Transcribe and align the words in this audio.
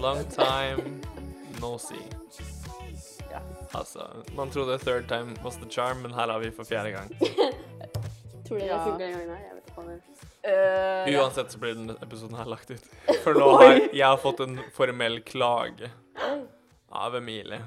long 0.00 0.24
time 0.32 1.00
no 1.60 1.76
see. 1.78 2.02
Ja. 3.30 3.40
Altså, 3.74 4.06
man 4.36 4.50
trodde 4.50 4.78
third 4.78 5.08
time 5.08 5.36
was 5.44 5.56
the 5.56 5.68
charm, 5.70 6.02
men 6.02 6.14
her 6.14 6.28
er 6.34 6.38
vi 6.42 6.50
for 6.50 6.64
fjerde 6.64 6.90
gang. 6.96 7.10
Tror 8.48 8.58
du 8.58 8.60
det 8.64 8.66
Ja. 8.66 8.84
funker 8.84 9.04
den 9.06 9.12
gangen 9.12 9.30
her? 9.30 9.42
Jeg 9.44 9.54
vet 9.54 9.66
ikke 9.68 9.76
hva 9.76 9.84
det 9.86 9.94
er. 9.94 10.00
Eh, 10.50 11.12
ja. 11.12 11.20
Uansett 11.22 11.52
så 11.52 11.58
blir 11.62 11.74
denne 11.76 11.94
episoden 12.02 12.34
her 12.40 12.48
lagt 12.50 12.70
ut. 12.72 12.86
For 13.22 13.36
nå 13.36 13.50
har 13.60 13.76
jeg 13.92 14.02
har 14.06 14.16
fått 14.18 14.40
en 14.42 14.56
formell 14.74 15.20
klage 15.22 15.90
av 16.90 17.14
Emilie. 17.20 17.60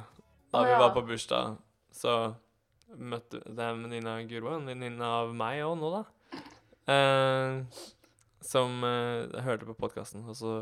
Da 0.52 0.60
Å, 0.64 0.66
vi 0.68 0.74
ja. 0.74 0.80
var 0.82 0.92
på 0.98 1.02
bursdag, 1.08 1.56
så 1.96 2.18
møtte 2.94 3.40
Det 3.48 3.58
er 3.64 3.72
en 3.74 3.86
venninne 3.88 4.12
av 4.20 4.28
Guro, 4.30 4.52
en 4.58 4.68
venninne 4.70 5.06
av 5.22 5.32
meg 5.34 5.64
òg 5.66 5.78
nå, 5.80 5.94
da. 5.96 6.04
Eh, 6.94 7.86
som 8.44 8.84
eh, 8.84 9.40
hørte 9.48 9.66
på 9.70 9.78
podkasten, 9.80 10.26
og 10.30 10.36
så 10.36 10.58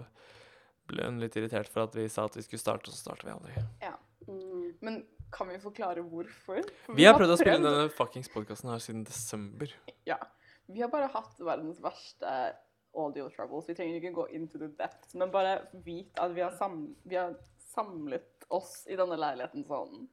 ble 0.91 1.07
hun 1.07 1.19
litt 1.23 1.35
irritert 1.39 1.67
for 1.71 1.83
at 1.87 1.95
vi 1.97 2.07
sa 2.11 2.25
at 2.27 2.35
vi 2.37 2.43
skulle 2.45 2.61
starte, 2.61 2.89
og 2.91 2.95
så 2.95 3.05
starter 3.07 3.29
vi 3.29 3.35
aldri. 3.35 3.91
Mm. 4.27 4.73
Men 4.85 4.99
kan 5.33 5.47
vi 5.49 5.57
forklare 5.63 6.03
hvorfor? 6.05 6.61
For 6.85 6.93
Vi 6.97 7.05
har 7.07 7.15
prøvd 7.17 7.33
å 7.33 7.39
spille 7.39 7.61
denne 7.63 7.89
fuckings 7.95 8.29
podkasten 8.31 8.69
her 8.71 8.79
siden 8.83 9.03
desember. 9.07 9.71
Ja. 10.05 10.17
Vi 10.71 10.81
har 10.83 10.91
bare 10.93 11.09
hatt 11.11 11.39
verdens 11.39 11.79
verste 11.83 12.33
audio 12.95 13.29
troubles. 13.31 13.67
Vi 13.67 13.75
trenger 13.75 13.97
ikke 14.01 14.13
gå 14.15 14.25
into 14.35 14.59
the 14.59 14.67
depth, 14.79 15.15
men 15.15 15.31
bare 15.31 15.57
vit 15.85 16.11
at 16.19 16.33
vi 16.35 16.43
har, 16.43 16.51
sam 16.59 16.95
vi 17.07 17.15
har 17.15 17.33
samlet 17.71 18.45
oss 18.51 18.85
i 18.91 18.97
denne 18.99 19.15
leiligheten 19.19 19.63
sånn 19.67 20.05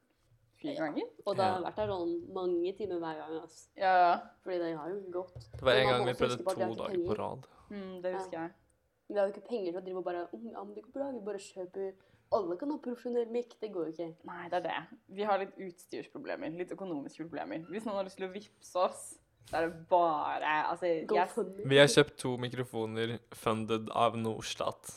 fire 0.59 0.77
ganger. 0.79 1.07
Og 1.27 1.37
det 1.39 1.45
har 1.45 1.61
Ja. 1.61 1.67
vært 1.69 1.77
der 1.77 1.89
sånn 1.93 2.33
mange 2.35 2.73
timer 2.79 2.99
hver 3.03 3.19
gang, 3.19 3.41
Altså. 3.43 3.69
Ja, 3.77 3.93
ja. 3.99 4.21
Fordi 4.45 4.59
det 4.59 4.77
har 4.79 4.89
jo 4.91 5.01
gått. 5.11 5.51
Det 5.53 5.63
var 5.63 5.73
en 5.73 5.87
gang 5.89 6.07
vi 6.07 6.15
prøvde 6.15 6.39
vi 6.39 6.45
to 6.45 6.75
dager 6.75 7.05
på 7.07 7.19
rad. 7.19 7.47
Mm, 7.71 8.03
det 8.03 8.15
husker 8.15 8.39
jeg. 8.39 8.51
Men 9.09 9.15
vi 9.15 9.21
har 9.21 9.29
jo 9.29 9.33
ikke 9.35 9.49
penger 9.49 9.73
til 9.73 9.81
å 9.81 9.85
drive 9.87 10.01
og 10.03 10.05
bare 10.05 10.23
«Å, 10.29 10.39
Ja, 10.53 10.63
men 10.65 10.75
det 10.77 10.83
går 10.85 10.93
bra. 10.99 11.11
Vi 11.15 11.21
bare 11.25 11.41
kjøper 11.41 11.93
Alle 12.37 12.57
kan 12.61 12.71
ha 12.75 12.77
profesjonell 12.85 13.31
mic. 13.33 13.55
Det 13.61 13.71
går 13.73 13.87
jo 13.89 13.93
ikke. 13.95 14.09
Nei, 14.29 14.43
det 14.53 14.59
er 14.59 14.65
det. 14.67 14.99
Vi 15.17 15.25
har 15.25 15.39
litt 15.41 15.55
utstyrsproblemer. 15.65 16.51
Litt 16.61 16.75
økonomiske 16.75 17.25
problemer. 17.25 17.63
Hvis 17.73 17.87
noen 17.89 17.97
har 17.97 18.05
lyst 18.05 18.19
til 18.21 18.27
å 18.29 18.33
vippse 18.35 18.83
oss, 18.83 19.07
så 19.49 19.57
er 19.57 19.69
det 19.71 19.79
bare 19.89 20.51
Altså, 20.69 20.91
me. 21.57 21.65
Vi 21.73 21.79
har 21.81 21.89
kjøpt 21.89 22.19
to 22.21 22.35
mikrofoner 22.37 23.15
funded 23.33 23.89
av 23.97 24.19
Norstat. 24.21 24.91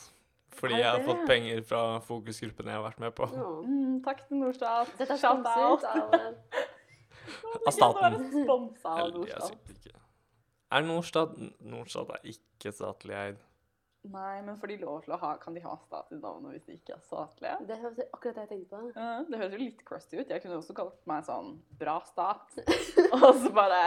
Fordi 0.52 0.76
jeg 0.76 0.84
har 0.84 1.00
fått 1.06 1.22
penger 1.26 1.62
fra 1.64 1.80
fokusgruppene 2.04 2.68
jeg 2.74 2.76
har 2.76 2.84
vært 2.84 3.00
med 3.00 3.14
på. 3.16 3.30
Ja. 3.32 3.46
mm, 3.64 3.94
Takk 4.04 4.20
til 4.28 4.36
Norstat. 4.42 4.92
Dette 4.98 5.16
er 5.16 5.22
sponset 5.24 5.86
av 5.88 6.12
eh, 6.18 6.66
Av 7.64 7.72
staten. 7.72 8.04
Av 8.04 8.98
Eller, 9.00 9.24
jeg 9.32 9.40
Norstat. 9.40 9.72
ikke. 9.72 9.96
Er 10.72 10.84
Norstat 10.84 11.32
Norstat 11.64 12.12
er 12.18 12.28
ikke 12.34 12.74
statlig 12.76 13.16
eid. 13.16 13.40
Nei, 14.02 14.40
men 14.42 14.56
får 14.58 14.72
de 14.72 14.76
lov 14.80 15.04
til 15.04 15.12
å 15.14 15.16
ha 15.22 15.28
Kan 15.38 15.54
de 15.54 15.60
ha 15.62 15.76
stat 15.78 16.08
navn 16.10 16.22
navnet 16.42 16.56
hvis 16.56 16.64
de 16.66 16.74
ikke 16.74 16.96
er 16.96 17.02
statlige? 17.06 17.52
Det 17.68 17.76
høres 17.78 18.00
akkurat 18.08 18.34
det 18.34 18.42
jeg 18.42 18.48
tenkte 18.50 18.70
på. 18.72 18.88
Ja, 18.96 19.10
det 19.28 19.38
høres 19.38 19.52
jo 19.54 19.60
litt 19.60 19.84
crusty 19.86 20.16
ut. 20.18 20.32
Jeg 20.32 20.42
kunne 20.42 20.56
også 20.58 20.74
kalt 20.74 20.96
meg 21.06 21.22
sånn 21.28 21.52
bra 21.78 21.94
stat. 22.08 22.56
Og 23.20 23.28
så 23.44 23.52
bare 23.54 23.82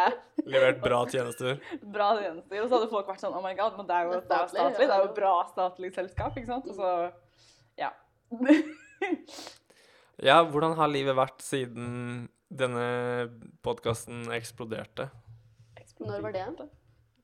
Levert 0.45 0.79
bra 0.83 1.01
tjenester. 1.11 1.59
bra 1.83 2.13
tjenester. 2.21 2.61
Og 2.61 2.69
så 2.69 2.77
hadde 2.77 2.91
folk 2.93 3.11
vært 3.11 3.25
sånn 3.25 3.35
Oh 3.35 3.43
my 3.43 3.51
god, 3.59 3.75
men 3.75 3.89
det 3.89 3.97
er 3.97 4.07
jo, 4.07 4.13
Det 4.15 4.21
er 4.21 4.29
statlig, 4.29 4.61
statlig. 4.61 4.87
Det 4.87 4.95
er 4.95 5.03
jo 5.03 5.11
bra 5.19 5.33
statlig 5.51 5.91
selskap, 5.97 6.39
ikke 6.39 6.51
sant? 6.53 6.71
Og 6.71 6.79
så 6.79 7.11
Ja. 7.83 7.91
Ja, 10.23 10.37
hvordan 10.47 10.77
har 10.79 10.87
livet 10.87 11.17
vært 11.17 11.43
siden 11.43 12.29
denne 12.47 12.85
podkasten 13.67 14.29
eksploderte? 14.31 15.09
Når 15.99 16.23
var 16.23 16.31
det? 16.35 16.45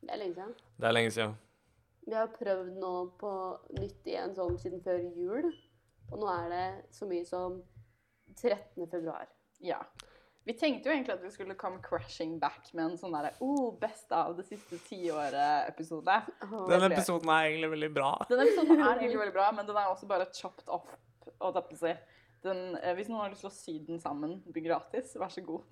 Det 0.02 0.12
er 0.12 0.20
lenge 0.20 0.36
siden. 0.36 0.52
Det 0.76 0.90
er 0.90 0.96
lenge 0.98 1.14
siden. 1.16 1.38
Vi 2.08 2.16
har 2.18 2.32
prøvd 2.34 2.78
nå 2.82 2.94
på 3.22 3.34
nytt 3.78 4.08
igjen 4.10 4.34
sånn 4.38 4.58
siden 4.62 4.82
før 4.86 5.04
jul. 5.16 5.52
Og 6.12 6.22
nå 6.22 6.32
er 6.32 6.48
det 6.52 6.66
så 6.96 7.08
mye 7.08 7.26
som 7.28 7.62
13. 8.36 8.88
februar. 8.90 9.30
Ja. 9.64 9.80
Vi 10.44 10.56
tenkte 10.58 10.90
jo 10.90 10.96
egentlig 10.96 11.14
at 11.14 11.22
vi 11.22 11.30
skulle 11.30 11.56
come 11.56 11.78
crashing 11.86 12.40
back 12.42 12.72
med 12.74 12.88
en 12.88 12.96
sånn 12.98 13.14
derre 13.14 13.36
oh, 13.46 13.76
best 13.80 14.10
av 14.18 14.34
det 14.40 14.48
siste 14.48 14.80
tiåret-episode. 14.88 16.16
Åh. 16.48 16.56
Denne 16.72 16.90
episoden 16.90 17.30
er 17.30 17.52
egentlig 17.52 17.70
veldig 17.76 17.92
bra. 17.94 18.10
Denne 18.32 18.48
episoden 18.48 18.80
er 18.80 18.96
egentlig 18.96 19.22
veldig 19.24 19.36
bra, 19.38 19.52
men 19.54 19.70
den 19.70 19.78
er 19.78 19.92
også 19.92 20.10
bare 20.10 20.26
chopped 20.34 20.66
off. 20.74 20.90
Og 21.46 21.62
si. 21.78 21.94
Den, 22.42 22.76
eh, 22.80 22.96
hvis 22.98 23.12
noen 23.12 23.22
har 23.22 23.34
lyst 23.34 23.46
til 23.46 23.52
å 23.52 23.54
sy 23.54 23.76
den 23.86 24.02
sammen 24.02 24.40
gratis, 24.56 25.14
vær 25.22 25.30
så 25.30 25.46
god. 25.46 25.70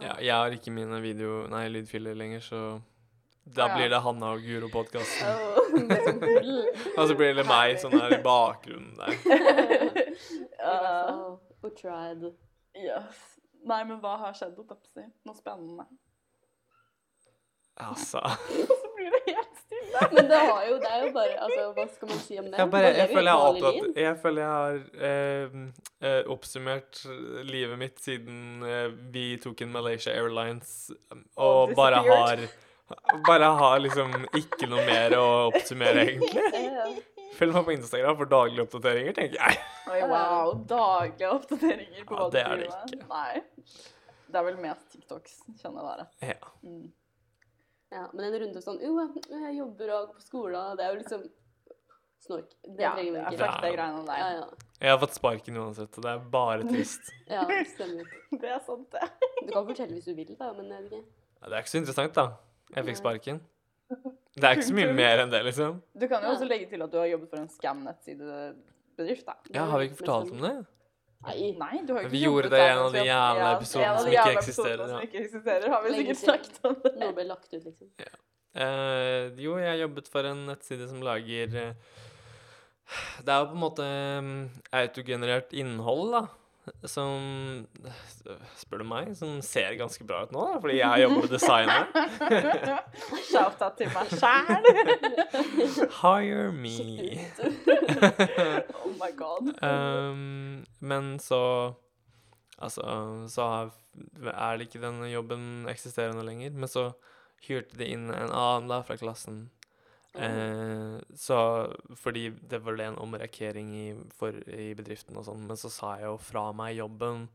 Ja, 0.00 0.16
jeg 0.16 0.32
har 0.32 0.56
ikke 0.56 0.72
mine 0.72 1.00
video... 1.04 1.42
Nei, 1.52 1.66
lydfiler 1.68 2.16
lenger, 2.16 2.40
så 2.44 2.60
da 3.46 3.68
Ja. 3.68 3.74
blir 3.76 3.88
det 3.88 4.00
Hanna 4.02 4.32
og 4.34 4.40
Guro-podkasten. 4.42 5.26
Og 6.98 7.08
så 7.08 7.14
blir 7.14 7.34
det 7.36 7.46
meg 7.46 7.78
sånn 7.78 7.94
her 7.94 8.16
i 8.18 8.22
bakgrunnen 8.22 8.96
der. 8.98 9.12
Uh, 10.62 11.36
We 11.62 11.70
tried. 11.70 12.32
yes. 12.74 13.22
Nei, 13.66 13.84
men 13.84 14.00
hva 14.02 14.16
har 14.20 14.34
skjedd? 14.34 14.58
si? 14.94 15.06
Noe 15.26 15.34
spennende. 15.38 15.86
Altså 17.76 18.22
Og 18.24 18.76
så 18.80 18.90
blir 18.96 19.10
det 19.12 19.22
helt 19.26 19.58
stille. 19.60 20.06
Men 20.12 20.28
det, 20.30 20.36
har 20.48 20.62
jo, 20.64 20.76
det 20.80 20.90
er 20.92 21.02
jo 21.04 21.10
bare 21.12 21.34
altså, 21.44 21.64
Hva 21.76 21.84
skal 21.92 22.08
man 22.08 22.20
si 22.24 22.38
om 22.40 22.46
det? 22.46 22.54
Jeg, 22.58 22.70
bare, 22.72 22.92
jeg, 22.96 23.08
føler 23.10 23.30
jeg, 23.30 23.50
opptatt, 23.50 23.98
jeg 24.00 24.18
føler 24.22 24.42
jeg 24.42 24.52
har 24.54 24.78
eh, 25.08 25.58
eh, 26.08 26.30
oppsummert 26.32 27.02
livet 27.50 27.80
mitt 27.82 28.00
siden 28.02 28.64
eh, 28.64 28.86
vi 29.12 29.26
tok 29.42 29.60
inn 29.66 29.74
Malaysia 29.74 30.14
Airlines 30.14 30.72
um, 31.12 31.26
og 31.36 31.74
bare 31.76 32.00
har. 32.06 32.46
Bare 33.26 33.48
ha 33.58 33.70
liksom 33.82 34.12
ikke 34.38 34.68
noe 34.70 34.84
mer 34.86 35.14
å 35.18 35.26
oppsummere, 35.50 36.04
egentlig. 36.06 37.02
Følg 37.36 37.52
meg 37.56 37.64
på 37.66 37.72
Instagram 37.74 38.16
for 38.20 38.30
daglige 38.30 38.62
oppdateringer, 38.64 39.16
tenker 39.16 39.40
jeg. 39.42 39.62
Oi, 39.92 39.98
wow. 40.08 40.52
Daglige 40.70 41.32
oppdateringer 41.34 42.06
på 42.08 42.16
Ja, 42.16 42.20
hva 42.20 42.28
det 42.32 42.44
du 42.44 42.52
er 42.52 42.60
det 42.62 42.68
driver 42.68 42.84
med. 42.84 42.94
ikke. 42.94 43.08
Nei. 43.10 43.90
Det 44.26 44.38
er 44.40 44.46
vel 44.46 44.60
mest 44.62 44.86
TikToks, 44.94 45.34
kjenner 45.60 45.82
jeg 45.82 45.90
dere. 45.90 46.06
Ja. 46.30 46.52
Mm. 46.66 46.86
ja, 47.96 48.04
men 48.12 48.24
en 48.28 48.38
runde 48.42 48.62
sånn 48.64 48.80
Jo, 48.82 48.94
jeg 49.30 49.52
jobber 49.58 49.92
og 49.96 50.08
går 50.08 50.16
på 50.20 50.24
skolen, 50.26 50.56
og 50.72 50.78
det 50.80 50.86
er 50.86 50.94
jo 50.94 51.02
liksom 51.02 51.26
snork. 52.26 52.56
Det 52.64 52.82
Ja, 52.86 52.94
trenger 52.96 53.12
vi 53.12 53.20
ikke. 53.20 53.42
fuck 53.44 53.60
det 53.66 53.74
greiene 53.76 54.06
der. 54.08 54.24
ja. 54.40 54.48
Jeg 54.80 54.90
har 54.92 54.98
fått 55.04 55.14
sparken 55.16 55.56
uansett, 55.62 55.94
og 55.98 56.04
det 56.04 56.10
er 56.14 56.24
bare 56.38 56.66
trist. 56.68 57.12
ja, 57.36 57.44
stemmer. 57.74 58.08
Det 58.42 58.50
er 58.56 58.58
sant, 58.66 58.88
det. 58.92 59.06
Du 59.46 59.52
kan 59.54 59.64
fortelle 59.68 59.94
hvis 59.98 60.08
du 60.10 60.14
vil, 60.18 60.34
da, 60.40 60.50
men 60.56 60.66
jeg 60.72 60.82
vet 60.88 60.98
ikke. 60.98 61.14
Ja, 61.36 61.48
det 61.48 61.54
er 61.54 61.62
ikke 61.64 61.72
så 61.74 61.78
interessant, 61.84 62.16
da. 62.18 62.26
Jeg 62.74 62.88
fikk 62.88 62.98
sparken. 62.98 63.42
Det 64.36 64.44
er 64.44 64.56
ikke 64.56 64.68
så 64.68 64.76
mye 64.76 64.94
mer 64.96 65.22
enn 65.22 65.30
det, 65.32 65.42
liksom. 65.46 65.76
Du 65.96 66.06
kan 66.10 66.24
jo 66.26 66.32
også 66.34 66.48
legge 66.48 66.66
til 66.70 66.82
at 66.84 66.92
du 66.92 66.98
har 67.00 67.06
jobbet 67.08 67.30
for 67.30 67.40
en 67.40 67.52
scam-nettsidebedrift, 67.52 69.28
da. 69.28 69.36
Ja, 69.54 69.68
Har 69.70 69.80
vi 69.80 69.90
ikke 69.90 70.00
fortalt 70.02 70.32
om 70.34 70.42
det? 70.44 70.56
Nei. 71.26 71.36
Nei, 71.58 71.80
du 71.86 71.94
har 71.94 72.02
jo 72.02 72.06
ikke 72.06 72.12
Vi 72.12 72.22
gjorde 72.22 72.50
det 72.52 72.60
i 72.60 72.68
en 72.68 72.82
av 72.82 72.92
de 72.94 73.02
jævla 73.06 73.48
episodene 73.56 74.02
som 74.02 74.12
ikke 74.12 74.32
eksisterer, 74.36 74.82
ja. 74.82 74.88
Som 74.92 75.06
ikke 75.06 75.22
eksisterer, 75.24 75.68
har 75.72 75.84
vi 75.84 75.94
sikkert 75.94 76.20
snakket 76.22 76.58
om 76.68 76.76
det. 76.82 76.92
Noe 77.00 77.16
ble 77.16 77.28
lagt 77.30 77.48
ut, 77.54 77.62
liksom. 77.62 77.92
Eh, 78.56 79.22
jo, 79.42 79.56
jeg 79.60 79.80
jobbet 79.82 80.10
for 80.12 80.28
en 80.28 80.46
nettside 80.48 80.86
som 80.88 81.02
lager 81.04 81.56
uh, 81.60 81.96
Det 83.20 83.32
er 83.34 83.42
jo 83.42 83.48
på 83.50 83.56
en 83.56 83.60
måte 83.60 83.88
um, 84.16 84.30
autogenerert 84.80 85.52
innhold, 85.56 86.14
da. 86.14 86.22
Som 86.86 87.66
Spør 88.58 88.82
du 88.82 88.86
meg, 88.88 89.12
som 89.18 89.38
ser 89.44 89.76
ganske 89.78 90.02
bra 90.06 90.24
ut 90.26 90.32
nå, 90.34 90.42
da, 90.50 90.60
fordi 90.62 90.78
jeg 90.80 91.02
jobber 91.04 91.22
med 91.22 91.34
designet. 91.36 91.96
Shout-out 93.30 93.78
til 93.78 93.92
meg 93.94 94.14
sjæl. 94.18 94.70
Hire 96.00 96.50
me. 96.54 96.76
oh 98.82 98.94
my 98.98 99.12
god. 99.18 99.52
Um, 99.62 100.64
men 100.80 101.18
så 101.22 101.42
Altså, 102.56 102.80
så 103.28 103.46
er 104.32 104.56
det 104.56 104.68
ikke 104.70 104.80
denne 104.80 105.10
jobben 105.10 105.66
eksisterende 105.68 106.24
lenger. 106.24 106.54
Men 106.56 106.70
så 106.72 106.86
hyrte 107.44 107.76
de 107.76 107.90
inn 107.92 108.08
en 108.08 108.32
annen 108.32 108.70
da 108.70 108.80
fra 108.86 108.96
klassen. 108.96 109.50
Eh, 110.16 111.00
så 111.18 111.38
fordi 112.00 112.30
det 112.48 112.62
var 112.64 112.80
en 112.84 112.98
omrekkering 113.02 113.74
i, 113.76 113.88
for, 114.16 114.36
i 114.48 114.72
bedriften 114.78 115.18
og 115.18 115.26
sånn, 115.28 115.44
men 115.48 115.60
så 115.60 115.70
sa 115.72 115.96
jeg 116.00 116.08
jo 116.08 116.16
fra 116.22 116.48
meg 116.56 116.76
jobben. 116.78 117.26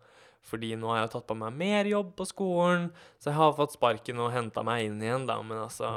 Fordi 0.50 0.72
nå 0.80 0.90
har 0.90 1.04
jeg 1.04 1.12
tatt 1.14 1.28
på 1.30 1.38
meg 1.38 1.54
mer 1.54 1.86
jobb 1.86 2.16
på 2.18 2.26
skolen, 2.26 2.90
så 3.22 3.30
jeg 3.30 3.38
har 3.38 3.54
fått 3.58 3.76
sparken 3.76 4.24
og 4.24 4.32
henta 4.34 4.64
meg 4.66 4.88
inn 4.88 5.02
igjen, 5.04 5.28
da. 5.30 5.38
Men 5.46 5.68
altså 5.68 5.92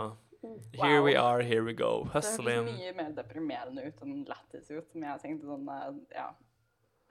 Here 0.75 1.01
we 1.01 1.15
are, 1.17 1.41
here 1.43 1.65
we 1.65 1.73
go. 1.73 2.05
Det 2.13 2.21
høres 2.21 2.67
mye 2.67 2.91
mer 2.93 3.15
deprimerende 3.17 3.87
ut 3.87 4.03
enn 4.05 4.27
lættis 4.29 4.67
ut, 4.75 4.85
som 4.93 5.07
jeg 5.07 5.23
tenkte 5.23 5.49
sånn 5.49 5.71
eh, 5.73 5.95
Ja. 6.19 6.27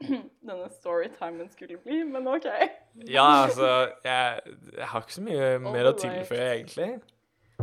Denne 0.48 0.68
storytimen 0.74 1.50
skulle 1.54 1.80
bli, 1.82 2.04
men 2.06 2.28
OK. 2.30 2.46
Ja, 3.10 3.26
altså 3.48 3.70
jeg, 4.06 4.54
jeg 4.78 4.88
har 4.92 5.06
ikke 5.06 5.16
så 5.18 5.26
mye 5.26 5.50
mer 5.74 5.90
å 5.90 5.96
tilføye, 5.98 6.48
egentlig. 6.60 6.92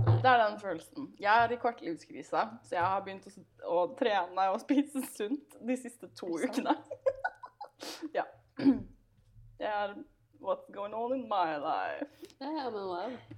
Det 0.06 0.30
er 0.30 0.48
den 0.48 0.60
følelsen. 0.60 1.14
Jeg 1.20 1.44
er 1.44 1.52
i 1.52 1.56
kvartlivskrise, 1.56 2.42
så 2.64 2.74
jeg 2.74 2.84
har 2.84 3.00
begynt 3.04 3.26
å, 3.26 3.32
å 3.64 3.84
trene 3.98 4.48
og 4.52 4.60
spise 4.66 5.02
sunt 5.16 5.56
de 5.68 5.76
siste 5.76 6.08
to 6.16 6.28
ukene. 6.36 6.76
ja. 8.18 8.26
Det 9.60 9.68
er 9.68 9.94
what's 10.40 10.70
going 10.72 10.94
on 10.94 11.12
in 11.12 11.26
my 11.28 11.56
life. 11.60 12.08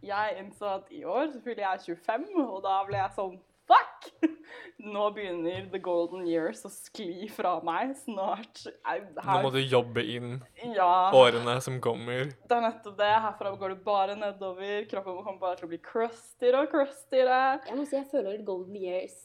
Jeg 0.03 0.37
innså 0.39 0.67
at 0.77 0.91
i 0.91 1.05
år 1.05 1.33
så 1.33 1.41
fyller 1.43 1.65
jeg 1.65 1.97
25, 2.07 2.29
og 2.45 2.61
da 2.63 2.77
ble 2.87 3.01
jeg 3.01 3.17
sånn 3.17 3.41
Fuck! 3.69 4.09
nå 4.83 5.05
begynner 5.15 5.69
the 5.71 5.79
golden 5.79 6.25
years 6.27 6.65
å 6.67 6.71
skli 6.73 7.29
fra 7.31 7.53
meg. 7.65 7.93
Snart 8.03 8.65
Nå 8.67 9.37
må 9.45 9.53
du 9.55 9.61
jobbe 9.63 10.03
inn 10.17 10.41
Ja. 10.75 11.11
årene 11.15 11.59
som 11.63 11.79
kommer. 11.85 12.33
Det 12.49 12.57
er 12.57 12.65
nettopp 12.67 12.97
det. 12.99 13.11
Herfra 13.27 13.53
går 13.61 13.77
det 13.77 13.85
bare 13.87 14.17
nedover. 14.19 14.87
Kroppen 14.91 15.21
kommer 15.23 15.41
bare 15.45 15.61
til 15.61 15.69
å 15.69 15.73
bli 15.75 15.79
crustigere 15.87 16.65
og 16.67 16.73
crustigere. 16.75 17.41
Jeg 17.69 17.79
må 17.79 17.87
si 17.87 17.97
jeg 18.01 18.09
føler 18.11 18.43
Golden 18.47 18.77
Years 18.77 19.19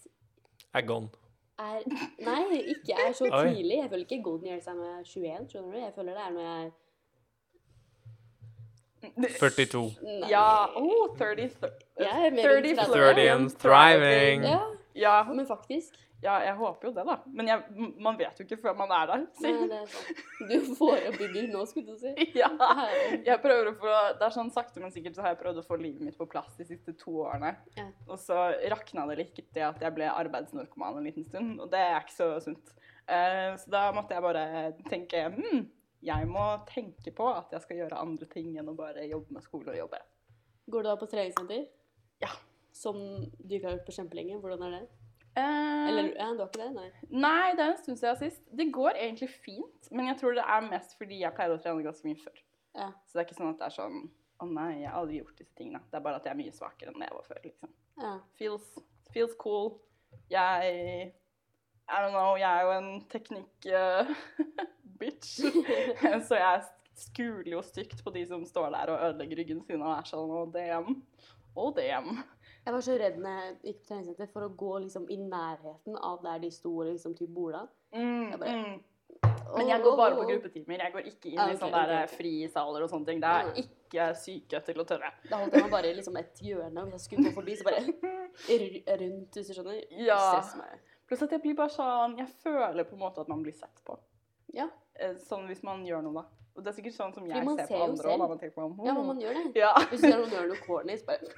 Er 0.75 0.85
gone. 0.85 1.09
er 1.57 1.81
Nei, 2.21 2.41
ikke 2.75 2.93
er 3.07 3.13
så 3.17 3.25
tidlig. 3.31 3.79
Jeg 3.81 3.89
føler 3.89 4.05
ikke 4.05 4.21
Golden 4.23 4.51
Years 4.53 4.67
er 4.69 4.77
når 4.77 4.91
jeg 4.91 4.99
er 4.99 5.07
21, 5.09 5.47
skjønner 5.53 5.71
du? 5.73 5.79
Jeg 5.81 5.95
føler 5.95 6.13
det 6.19 6.25
er 6.27 6.35
når 6.35 6.45
jeg 6.45 6.67
er 6.67 6.75
42. 9.15 9.83
Nei. 10.03 10.29
Ja. 10.31 10.47
Oh, 10.75 11.13
30, 11.17 11.55
Jeg 11.99 12.27
er 12.27 12.35
mer 12.35 12.51
enn 12.57 12.65
30 12.65 12.75
30. 12.81 12.91
30 12.93 13.31
and 13.35 13.55
thriving. 13.61 14.43
Ja, 14.47 14.59
Ja, 14.97 15.15
men 15.29 15.45
faktisk. 15.45 15.93
ja, 16.23 16.39
jeg 16.41 16.55
håper 16.57 16.87
jo 16.87 16.91
det, 16.95 17.03
da. 17.05 17.15
Men 17.29 17.47
jeg, 17.51 17.89
man 18.01 18.15
vet 18.17 18.39
jo 18.39 18.45
ikke 18.47 18.57
før 18.63 18.73
man 18.79 18.89
er 18.89 19.05
der. 19.11 19.25
Nei, 19.43 19.51
det 19.69 19.75
er 19.77 19.91
sant. 19.91 20.23
Du 20.49 20.55
får 20.79 21.03
opp 21.11 21.19
i 21.21 21.43
nå, 21.51 21.61
skulle 21.69 21.93
du 21.93 21.99
si. 22.01 22.13
Ja. 22.41 22.49
Jeg 23.27 23.37
prøver 23.43 23.69
å 23.69 23.75
få, 23.77 23.91
det 24.17 24.25
er 24.25 24.33
sånn 24.33 24.49
sakte, 24.55 24.81
men 24.81 24.91
sikkert 24.95 25.15
så 25.19 25.21
har 25.27 25.35
jeg 25.35 25.41
prøvd 25.43 25.61
å 25.61 25.65
få 25.67 25.77
livet 25.77 26.01
mitt 26.01 26.17
på 26.17 26.25
plass 26.31 26.57
de 26.57 26.65
siste 26.65 26.95
to 26.97 27.19
årene. 27.27 27.53
Ja. 27.77 27.85
Og 28.09 28.17
så 28.23 28.47
rakna 28.73 29.05
det 29.11 29.19
litt 29.21 29.43
det 29.53 29.67
at 29.69 29.85
jeg 29.85 29.93
ble 29.93 30.09
arbeidsnarkoman 30.09 30.97
en 30.97 31.05
liten 31.05 31.29
stund, 31.29 31.59
og 31.61 31.69
det 31.75 31.83
er 31.85 32.01
ikke 32.01 32.17
så 32.17 32.31
sunt. 32.47 32.73
Uh, 33.07 33.53
så 33.61 33.69
da 33.71 33.85
måtte 33.95 34.17
jeg 34.17 34.25
bare 34.25 34.41
tenke 34.89 35.21
hm, 35.37 35.61
jeg 36.07 36.27
må 36.29 36.43
tenke 36.69 37.11
på 37.15 37.27
at 37.33 37.51
jeg 37.53 37.63
skal 37.65 37.81
gjøre 37.81 37.99
andre 38.03 38.27
ting 38.31 38.53
enn 38.57 38.69
å 38.71 38.75
bare 38.77 39.03
jobbe 39.07 39.35
med 39.35 39.45
skole 39.45 39.73
og 39.73 39.79
jobbe. 39.81 39.99
Går 40.71 40.83
du 40.83 40.89
da 40.89 40.95
på 40.99 41.09
treningssenter? 41.11 41.65
Ja. 42.23 42.31
Som 42.75 42.97
du 43.37 43.55
ikke 43.55 43.69
har 43.69 43.77
gjort 43.77 43.87
på 43.89 43.95
kjempelenge? 43.97 44.39
Hvordan 44.43 44.65
er 44.67 44.75
det? 44.77 44.83
Eh, 45.37 45.87
Eller 45.89 46.11
ja, 46.15 46.31
du 46.33 46.41
har 46.41 46.49
ikke 46.49 46.63
det? 46.63 46.69
Nei. 46.73 46.87
Nei, 47.13 47.49
det 47.57 47.63
er 47.65 47.73
en 47.73 47.81
stund 47.81 47.99
siden 47.99 48.19
sist. 48.21 48.45
Det 48.57 48.69
går 48.73 48.97
egentlig 48.97 49.29
fint, 49.29 49.89
men 49.91 50.09
jeg 50.09 50.19
tror 50.21 50.37
det 50.37 50.45
er 50.45 50.69
mest 50.71 50.95
fordi 50.97 51.19
jeg 51.21 51.35
pleide 51.37 51.57
å 51.57 51.61
trene 51.61 51.85
ganske 51.85 52.07
mye 52.09 52.21
før. 52.23 52.39
Ja. 52.77 52.87
Så 53.05 53.17
det 53.17 53.21
er 53.21 53.27
ikke 53.27 53.37
sånn 53.37 53.51
at 53.53 53.61
det 53.61 53.67
er 53.69 53.75
sånn 53.77 53.99
å 54.37 54.47
nei, 54.49 54.71
jeg 54.83 54.89
har 54.91 54.99
aldri 55.01 55.19
gjort 55.21 55.39
disse 55.39 55.55
tingene. 55.57 55.81
Det 55.91 55.97
er 55.99 56.05
bare 56.05 56.19
at 56.19 56.27
jeg 56.27 56.33
er 56.33 56.39
mye 56.41 56.55
svakere 56.55 56.93
enn 56.93 57.05
jeg 57.05 57.15
var 57.17 57.29
før, 57.29 57.39
liksom. 57.45 57.71
ja. 58.01 58.11
Feels, 58.37 58.67
feels 59.13 59.37
cool. 59.41 59.71
Jeg 60.31 61.13
I 61.87 62.01
don't 62.03 62.11
know, 62.13 62.35
jeg 62.37 62.49
er 62.49 62.65
jo 62.67 62.71
en 62.75 62.89
teknikk-bitch. 64.97 66.25
så 66.27 66.35
jeg 66.35 66.63
skuler 66.97 67.51
jo 67.53 67.61
stygt 67.61 68.03
på 68.03 68.13
de 68.13 68.25
som 68.25 68.45
står 68.45 68.71
der 68.73 68.89
og 68.93 69.03
ødelegger 69.11 69.37
ryggen 69.43 69.61
sin 69.67 69.81
og 69.85 69.93
er 69.99 70.03
sånn 70.09 70.31
oh 70.33 70.47
damn. 70.51 71.01
Oh 71.57 71.71
damn. 71.73 72.23
Jeg 72.65 72.73
var 72.75 72.81
så 72.83 72.97
redd 72.99 73.17
når 73.23 73.37
jeg 73.39 73.55
gikk 73.63 73.79
på 73.81 73.87
treningssenter 73.93 74.27
for 74.33 74.43
å 74.45 74.49
gå 74.59 74.73
liksom 74.83 75.05
i 75.09 75.17
nærheten 75.21 75.95
av 76.03 76.19
der 76.25 76.39
de 76.43 76.49
sto 76.51 76.73
og 76.81 76.89
liksom 76.89 77.15
typ 77.15 77.29
borda. 77.33 77.67
Mm, 77.95 78.31
Jeg 78.31 78.39
bare- 78.39 78.55
mm. 78.57 78.77
Men 79.55 79.69
jeg 79.71 79.81
går 79.81 79.95
bare 79.97 80.15
på 80.17 80.25
gruppetimer. 80.27 80.81
Jeg 80.83 80.91
går 80.93 81.05
ikke 81.07 81.29
inn 81.31 81.39
okay, 81.39 81.53
i 81.53 81.57
sånne 81.57 81.79
der 81.87 82.03
ok. 82.03 82.11
frisaler 82.17 82.83
og 82.83 82.89
sånne 82.91 83.05
ting. 83.07 83.21
Det 83.23 83.29
er 83.29 83.47
Ah. 83.47 83.61
ikke 83.63 84.15
syke 84.19 84.59
til 84.65 84.75
å 84.83 84.85
tørre. 84.85 85.09
Da 85.29 85.37
holdt 85.39 85.53
jeg 85.55 85.63
meg 85.63 85.71
bare 85.71 85.87
i 85.89 85.93
liksom 85.95 86.17
et 86.19 86.41
hjørne, 86.43 86.77
og 86.83 86.91
hvis 86.91 86.93
jeg 86.93 87.05
skulle 87.07 87.29
gå 87.29 87.33
forbi, 87.33 87.55
så 87.55 87.63
bare 87.63 87.81
rundt, 88.99 89.31
hvis 89.33 89.47
du 89.47 89.53
skjønner. 89.53 89.79
Ja. 90.03 90.43
Pluss 91.07 91.23
at 91.23 91.31
jeg 91.31 91.41
blir 91.41 91.55
bare 91.55 91.69
sånn 91.71 92.17
Jeg 92.19 92.27
føler 92.43 92.83
på 92.83 92.93
en 92.97 92.99
måte 92.99 93.21
at 93.23 93.29
man 93.31 93.41
blir 93.41 93.55
sett 93.55 93.79
på. 93.87 93.95
Ja. 94.55 94.69
Eh, 94.99 95.15
Sånn 95.27 95.47
hvis 95.49 95.63
man 95.65 95.85
gjør 95.87 96.05
noe, 96.05 96.21
da. 96.21 96.25
Og 96.57 96.63
det 96.65 96.71
er 96.71 96.77
sikkert 96.79 96.95
sånn 96.95 97.11
som 97.13 97.25
jeg 97.29 97.43
ser 97.45 97.59
ser 97.59 97.67
på 97.69 97.83
andre 97.85 98.13
òg. 98.15 98.21
Man 98.23 98.39
tenker 98.41 98.55
på 98.55 98.85
ja, 98.87 98.93
men 98.97 99.05
man 99.11 99.19
gjør 99.21 99.35
det. 99.37 99.43
Ja. 99.59 99.73
Hvis 99.91 100.01
du 100.01 100.07
ser 100.07 100.17
noen 100.17 100.31
gjør 100.33 100.47
noe 100.49 100.63
corny, 100.63 100.95
så 100.97 101.11
bare 101.11 101.35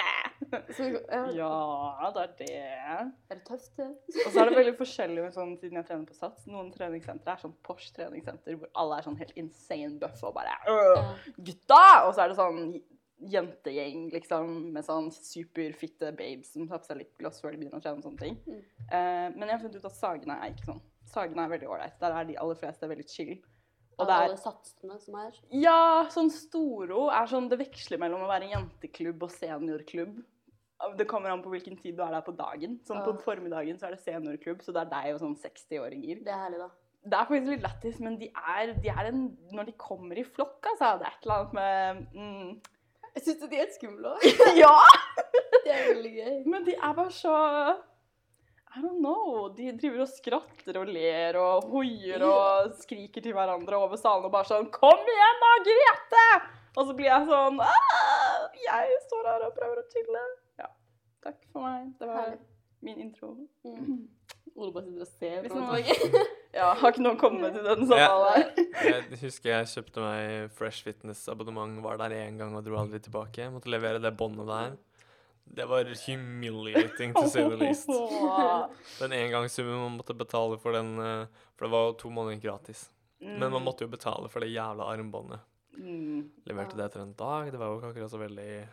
så, 0.76 0.86
ja. 0.86 1.24
ja, 1.34 2.10
det 2.14 2.22
er 2.22 2.36
det. 2.38 2.60
Er 2.60 3.10
det 3.34 3.40
tøft? 3.48 3.72
det? 3.80 3.88
Og 4.26 4.30
så 4.30 4.44
er 4.44 4.50
det 4.50 4.60
veldig 4.60 4.76
forskjellig 4.78 5.24
med 5.26 5.34
sånn, 5.34 5.56
siden 5.58 5.80
jeg 5.80 5.88
trener 5.88 6.06
på 6.06 6.14
Sats. 6.14 6.46
Noen 6.50 6.70
treningssentre 6.74 7.34
er 7.34 7.42
sånn 7.42 7.56
Porsche 7.66 7.90
treningssenter 7.98 8.60
hvor 8.60 8.70
alle 8.78 9.00
er 9.00 9.08
sånn 9.08 9.18
helt 9.18 9.34
insane 9.42 9.98
buff 10.02 10.22
og 10.26 10.36
bare 10.38 10.54
øh, 10.70 11.12
Gutta! 11.36 11.82
Og 12.06 12.14
så 12.14 12.24
er 12.24 12.32
det 12.32 12.38
sånn 12.38 12.62
jentegjeng 13.20 14.06
liksom 14.14 14.52
med 14.72 14.86
sånn 14.86 15.10
superfitte 15.12 16.08
babes 16.16 16.54
som 16.54 16.68
tar 16.70 16.80
på 16.80 16.88
seg 16.88 17.02
lipgloss 17.02 17.42
før 17.42 17.52
de 17.52 17.60
begynner 17.60 17.82
å 17.82 17.84
trene 17.84 18.00
og 18.00 18.06
sånne 18.06 18.22
ting. 18.22 18.38
Mm. 18.46 18.62
Uh, 18.86 19.26
men 19.34 19.44
jeg 19.44 19.52
har 19.52 19.60
funnet 19.64 19.82
ut 19.82 19.90
at 19.90 19.98
Sagene 19.98 20.38
er 20.40 20.54
ikke 20.54 20.70
sånn. 20.70 20.80
Sagene 21.10 21.44
er 21.44 21.54
veldig 21.54 21.70
ålreit. 21.70 21.96
Der 22.02 22.16
er 22.16 22.28
de 22.28 22.38
aller 22.40 22.58
fleste 22.58 22.88
veldig 22.90 23.06
chill. 23.10 23.38
Og 24.00 24.08
det 24.08 24.16
er 24.16 24.26
alle 24.30 24.40
satsene 24.40 24.98
som 25.02 25.16
er. 25.20 25.38
Ja, 25.60 25.80
sånn 26.12 26.30
Storo 26.32 27.08
er 27.12 27.26
sånn 27.28 27.50
Det 27.50 27.58
veksler 27.60 28.00
mellom 28.00 28.24
å 28.24 28.30
være 28.30 28.48
jenteklubb 28.52 29.26
og 29.26 29.34
seniorklubb. 29.34 30.20
Det 30.96 31.04
kommer 31.08 31.34
an 31.34 31.42
på 31.44 31.50
hvilken 31.52 31.76
tid 31.76 31.98
du 31.98 32.04
er 32.06 32.14
der 32.14 32.24
på 32.24 32.32
dagen. 32.36 32.78
Sånn 32.88 33.02
På 33.04 33.12
formiddagen 33.20 33.76
så 33.76 33.90
er 33.90 33.96
det 33.96 34.04
seniorklubb, 34.06 34.62
så 34.64 34.72
det 34.72 34.86
er 34.86 34.92
deg 34.94 35.16
og 35.16 35.20
sånn 35.26 35.36
60-åringer. 35.42 36.22
Det 36.24 36.32
er 36.32 36.44
herlig, 36.46 36.62
da. 36.62 36.70
Det 37.00 37.16
er 37.16 37.28
faktisk 37.28 37.52
litt 37.54 37.62
lættis, 37.64 38.00
men 38.04 38.16
de 38.20 38.28
er, 38.28 38.74
de 38.84 38.90
er 38.92 39.06
en 39.08 39.22
Når 39.56 39.70
de 39.70 39.72
kommer 39.80 40.18
i 40.20 40.24
flokk, 40.26 40.58
altså 40.68 40.98
Det 41.00 41.06
er 41.08 41.14
et 41.14 41.22
eller 41.24 41.36
annet 41.38 41.54
med 41.56 42.02
mm, 42.12 42.50
Jeg 43.14 43.22
syns 43.24 43.46
de 43.52 43.60
er 43.60 43.70
skumle 43.76 44.12
òg. 44.16 44.26
Ja! 44.62 44.74
Det 45.64 45.72
er 45.72 45.88
veldig 45.94 46.12
gøy. 46.16 46.34
Men 46.48 46.66
de 46.66 46.74
er 46.76 46.92
bare 46.96 47.12
så 47.12 47.36
I 48.76 48.80
don't 48.82 49.00
know. 49.02 49.48
De 49.56 49.72
driver 49.74 50.04
og 50.04 50.10
skratter 50.12 50.76
og 50.78 50.90
ler 50.94 51.36
og 51.40 51.64
hoier 51.72 52.22
og 52.22 52.70
skriker 52.78 53.24
til 53.24 53.34
hverandre 53.34 53.80
over 53.82 53.98
salen 53.98 54.28
og 54.28 54.32
bare 54.34 54.46
sånn 54.46 54.68
Kom 54.74 55.02
igjen 55.10 55.40
da, 55.42 55.50
Grete! 55.66 56.24
Og 56.78 56.86
så 56.86 56.94
blir 56.94 57.08
jeg 57.10 57.26
sånn 57.26 57.58
«Ah, 57.64 58.44
Jeg 58.62 59.00
står 59.08 59.26
her 59.26 59.46
og 59.48 59.56
prøver 59.56 59.80
å 59.82 59.86
chille. 59.90 60.22
Ja. 60.62 60.68
Takk 61.26 61.40
for 61.50 61.66
meg. 61.66 61.88
Det 61.98 62.06
var 62.06 62.20
Herlig. 62.28 62.38
min 62.86 63.00
intro. 63.08 63.32
Mm. 63.66 64.04
Ole 64.60 64.70
bare 64.74 64.86
sitter 64.86 65.00
og 65.00 65.10
ser 65.16 65.50
på 65.50 65.64
meg. 65.72 65.90
Ja, 66.50 66.72
har 66.74 66.90
ikke 66.90 67.02
noen 67.04 67.18
komme 67.18 67.46
til 67.54 67.62
den 67.62 67.84
samtalen 67.86 68.32
her? 68.34 68.48
Jeg 68.90 69.18
husker 69.20 69.52
jeg 69.52 69.68
kjøpte 69.70 70.02
meg 70.02 70.54
Fresh 70.58 70.82
Fitness-abonnement, 70.82 71.76
var 71.84 72.00
der 72.00 72.14
én 72.24 72.40
gang 72.40 72.56
og 72.58 72.64
dro 72.66 72.74
aldri 72.80 72.98
tilbake. 73.04 73.46
Måtte 73.54 73.70
levere 73.70 74.00
det 74.02 74.10
båndet 74.18 74.48
der. 74.50 74.72
Det 75.52 75.66
var 75.66 75.84
humiliating, 76.06 77.12
to 77.14 77.26
say 77.28 77.42
the 77.48 77.56
least. 77.58 77.88
Den 79.00 79.12
engangssummen 79.12 79.80
man 79.80 79.96
måtte 79.98 80.14
betale 80.14 80.58
for 80.62 80.72
den 80.76 80.92
eh, 80.98 81.26
For 81.56 81.66
det 81.66 81.70
var 81.72 81.86
jo 81.88 81.92
to 81.98 82.10
måneder 82.10 82.40
gratis. 82.40 82.84
Men 83.20 83.50
man 83.52 83.64
måtte 83.64 83.84
jo 83.84 83.88
betale 83.92 84.28
for 84.32 84.40
det 84.40 84.48
jævla 84.54 84.84
armbåndet. 84.94 85.40
mm. 85.76 86.30
Leverte 86.46 86.76
det 86.78 86.84
etter 86.86 87.00
en 87.02 87.12
dag. 87.18 87.50
Det 87.52 87.58
var 87.60 87.66
jo 87.72 87.78
ikke 87.80 87.90
akkurat 87.90 88.10
så 88.14 88.18
veldig 88.22 88.68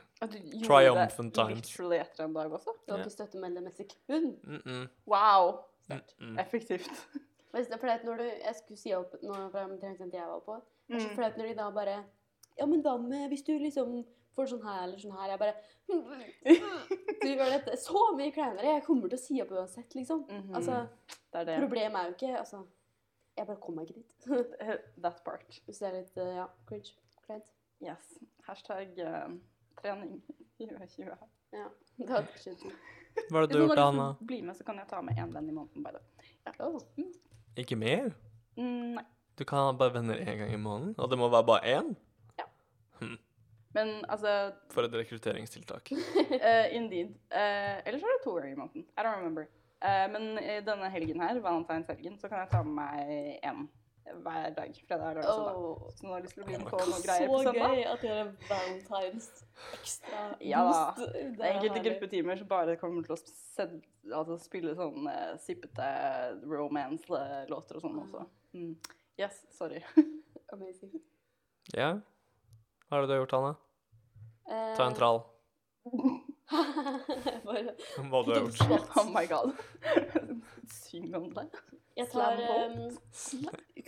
Triumphant 0.67 1.33
det 1.33 1.41
times. 1.43 1.61
literally 1.71 1.97
etter 2.01 2.23
en 2.23 2.33
dag 2.33 2.51
også? 2.53 2.73
Du 2.85 2.91
har 2.93 2.99
Ja. 2.99 3.03
ikke 3.05 3.15
støttemelding 3.15 3.63
med 3.63 3.73
sekund. 3.73 4.37
mm 4.43 4.61
-mm, 4.65 4.87
Wow. 5.05 5.59
mm 5.89 5.99
-mm. 6.19 6.39
Effektivt. 6.41 6.89
Hvis 7.53 7.67
det 7.67 7.73
er 7.75 7.77
fordi 7.79 7.91
at 7.93 8.03
når 8.05 8.17
du, 8.17 8.23
jeg 8.23 8.55
skulle 8.55 8.77
si 8.77 8.93
opp 8.93 9.15
noe 9.23 9.49
fra 9.51 9.67
treningssenteret 9.67 10.21
jeg 10.21 10.27
var 10.29 10.39
på, 10.45 10.61
Mm. 10.89 10.99
fordi 10.99 11.27
at 11.27 11.37
når 11.37 11.45
de 11.47 11.55
da 11.55 11.69
bare 11.71 12.03
Ja, 12.57 12.65
men 12.69 12.81
hva 12.85 12.95
med 13.01 13.27
hvis 13.31 13.45
du 13.45 13.53
liksom 13.61 13.99
får 14.37 14.51
sånn 14.53 14.63
her 14.65 14.83
eller 14.85 15.01
sånn 15.01 15.17
her? 15.17 15.33
Jeg 15.33 15.41
bare 15.41 15.55
Du 17.21 17.27
gjør 17.29 17.53
dette 17.53 17.77
så 17.81 18.01
mye 18.17 18.33
kleinere. 18.35 18.73
Jeg 18.77 18.85
kommer 18.85 19.11
til 19.11 19.19
å 19.19 19.21
si 19.21 19.37
opp 19.43 19.53
uansett, 19.55 19.95
liksom. 19.97 20.25
Mhm. 20.29 20.55
Altså, 20.57 20.87
Det 21.31 21.41
er 21.41 21.49
det. 21.51 21.59
problemet 21.63 22.01
er 22.01 22.09
jo 22.11 22.17
ikke 22.17 22.39
Altså, 22.39 22.63
jeg 23.37 23.47
bare 23.47 23.61
kommer 23.61 23.83
meg 23.83 23.91
ikke 23.91 24.01
dit. 24.01 24.57
That 25.03 25.23
part. 25.25 25.61
Hvis 25.65 25.81
det 25.83 25.87
er 25.87 25.97
litt 25.99 26.17
uh, 26.17 26.33
ja, 26.41 26.47
cringe. 26.69 26.95
Kleint. 27.25 27.49
Yes. 27.83 28.17
Hashtag 28.47 28.97
uh, 29.03 29.33
trening 29.81 30.21
2020. 30.57 31.11
Ja. 31.53 31.67
Det 31.97 32.09
hadde 32.09 32.41
skjedd. 32.41 32.63
Hva 33.29 33.39
har 33.39 33.47
det 33.47 33.53
du 33.53 33.59
har 33.59 33.67
gjort, 33.67 33.77
har 33.79 33.91
Anna? 33.91 34.07
lyst 34.09 34.19
til 34.19 34.25
å 34.25 34.29
bli 34.31 34.39
med, 34.45 34.57
så 34.57 34.65
kan 34.65 34.81
jeg 34.81 34.89
ta 34.89 35.01
med 35.05 35.17
én 35.17 35.31
venn 35.33 35.49
i 35.49 35.53
måneden. 35.53 35.85
by 35.85 35.93
ja. 35.97 36.53
oh. 36.65 36.81
mm. 36.97 37.13
Ikke 37.57 37.77
mer? 37.79 38.11
Mm, 38.57 38.97
nei. 38.97 39.05
Du 39.37 39.45
kan 39.45 39.65
ha 39.65 39.71
bare 39.77 39.93
venner 39.93 40.21
én 40.21 40.41
gang 40.41 40.53
i 40.53 40.59
måneden? 40.61 40.93
Og 40.97 41.09
det 41.09 41.17
må 41.17 41.29
være 41.33 41.45
bare 41.45 41.73
én? 41.77 41.95
Men 43.77 43.93
altså 44.09 44.33
For 44.73 44.87
et 44.87 44.99
rekrutteringstiltak. 45.03 45.93
uh, 45.93 46.67
Indeed. 46.77 47.13
Uh, 47.29 47.77
ellers 47.85 48.03
er 48.03 48.15
det 48.15 48.21
to 48.23 48.35
ganger 48.37 48.55
i 48.55 48.59
måneden. 48.59 48.85
I 48.97 49.05
don't 49.05 49.17
remember. 49.19 49.49
Uh, 49.85 50.05
men 50.13 50.39
i 50.41 50.61
denne 50.65 50.89
helgen 50.89 51.21
her, 51.21 51.39
valentinshelgen, 51.43 52.17
så 52.17 52.31
kan 52.31 52.41
jeg 52.41 52.49
ta 52.55 52.63
med 52.65 52.79
meg 52.79 53.43
én 53.45 53.67
hver 54.23 54.49
dag. 54.55 54.73
Fredag, 54.87 55.13
lørdag, 55.13 55.23
søndag. 55.23 55.55
Oh. 55.57 55.89
Så 55.95 56.05
nå 56.05 56.13
har 56.13 56.17
jeg 56.17 56.25
lyst 56.25 56.37
til 56.37 56.43
å 56.43 56.47
bli 56.47 56.57
med 56.57 56.69
på 56.71 56.79
noen 56.81 57.03
greier 57.05 57.31
på 57.31 57.39
søndag. 57.43 57.59
Så 57.59 57.75
gøy 57.75 57.83
at 57.91 58.05
dere 58.05 58.17
har 58.17 58.31
valentines 58.49 59.29
ekstra 59.77 60.23
Ja 60.47 60.63
da. 60.67 60.81
Det 60.97 61.43
er 61.43 61.51
enkelte 61.51 61.83
gruppetimer 61.89 62.41
som 62.41 62.49
bare 62.49 62.77
kommer 62.81 63.05
til 63.05 63.17
å 63.17 63.19
sed, 63.19 63.77
altså 64.07 64.39
spille 64.41 64.75
sånn 64.79 65.09
uh, 65.11 65.35
sippete 65.43 65.91
romance-låter 66.47 67.79
og 67.79 67.85
sånn 67.85 68.01
også. 68.05 68.25
Mm. 68.57 68.73
Yes, 69.19 69.43
sorry. 69.53 69.83
Amazing. 70.53 71.01
Ja? 71.75 71.97
Hva 72.87 72.99
er 72.99 73.03
det 73.03 73.09
du 73.09 73.17
har 73.17 73.25
gjort, 73.25 73.39
Anna? 73.41 73.55
Ta 74.47 74.87
en 74.87 74.95
trall. 74.97 75.21
bare, 77.47 77.73
Hva 77.97 78.21
du 78.23 78.31
har 78.33 78.45
gjort. 78.45 78.61
Oh 78.97 79.09
my 79.11 79.25
god. 79.27 79.51
Syng 80.81 81.09
om 81.15 81.29
det. 81.35 81.47
jeg 81.97 82.07
tar 82.11 82.39
um, 82.69 82.97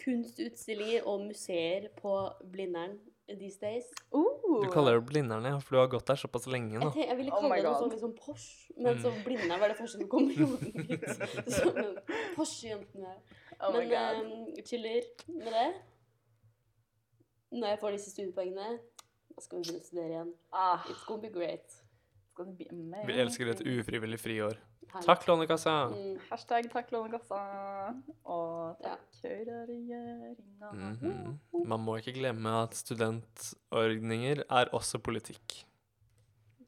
kunstutstillinger 0.04 1.08
og 1.08 1.28
museer 1.28 1.89
på 2.00 2.16
Blindern 2.51 2.98
these 3.30 3.60
days. 3.62 3.86
Uh, 4.16 4.30
Oh. 4.50 4.63
Du 4.63 4.72
kaller 4.74 4.94
det 4.98 5.06
Blindern, 5.06 5.46
ja, 5.46 5.58
for 5.62 5.75
du 5.75 5.80
har 5.80 5.89
gått 5.92 6.08
der 6.10 6.18
såpass 6.18 6.48
lenge 6.50 6.74
Jeg, 6.74 6.82
nå. 6.82 6.89
tenk, 6.89 7.06
jeg 7.06 7.18
ville 7.20 7.34
Oh 7.36 7.44
kalle 7.44 7.51
oh 7.51 7.58
det 7.60 7.66
noe 7.68 7.78
sånn 7.78 7.92
liksom 7.94 8.13
Porsche, 8.18 8.74
men 8.82 9.01
så 9.04 9.12
Mm. 9.12 9.20
Blindern 9.28 9.62
var 9.62 9.70
det 9.70 9.75
første 9.78 10.00
som 10.00 10.10
kom 10.10 10.30
i 10.32 10.38
hodet 10.39 10.72
mitt. 10.74 11.04
Men 11.78 11.92
Porsche-jentene. 12.34 13.12
Oh 13.60 13.75
Men 13.75 13.94
eh, 13.94 14.63
chiller 14.66 15.06
med 15.28 15.51
det. 15.54 15.68
Når 17.60 17.68
jeg 17.74 17.80
får 17.84 17.96
disse 17.98 18.13
studiepoengene, 18.16 18.80
da 19.39 19.43
skal 19.46 19.60
vi 19.62 19.63
begynne 19.69 19.79
å 19.79 19.88
studere 19.88 20.10
igjen. 20.12 20.34
Ah, 20.51 20.84
It's 20.91 21.05
gonna 21.08 21.22
be 21.24 21.29
great. 21.31 21.63
it's 21.69 22.34
gonna 22.36 22.51
be 22.51 22.65
amazing. 22.72 23.08
Vi 23.08 23.19
elsker 23.24 23.51
et 23.53 23.62
ufrivillig 23.63 24.19
friår. 24.19 24.58
Herlig. 24.89 25.05
Takk, 25.05 25.25
Lånekassa! 25.29 25.74
Mm. 25.93 26.15
Hashtag 26.31 26.67
takk 26.74 26.89
Lånekassa. 26.91 27.39
Og 28.25 28.77
Ja. 28.84 28.96
takk 28.96 29.22
Høyre-regjeringa. 29.24 30.72
Mhm. 30.74 31.39
Man 31.67 31.79
må 31.86 31.98
ikke 32.00 32.13
glemme 32.17 32.50
at 32.63 32.74
studentordninger 32.75 34.43
er 34.50 34.65
også 34.74 35.00
politikk. 35.00 35.63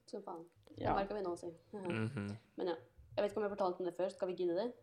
Så 0.08 0.22
faen. 0.24 0.46
Det 0.78 0.86
Ja. 0.86 0.94
merker 0.96 1.16
vi 1.16 1.22
nå 1.22 1.36
si? 1.38 1.48
Mm 1.74 2.10
-hmm. 2.10 2.38
Men 2.58 2.68
ja. 2.68 2.76
Jeg 3.18 3.24
vet 3.24 3.32
ikke 3.32 3.38
om 3.38 3.44
jeg 3.44 3.58
fortalte 3.58 3.80
om 3.80 3.86
det 3.86 3.96
før. 3.98 4.10
Skal 4.10 4.28
vi 4.28 4.34
gidde 4.36 4.56
det? 4.56 4.74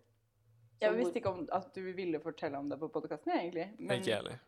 Jeg 0.81 0.97
visste 0.97 1.15
ikke 1.17 1.31
om 1.31 1.49
at 1.53 1.75
du 1.75 1.81
ville 1.93 2.21
fortelle 2.21 2.59
om 2.59 2.69
det 2.69 2.79
på 2.79 2.89
podkasten, 2.89 3.33
egentlig. 3.33 3.71
Men, 3.79 3.91
Ikke 3.99 4.07
jeg 4.11 4.17
heller. 4.17 4.39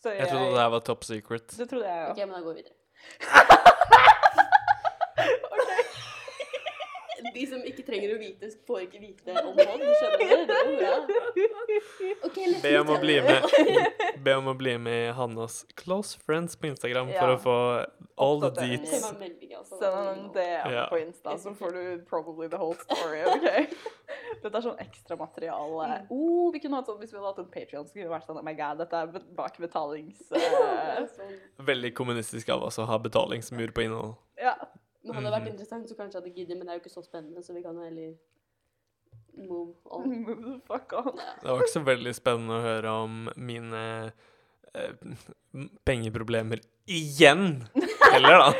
Så 0.00 0.12
Jeg 0.16 0.28
trodde 0.30 0.50
det 0.54 0.60
her 0.62 0.70
var 0.72 0.80
top 0.86 1.04
secret. 1.04 1.46
Det 1.58 1.68
trodde 1.70 1.86
jeg 1.88 2.10
Ok, 2.10 2.18
jo. 2.22 2.26
men 2.26 2.34
da 2.34 2.40
går 2.46 2.54
vi 2.54 2.62
videre. 2.62 2.76
De 7.34 7.42
som 7.46 7.60
ikke 7.68 7.82
trenger 7.84 8.14
å 8.14 8.18
vite, 8.20 8.48
får 8.66 8.86
ikke 8.86 9.00
vite 9.02 9.34
om 9.44 9.52
hånd, 9.58 9.82
Skjønner 10.00 10.18
du? 10.18 10.46
Det 10.48 10.56
går 10.56 10.76
bra. 10.80 10.94
Ok, 12.26 12.38
Be 12.64 12.72
om 12.80 12.90
å 12.94 12.96
bli 13.02 13.16
med, 13.26 13.44
be 14.24 14.34
om 14.40 14.48
å 14.50 14.54
bli 14.58 14.74
med 14.80 15.10
i 15.10 15.12
Hannas 15.16 15.60
close 15.78 16.16
friends 16.24 16.56
på 16.58 16.70
Instagram 16.70 17.12
for 17.12 17.34
å 17.34 17.36
få 17.44 17.56
all 18.20 18.40
the 18.42 18.50
deets. 18.56 18.96
altså. 18.96 19.76
Send 19.76 20.00
en 20.00 20.24
DM 20.34 20.76
på 20.90 21.00
Insta, 21.02 21.36
så 21.44 21.52
får 21.60 21.76
du 21.76 21.82
probably 22.08 22.48
the 22.48 22.58
whole 22.60 22.76
story. 22.88 23.20
ok? 23.34 23.76
Dette 24.42 24.56
er 24.56 24.64
sånn 24.64 24.78
ekstramateriale. 24.82 25.86
Mm. 26.04 26.10
Oh, 26.14 26.50
vi 26.54 26.60
kunne 26.62 26.78
hatt 26.80 26.86
sånn, 26.90 26.98
hvis 27.02 27.10
vi 27.12 27.18
hadde 27.18 27.30
hatt 27.32 27.40
en 27.42 27.50
Patreon, 27.52 27.86
så 27.88 27.92
kunne 27.96 28.06
det 28.06 28.12
vært 28.14 28.28
sånn 28.30 28.38
Oh 28.40 28.44
my 28.46 28.54
god, 28.58 28.78
dette 28.84 29.00
er 29.02 29.24
bak 29.36 29.58
betalings... 29.62 30.20
Det 30.30 30.40
eh, 30.40 30.90
er 30.96 31.06
sånn. 31.16 31.34
Veldig 31.70 31.90
kommunistisk 31.98 32.48
av 32.54 32.62
oss 32.68 32.78
å 32.80 32.86
ha 32.88 32.98
betalingsmur 33.02 33.74
på 33.76 33.86
innhold. 33.88 34.14
ja. 34.40 34.54
Nå 35.00 35.14
hadde 35.16 35.24
det 35.30 35.32
vært 35.32 35.46
Mhm. 35.46 35.52
interessant, 35.54 35.88
så 35.88 35.94
kanskje 35.96 36.18
jeg 36.18 36.20
hadde 36.22 36.36
giddet, 36.36 36.58
men 36.58 36.66
det 36.68 36.72
er 36.74 36.76
jo 36.76 36.82
ikke 36.82 36.90
så 36.92 37.02
spennende, 37.02 37.40
så 37.42 37.54
vi 37.56 37.62
kan 37.64 37.78
heller 37.80 38.10
move 39.32 39.72
on. 39.88 40.10
Move 40.26 40.42
the 40.44 40.58
fuck 40.68 40.92
on. 40.92 41.14
Ja. 41.16 41.32
Det 41.40 41.48
var 41.54 41.62
ikke 41.64 41.72
så 41.72 41.82
veldig 41.86 42.12
spennende 42.18 42.58
å 42.58 42.64
høre 42.66 42.92
om 43.06 43.14
mine 43.40 43.80
eh, 44.74 44.92
pengeproblemer 45.88 46.60
igjen! 46.86 47.64
Heller, 48.10 48.42
da. 48.42 48.52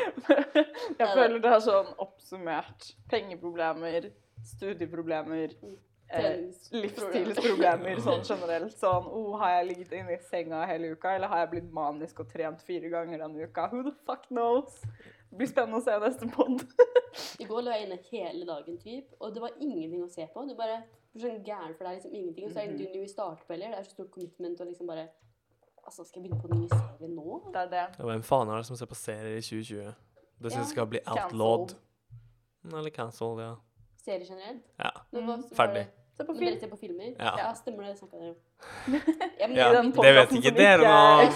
Jeg 0.97 1.07
føler 1.13 1.37
det 1.43 1.49
er 1.51 1.63
sånn 1.65 1.89
oppsummert. 2.01 2.91
Pengeproblemer, 3.11 4.09
studieproblemer, 4.43 5.53
eh, 6.09 6.37
livsstilsproblemer 6.71 7.99
sånn 8.05 8.23
generelt. 8.27 8.75
Sånn 8.79 9.07
oh, 9.09 9.35
Har 9.41 9.57
jeg 9.59 9.67
ligget 9.71 9.91
inne 9.99 10.15
i 10.17 10.21
senga 10.29 10.63
hele 10.69 10.93
uka, 10.95 11.15
eller 11.15 11.31
har 11.31 11.43
jeg 11.45 11.51
blitt 11.55 11.71
manisk 11.75 12.19
og 12.23 12.29
trent 12.31 12.61
fire 12.67 12.89
ganger 12.93 13.21
denne 13.25 13.47
uka? 13.47 13.67
Who 13.71 13.83
the 13.87 13.93
fuck 14.05 14.27
knows? 14.29 14.81
Det 15.31 15.37
blir 15.39 15.47
spennende 15.47 15.79
å 15.79 15.85
se 15.85 15.93
neste 16.03 16.27
pod. 16.33 16.65
I 17.41 17.45
går 17.47 17.63
lå 17.63 17.71
jeg 17.75 17.85
inne 17.87 17.99
hele 18.09 18.45
dagen, 18.47 18.77
typ, 18.81 19.13
og 19.19 19.31
det 19.35 19.41
var 19.45 19.53
ingenting 19.63 20.03
å 20.03 20.09
se 20.11 20.25
på. 20.33 20.43
Du 20.49 20.55
bare 20.59 20.81
blir 21.13 21.23
sånn 21.23 21.41
gæren, 21.47 21.73
for 21.77 21.85
det 21.85 21.89
er 21.91 21.97
liksom 22.01 22.15
ingenting. 22.15 22.45
Og 22.47 22.51
så 22.51 22.59
er 22.59 22.67
det 22.67 22.75
Mhm. 22.81 22.93
du 22.93 22.99
vil 22.99 23.09
starte 23.11 23.45
på, 23.47 23.53
eller? 23.55 23.71
Det 23.71 23.79
er 23.79 23.87
så 23.87 23.95
stort 23.95 24.11
commitment 24.11 24.59
å 24.63 24.67
liksom 24.69 24.87
bare 24.91 25.09
Altså, 25.81 26.03
skal 26.05 26.21
jeg 26.21 26.29
begynne 26.29 26.41
på 26.43 26.49
en 26.53 26.59
ny 26.61 26.67
serie 26.69 27.07
nå? 27.09 27.37
Det 27.51 27.57
er 27.63 27.69
det. 27.71 27.85
Ja, 27.97 28.03
Hvem 28.05 28.21
faen 28.23 28.49
er 28.53 28.57
det 28.61 28.65
som 28.67 28.75
ser 28.77 28.85
på 28.85 28.95
serier 28.95 29.39
i 29.39 29.41
2020? 29.41 29.87
Det 30.37 30.51
syns 30.51 30.53
Ja, 30.53 30.59
jeg 30.61 30.67
skal 30.75 30.85
bli 30.91 30.99
cancelled. 30.99 31.31
outlawed. 31.31 31.73
Eller 32.77 32.89
cancelled, 32.93 33.39
ja. 33.41 33.55
Serie 34.05 34.25
generelt? 34.25 34.63
Ja. 34.81 34.91
Mm, 35.13 35.27
var 35.27 35.37
ferdig. 35.55 35.83
det- 35.85 35.91
Se 36.17 36.23
på 36.27 36.33
Men 36.35 36.43
dere 36.43 36.59
ser 36.59 36.67
på 36.67 36.77
filmer? 36.77 37.15
Ja. 37.19 37.53
stemmer 37.55 37.83
det. 37.83 37.89
Det 37.93 37.99
snakka 37.99 38.17
dere 38.19 38.29
om. 38.29 38.35
Ja, 39.39 39.47
men 39.47 39.57
Ja, 39.57 39.71
det 39.71 39.81
vet 40.17 40.31
ikke 40.37 40.51
dere 40.57 40.77
nå. 40.77 40.83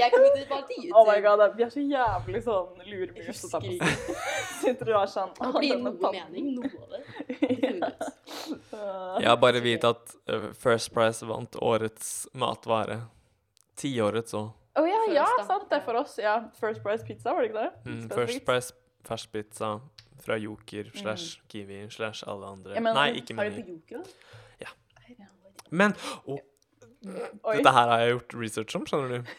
jeg 0.00 0.08
kommer 0.12 0.30
til 0.34 0.44
bare 0.48 0.62
til 0.70 0.78
Oh 0.94 1.04
my 1.06 1.18
god, 1.26 1.40
Vi 1.56 1.62
er 1.66 1.70
så 1.74 1.80
jævlig 1.84 2.40
sånn 2.46 2.68
Jeg 2.80 2.86
luremus. 2.90 3.26
husker 3.28 3.60
ikke. 3.68 3.88
Sitter 4.62 4.84
du 4.88 4.92
og 4.94 5.02
er 5.02 5.06
sånn 5.12 5.30
Det 5.36 5.42
«Å, 5.46 5.48
blir 5.60 5.76
noe 5.84 5.96
mening. 6.16 6.46
Noe 6.58 6.70
av 6.80 6.86
det. 6.90 7.00
Uh, 8.74 9.20
Ja, 9.22 9.36
bare 9.40 9.60
vit 9.62 9.84
at 9.86 10.16
uh, 10.28 10.50
First 10.58 10.92
Price 10.94 11.26
vant 11.26 11.56
årets 11.62 12.26
matvare. 12.34 13.00
Tiårets 13.78 14.34
òg. 14.36 14.48
Å 14.74 14.82
ja, 14.88 15.00
ja, 15.14 15.26
sant. 15.46 15.68
Det 15.70 15.76
er 15.78 15.84
for 15.86 15.94
oss. 16.00 16.16
Ja, 16.18 16.40
First 16.58 16.82
Price 16.82 17.04
Pizza, 17.06 17.30
var 17.32 17.40
det 17.44 17.50
ikke 17.52 17.62
det? 17.62 17.72
Mm, 17.86 18.08
First 18.10 18.44
Price 18.48 18.72
ferskpizza 19.06 19.68
fra 20.24 20.38
Joker 20.40 20.90
slash 20.96 21.40
Kiwi 21.52 21.84
slash 21.92 22.24
alle 22.30 22.46
andre. 22.56 22.74
Ja, 22.76 22.82
men, 22.84 22.96
Nei, 22.96 23.10
ikke 23.20 23.36
Har 23.38 23.50
du 23.50 23.58
Meny. 23.58 23.64
på 23.64 23.76
Joker, 23.78 24.02
da? 24.02 24.40
Ja. 24.64 25.28
Men 25.70 25.94
oh, 26.24 26.40
dette 27.04 27.72
her 27.76 27.90
har 27.92 28.04
jeg 28.04 28.14
gjort 28.16 28.36
research 28.42 28.78
om, 28.78 28.86
skjønner 28.88 29.18
du. 29.18 29.34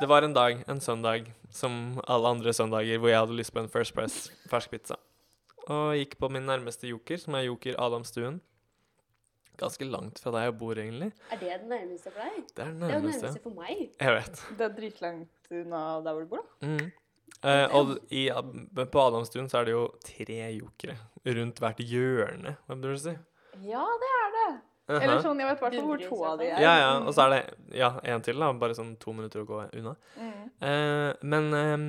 Det 0.00 0.08
var 0.08 0.24
en 0.24 0.32
dag, 0.32 0.62
en 0.72 0.80
søndag, 0.80 1.26
som 1.52 2.00
alle 2.08 2.28
andre 2.32 2.52
søndager, 2.56 2.98
hvor 2.98 3.10
jeg 3.12 3.20
hadde 3.20 3.36
lyst 3.36 3.52
på 3.52 3.60
en 3.60 3.68
First 3.68 3.92
Press 3.94 4.30
fersk 4.48 4.72
pizza. 4.72 4.96
Og 5.68 5.92
gikk 5.98 6.16
på 6.18 6.30
min 6.32 6.46
nærmeste 6.48 6.88
joker, 6.88 7.20
som 7.20 7.36
er 7.36 7.44
Joker 7.50 7.76
Adamstuen. 7.78 8.40
Ganske 9.60 9.84
langt 9.84 10.18
fra 10.22 10.32
der 10.32 10.46
jeg 10.46 10.54
bor, 10.56 10.72
egentlig. 10.72 11.10
Er 11.30 11.36
det 11.36 11.52
den 11.60 11.68
nærmeste 11.68 12.08
for 12.14 12.24
deg? 12.24 12.38
Det 12.48 12.64
er 12.64 12.70
den 12.70 12.78
nærmeste, 12.80 12.86
Det 12.86 12.94
er 12.94 13.02
den 13.02 13.10
nærmeste 13.10 13.42
for 13.44 13.58
meg. 13.58 13.82
Jeg 14.00 14.14
vet. 14.16 14.42
Det 14.56 14.66
er 14.66 14.74
dritlangt 14.78 15.52
unna 15.52 15.82
der 16.06 16.16
hvor 16.16 16.24
du 16.24 16.30
bor, 16.32 16.46
da. 16.46 16.66
Mm. 16.70 16.90
Eh, 17.40 17.74
og 17.76 17.94
i, 18.12 18.26
på 18.28 19.00
Adamstuen 19.00 19.48
så 19.48 19.60
er 19.60 19.70
det 19.70 19.76
jo 19.76 19.84
tre 20.04 20.40
jokere 20.52 20.96
rundt 21.24 21.60
hvert 21.62 21.80
hjørne, 21.84 22.56
hva 22.66 22.76
burde 22.76 22.96
du 22.98 23.04
si? 23.04 23.14
Ja, 23.64 23.84
det 24.00 24.10
er 24.16 24.34
det. 24.36 24.50
Uh-huh. 24.90 25.20
sånn, 25.22 25.38
jeg 25.38 25.46
vet 25.46 25.60
hvert 25.60 25.76
fall 25.76 25.86
hvor 25.86 26.00
to 26.02 26.16
av 26.26 26.40
de 26.40 26.48
er. 26.48 26.62
Ja, 26.64 26.72
ja, 26.80 26.90
og 27.04 27.14
så 27.14 27.28
er 27.28 27.34
det 27.36 27.78
ja, 27.78 27.92
en 28.10 28.24
til, 28.26 28.40
da, 28.42 28.50
bare 28.58 28.74
sånn 28.74 28.96
to 28.98 29.14
minutter 29.14 29.44
å 29.44 29.46
gå 29.46 29.60
unna. 29.78 29.94
Mm. 30.18 30.40
Eh, 30.66 31.10
men 31.30 31.46
ehm, 31.54 31.84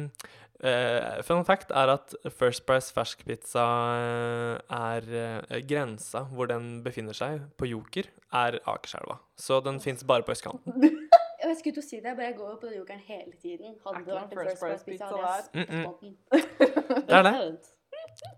eh, 0.70 1.24
fun 1.26 1.42
fact 1.48 1.74
er 1.74 1.96
at 1.96 2.14
First 2.30 2.68
Price 2.68 2.94
ferskpizza 2.94 3.66
eh, 3.96 4.78
er 4.78 5.10
eh, 5.24 5.58
grensa 5.66 6.28
hvor 6.30 6.52
den 6.52 6.84
befinner 6.86 7.18
seg, 7.18 7.48
på 7.58 7.72
Joker, 7.72 8.12
er 8.44 8.62
Akerselva. 8.70 9.18
Så 9.40 9.64
den 9.66 9.82
fins 9.82 10.06
bare 10.06 10.28
på 10.28 10.36
østkanten. 10.36 10.78
Jeg 11.52 11.58
skulle 11.60 11.76
til 11.78 11.84
å 11.84 11.88
si 11.88 11.98
det, 12.00 12.06
jeg 12.12 12.18
bare 12.18 12.34
går 12.38 12.56
på 12.62 12.68
den 12.70 12.78
jokeren 12.80 13.02
hele 13.08 13.36
tiden. 13.42 13.76
Hadde 13.86 14.04
det 14.08 14.16
vært 14.16 14.32
en 14.32 14.40
First 14.40 14.62
Price 14.64 14.86
pizza, 14.88 15.06
hadde 15.12 15.28
jeg 15.28 15.68
Mm, 15.68 15.74
mm. 15.76 15.84
spist 15.98 16.30
den. 16.32 17.06
Det 17.10 17.18
er 17.18 17.24
det. 17.28 17.34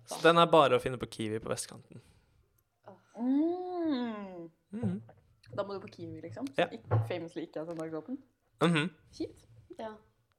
Så 0.10 0.18
den 0.24 0.38
er 0.42 0.46
bare 0.54 0.78
å 0.78 0.82
finne 0.82 0.98
på 1.02 1.06
Kiwi 1.14 1.40
på 1.44 1.50
vestkanten. 1.52 2.02
Mm. 3.18 4.50
Mhm. 4.72 5.02
Da 5.56 5.64
må 5.64 5.74
du 5.78 5.80
på 5.86 5.88
Kiwi, 5.94 6.22
liksom. 6.24 6.48
Som 6.48 6.56
ja. 6.74 6.98
famously 7.10 7.42
ikke 7.46 7.60
er 7.62 7.66
søndagsåpen. 7.70 8.18
Mhm. 8.64 8.90
Kjipt. 9.14 9.46
Ja. 9.80 9.92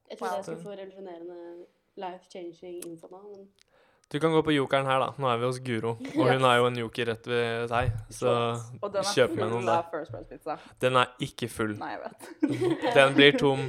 Jeg 0.09 0.17
trodde 0.17 0.31
Wow. 0.31 0.37
jeg 0.37 0.43
skulle 0.45 0.63
få 0.63 0.75
revolusjonerende 0.75 1.65
life-changing 1.97 2.81
info 2.85 3.07
nå, 3.11 3.21
men 3.31 3.47
Du 4.13 4.19
kan 4.19 4.31
gå 4.31 4.41
på 4.45 4.53
jokeren 4.53 4.85
her, 4.85 4.99
da. 5.01 5.07
Nå 5.17 5.29
er 5.31 5.39
vi 5.41 5.47
hos 5.47 5.57
Guro. 5.65 5.95
Og 5.97 6.27
hun 6.29 6.43
har 6.45 6.59
jo 6.59 6.67
en 6.69 6.75
joker 6.77 7.09
rett 7.09 7.29
ved 7.29 7.71
deg. 7.71 7.95
så 8.13 8.33
kjøp 9.15 9.33
med 9.39 9.49
noen 9.49 9.65
der. 9.65 9.79
av 9.79 9.87
First 9.89 10.13
Price 10.13 10.29
Pizza. 10.29 10.57
Den 10.83 10.99
er 11.01 11.15
ikke 11.25 11.49
full. 11.49 11.73
Nei, 11.79 11.95
jeg 11.95 12.03
vet. 12.03 12.27
Den 12.99 13.15
blir 13.17 13.39
tom 13.41 13.63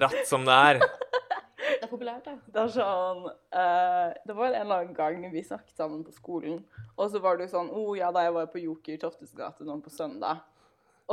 ratt 0.00 0.22
som 0.28 0.46
det 0.48 0.56
er. 0.70 0.80
det 0.80 1.84
er 1.84 1.90
populært, 1.90 2.24
da. 2.24 2.38
Det 2.48 2.62
er 2.62 2.72
sånn 2.72 3.26
uh, 3.28 4.08
Det 4.24 4.38
var 4.38 4.54
en 4.54 4.56
eller 4.62 4.86
annen 4.86 4.96
gang 4.96 5.28
vi 5.34 5.44
snakket 5.44 5.76
sammen 5.76 6.00
på 6.06 6.14
skolen, 6.16 6.62
og 6.96 7.12
så 7.12 7.20
var 7.20 7.36
det 7.36 7.48
jo 7.48 7.56
sånn 7.58 7.68
Å 7.68 7.82
oh, 7.82 7.92
ja, 7.98 8.08
da 8.14 8.24
jeg 8.24 8.34
var 8.38 8.48
på 8.52 8.64
Joker 8.64 9.02
Toftes 9.04 9.36
gate 9.36 9.68
nå 9.68 9.76
på 9.84 9.92
søndag. 9.92 10.40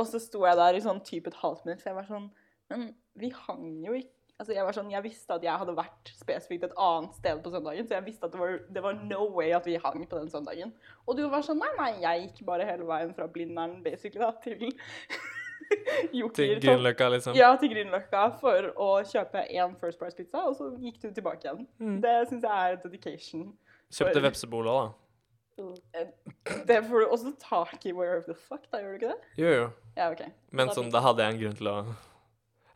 Og 0.00 0.08
så 0.08 0.20
sto 0.22 0.46
jeg 0.48 0.56
der 0.56 0.78
i 0.78 0.84
sånn 0.84 1.04
type 1.04 1.28
et 1.28 1.40
halvt 1.42 1.68
minutt, 1.68 1.84
så 1.84 1.92
jeg 1.92 2.00
var 2.00 2.08
sånn 2.08 2.30
Men 2.72 2.88
vi 3.20 3.28
hang 3.36 3.68
jo 3.84 4.00
ikke 4.00 4.21
Altså, 4.42 4.56
jeg 4.56 4.64
var 4.66 4.74
sånn, 4.74 4.88
jeg 4.90 5.04
visste 5.04 5.34
at 5.36 5.44
jeg 5.46 5.54
hadde 5.60 5.72
vært 5.78 6.08
spesifikt 6.18 6.64
et 6.66 6.72
annet 6.82 7.12
sted 7.14 7.42
på 7.44 7.50
søndagen, 7.52 7.86
så 7.86 7.94
jeg 7.94 8.02
visste 8.08 8.26
at 8.26 8.32
det 8.34 8.40
var, 8.40 8.56
det 8.74 8.82
var 8.82 8.96
no 9.06 9.28
way 9.36 9.52
at 9.54 9.68
vi 9.70 9.76
hang 9.78 10.02
på 10.10 10.18
den 10.18 10.32
søndagen. 10.32 10.72
Og 11.06 11.14
du 11.14 11.22
var 11.30 11.44
sånn 11.46 11.60
Nei, 11.62 11.68
nei, 11.78 11.90
jeg 12.02 12.24
gikk 12.24 12.40
bare 12.48 12.66
hele 12.66 12.88
veien 12.88 13.12
fra 13.14 13.28
Blindern 13.30 13.76
basically 13.84 14.18
da, 14.18 14.32
til 14.42 14.64
Joker. 16.18 16.34
Til 16.34 16.56
sånn- 16.56 16.64
Grünerløkka, 16.64 17.08
liksom. 17.14 17.38
Ja, 17.38 17.52
til 17.62 17.70
Grünerløkka 17.70 18.24
for 18.42 18.72
å 18.74 18.90
kjøpe 19.06 19.46
én 19.46 19.78
First 19.78 20.02
Price 20.02 20.18
pizza, 20.18 20.42
og 20.50 20.58
så 20.58 20.72
gikk 20.82 20.98
du 21.04 21.12
tilbake 21.14 21.46
igjen. 21.46 21.62
Mm. 21.78 21.96
Det 22.02 22.18
syns 22.32 22.42
jeg 22.50 22.74
er 22.74 22.82
dedication. 22.82 23.46
Kjøpte 23.94 24.26
vepsebola, 24.26 24.74
da. 24.80 24.92
Det 26.66 26.80
får 26.88 27.04
du 27.04 27.12
også 27.14 27.36
tak 27.38 27.84
i 27.86 27.92
Where 27.94 28.18
of 28.18 28.26
the 28.26 28.34
fuck, 28.34 28.66
da, 28.72 28.82
gjør 28.82 28.96
du 28.96 29.04
ikke 29.04 29.12
det? 29.14 29.34
Jo, 29.38 29.54
jo. 29.60 29.66
Ja, 29.94 30.10
OK. 30.10 30.24
Men 30.50 30.74
sånn, 30.74 30.90
da 30.90 31.04
hadde 31.04 31.22
jeg 31.22 31.36
en 31.36 31.40
grunn 31.44 31.60
til 31.62 31.70
å 31.70 31.82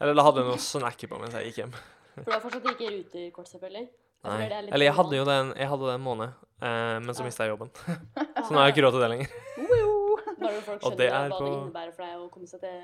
Eller 0.01 0.15
da 0.19 0.25
hadde 0.27 0.43
jeg 0.43 0.49
noe 0.51 0.59
å 0.61 0.65
på 1.09 1.21
mens 1.21 1.35
jeg 1.39 1.51
gikk 1.51 1.61
hjem. 1.65 1.77
For 2.17 2.25
du 2.31 2.33
har 2.33 2.43
fortsatt 2.45 2.69
ikke 2.73 2.91
ruterkort, 2.97 3.49
selvfølgelig. 3.53 3.87
Nei. 4.27 4.37
det 4.49 4.57
er 4.57 4.63
litt 4.67 4.75
Eller 4.75 4.87
jeg 4.89 4.95
sånn 4.95 5.05
hadde 5.05 5.17
jo 5.21 5.25
det 5.29 5.35
en, 5.41 5.51
jeg 5.61 5.69
hadde 5.71 5.87
det 5.87 5.95
en 5.95 6.03
måned, 6.07 6.31
eh, 6.61 6.99
men 7.05 7.15
så 7.15 7.23
Ja. 7.23 7.27
mista 7.29 7.45
jeg 7.47 7.53
jobben. 7.53 7.71
Så 7.77 8.51
nå 8.51 8.59
har 8.59 8.67
jeg 8.67 8.75
ikke 8.75 8.85
råd 8.87 8.93
til 8.97 9.03
det 9.05 9.11
lenger. 9.13 9.29
Bare 10.41 10.61
folk 10.69 10.85
Og 10.85 10.97
det 10.99 11.07
skjønner 11.09 11.25
er 11.25 11.29
hva 11.31 11.39
på- 11.39 11.47
det 11.47 11.57
innebærer 11.61 11.93
for 11.95 12.03
deg 12.05 12.17
å 12.25 12.31
komme 12.33 12.49
seg 12.51 12.61
til 12.61 12.77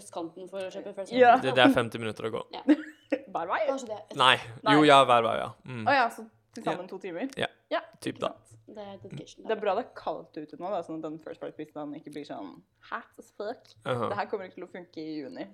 østkanten 0.00 0.50
for 0.50 0.58
å 0.66 0.70
kjøpe 0.74 0.94
first 0.96 1.12
Ja. 1.12 1.36
Det, 1.40 1.54
det 1.54 1.64
er 1.64 1.72
50 1.76 1.98
minutter 2.02 2.28
å 2.28 2.32
gå. 2.34 2.42
Hver 3.34 3.46
vei? 3.52 3.60
Det 3.70 4.16
Nei. 4.18 4.36
Nei. 4.66 4.74
Jo, 4.74 4.82
ja, 4.84 5.04
hver 5.04 5.22
vei, 5.22 5.36
ja. 5.38 5.48
Mm. 5.64 5.84
Å 5.86 5.94
ja, 5.96 6.08
så 6.10 6.26
til 6.54 6.64
sammen 6.66 6.88
to 6.90 6.98
timer? 6.98 7.28
Ja. 7.38 7.46
ja 7.70 7.80
Typ 8.02 8.18
da. 8.18 8.32
det 8.66 8.82
er. 8.82 8.98
Det 9.06 9.50
er 9.54 9.60
bra 9.60 9.74
det 9.78 9.84
er 9.86 9.90
kaldt 9.98 10.36
ute 10.36 10.58
nå, 10.58 10.70
da, 10.70 10.82
sånn 10.86 10.98
at 10.98 11.06
den 11.06 11.18
first 11.22 11.40
part-quizen 11.42 11.94
ikke 11.98 12.12
blir 12.14 12.26
sånn 12.26 12.56
hat 12.90 13.18
as 13.18 13.30
fuck. 13.38 13.70
Aha. 13.86 14.08
Det 14.10 14.16
her 14.18 14.26
kommer 14.30 14.46
ikke 14.50 14.58
til 14.60 14.66
å 14.66 14.70
funke 14.74 15.02
i 15.02 15.20
juni. 15.22 15.46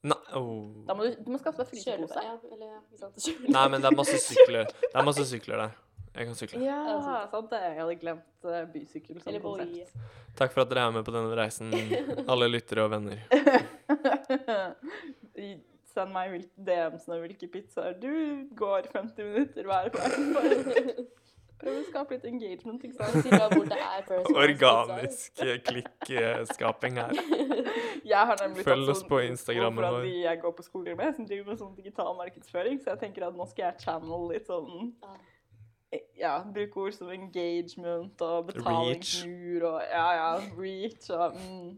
Nei, 0.00 0.16
oh. 0.38 0.84
Da 0.88 0.94
må 0.96 1.04
du, 1.04 1.16
du 1.20 1.28
må 1.34 1.38
skaffe 1.40 1.60
deg 1.60 1.68
frysepose. 1.74 2.22
ja, 2.24 2.36
eller. 2.54 2.80
Nei, 3.56 3.64
men 3.68 3.82
det 3.82 3.90
er 3.90 3.96
masse 3.98 4.16
sykler. 4.24 4.70
Det 4.80 4.94
er 4.96 5.06
masse 5.06 5.26
sykler 5.28 5.64
der. 5.66 5.78
Jeg 6.10 6.26
kan 6.26 6.34
sykle. 6.34 6.60
Ja, 6.64 7.26
sant. 7.30 7.50
det. 7.52 7.60
Jeg 7.62 7.76
hadde 7.78 7.96
glemt 8.00 8.48
uh, 8.48 8.62
bysykkel 8.72 9.20
som 9.22 9.36
konsept. 9.44 9.92
Takk 10.40 10.54
for 10.54 10.64
at 10.64 10.72
dere 10.72 10.86
er 10.88 10.94
med 10.96 11.04
på 11.06 11.14
denne 11.14 11.36
reisen, 11.38 11.70
alle 12.32 12.48
lyttere 12.50 12.86
og 12.86 12.94
venner. 12.96 13.20
Send 15.90 16.12
meg 16.14 16.44
DMs-ene 16.54 17.18
hvilke 17.24 17.48
pizzaer 17.50 17.96
du 17.98 18.12
går 18.58 18.90
50 18.92 19.26
minutter 19.26 19.66
hver 19.66 19.90
vei 19.94 21.06
for. 21.60 21.68
Prøv 21.68 21.78
å 21.78 21.86
skape 21.88 22.16
litt 22.16 22.26
engagement, 22.30 22.84
ikke 22.86 22.96
sant? 22.98 23.16
Si 23.22 23.30
hvor 23.30 23.66
det 23.70 23.80
er 23.86 24.06
first 24.08 24.38
Organisk 24.44 25.42
klikkskaping 25.68 27.00
her. 27.00 27.16
Jeg 28.12 28.30
har 28.32 28.40
nemlig 28.42 28.64
Følg 28.66 28.90
oss 28.90 29.02
sånn 29.02 29.10
på 29.12 29.20
Instagram. 29.28 29.76
Vår. 29.80 30.00
de 30.06 30.14
jeg 30.24 30.40
går 30.42 30.54
på 30.56 30.64
skole 30.66 30.94
med, 30.98 31.12
som 31.14 31.26
driver 31.28 31.52
med 31.52 31.60
sånn 31.60 31.74
digital 31.76 32.16
markedsføring, 32.18 32.80
så 32.82 32.94
jeg 32.94 33.00
tenker 33.04 33.28
at 33.28 33.36
nå 33.36 33.46
skal 33.50 33.68
jeg 33.68 33.84
channel 33.84 34.24
litt 34.32 34.48
sånn 34.50 34.90
Ja. 35.04 35.18
Ja, 36.14 36.36
bruke 36.46 36.84
ord 36.84 36.94
som 36.94 37.08
engagement 37.10 38.20
og 38.22 38.52
Reach. 38.52 38.58
betalingsmur 38.60 39.64
og 39.72 39.80
ja, 39.90 40.04
ja, 40.14 40.28
reach 40.54 41.08
og 41.10 41.34
mm. 41.34 41.72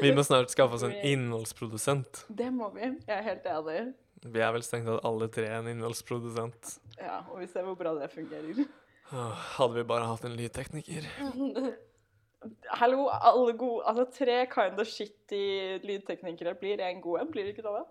Vi 0.00 0.12
må 0.16 0.24
snart 0.24 0.52
skaffe 0.52 0.76
oss 0.76 0.84
en 0.84 0.94
innholdsprodusent. 1.04 2.24
Det 2.28 2.50
må 2.52 2.70
vi. 2.74 2.86
Jeg 3.06 3.16
er 3.16 3.24
helt 3.26 3.48
enig. 3.48 3.80
Vi 4.20 4.40
er 4.44 4.52
vel 4.52 4.64
strengt 4.64 4.88
tatt 4.88 5.04
alle 5.08 5.28
tre 5.32 5.48
en 5.56 5.68
innholdsprodusent. 5.72 6.74
Ja, 7.00 7.20
og 7.30 7.40
vi 7.40 7.46
ser 7.46 7.64
hvor 7.64 7.74
bra 7.74 7.94
det 7.96 8.10
fungerer. 8.12 8.64
Hadde 9.10 9.74
vi 9.74 9.84
bare 9.88 10.06
hatt 10.06 10.24
en 10.24 10.36
lydtekniker. 10.38 11.06
Hallo, 12.80 13.08
alle 13.12 13.52
gode 13.58 13.84
Altså, 13.84 14.04
tre 14.18 14.46
kind 14.48 14.80
of 14.80 14.86
shitty 14.86 15.78
lydteknikere 15.84 16.54
blir 16.54 16.80
en 16.80 17.00
god 17.04 17.20
en, 17.20 17.30
blir 17.30 17.44
det 17.44 17.48
ikke 17.56 17.62
det? 17.62 17.84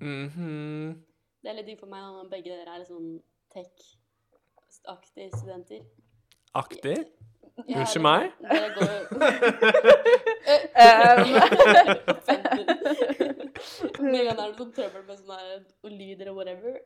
Mm 0.00 0.28
-hmm. 0.28 0.98
Det 1.42 1.50
er 1.50 1.54
litt 1.54 1.66
digg 1.66 1.78
for 1.80 1.86
meg 1.86 2.00
når 2.02 2.28
begge 2.30 2.50
dere 2.50 2.80
er 2.80 2.84
sånn 2.84 3.22
tech-aktige 3.54 5.30
studenter. 5.36 5.80
Aktig? 6.54 6.96
Ja, 7.68 7.78
Unnskyld 7.80 8.02
meg? 8.02 8.30
Dere 8.40 8.68
går 8.74 8.88
jo 8.94 9.02
Med 14.02 14.20
en 14.20 14.26
gang 14.26 14.38
er 14.38 14.46
det 14.50 14.56
sånn 14.58 14.72
trøbbel 14.72 15.02
med 15.06 15.16
sånn 15.18 15.32
her 15.34 15.64
og 15.82 15.90
lyd 15.90 16.20
eller 16.20 16.32
whatever. 16.32 16.78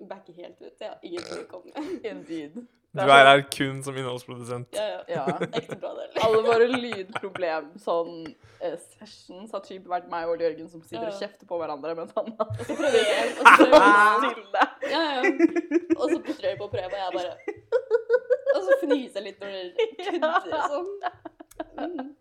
Backer 0.00 0.32
helt 0.34 0.60
ut. 0.60 0.72
Jeg 0.80 0.88
har 0.88 0.98
ingenting 1.02 1.42
å 1.44 1.50
komme 1.50 1.72
med. 1.74 1.98
Indeed. 2.12 2.62
Du 2.92 3.00
er 3.08 3.24
her 3.24 3.40
kun 3.48 3.78
som 3.84 3.96
innholdsprodusent. 3.96 4.74
Ja, 4.76 4.84
ja. 4.84 4.98
Ja. 5.08 5.36
Ekte 5.48 5.78
bra, 5.80 5.94
del. 5.96 6.10
Alle 6.26 6.42
våre 6.44 6.66
lydproblem, 6.68 7.70
sånn 7.80 8.26
eh, 8.60 8.74
sessions, 8.98 9.48
har 9.54 9.62
typ 9.64 9.86
vært 9.88 10.10
meg 10.12 10.26
og 10.28 10.34
Ole 10.34 10.50
Jørgen 10.50 10.68
som 10.68 10.82
sitter 10.84 11.06
og 11.06 11.08
Ja, 11.08 11.14
og 11.14 11.22
kjefter 11.22 11.48
på 11.48 11.60
hverandre 11.62 11.94
mens 11.96 12.12
han 12.18 12.28
Og 12.36 12.52
så 12.68 12.76
prøver 12.76 12.98
jeg, 13.00 13.30
og 13.32 13.48
så 13.48 13.54
prøver 13.62 13.86
jeg 13.88 14.34
stille. 14.34 14.66
Ja, 14.92 15.02
ja. 15.08 15.22
Og 15.96 16.04
så 16.04 16.20
prøver 16.26 16.42
dere 16.44 16.58
på 16.60 16.68
å 16.68 16.72
prøve, 16.74 16.92
og 16.92 17.00
jeg 17.00 17.16
bare 17.16 17.32
Og 18.56 18.60
så 18.66 18.80
fnyser 18.82 19.22
jeg 19.22 19.28
litt 19.30 19.40
når 19.40 19.56
dere 19.56 19.88
kødder 20.10 20.68
sånn. 20.74 20.92
Mm. 21.78 22.14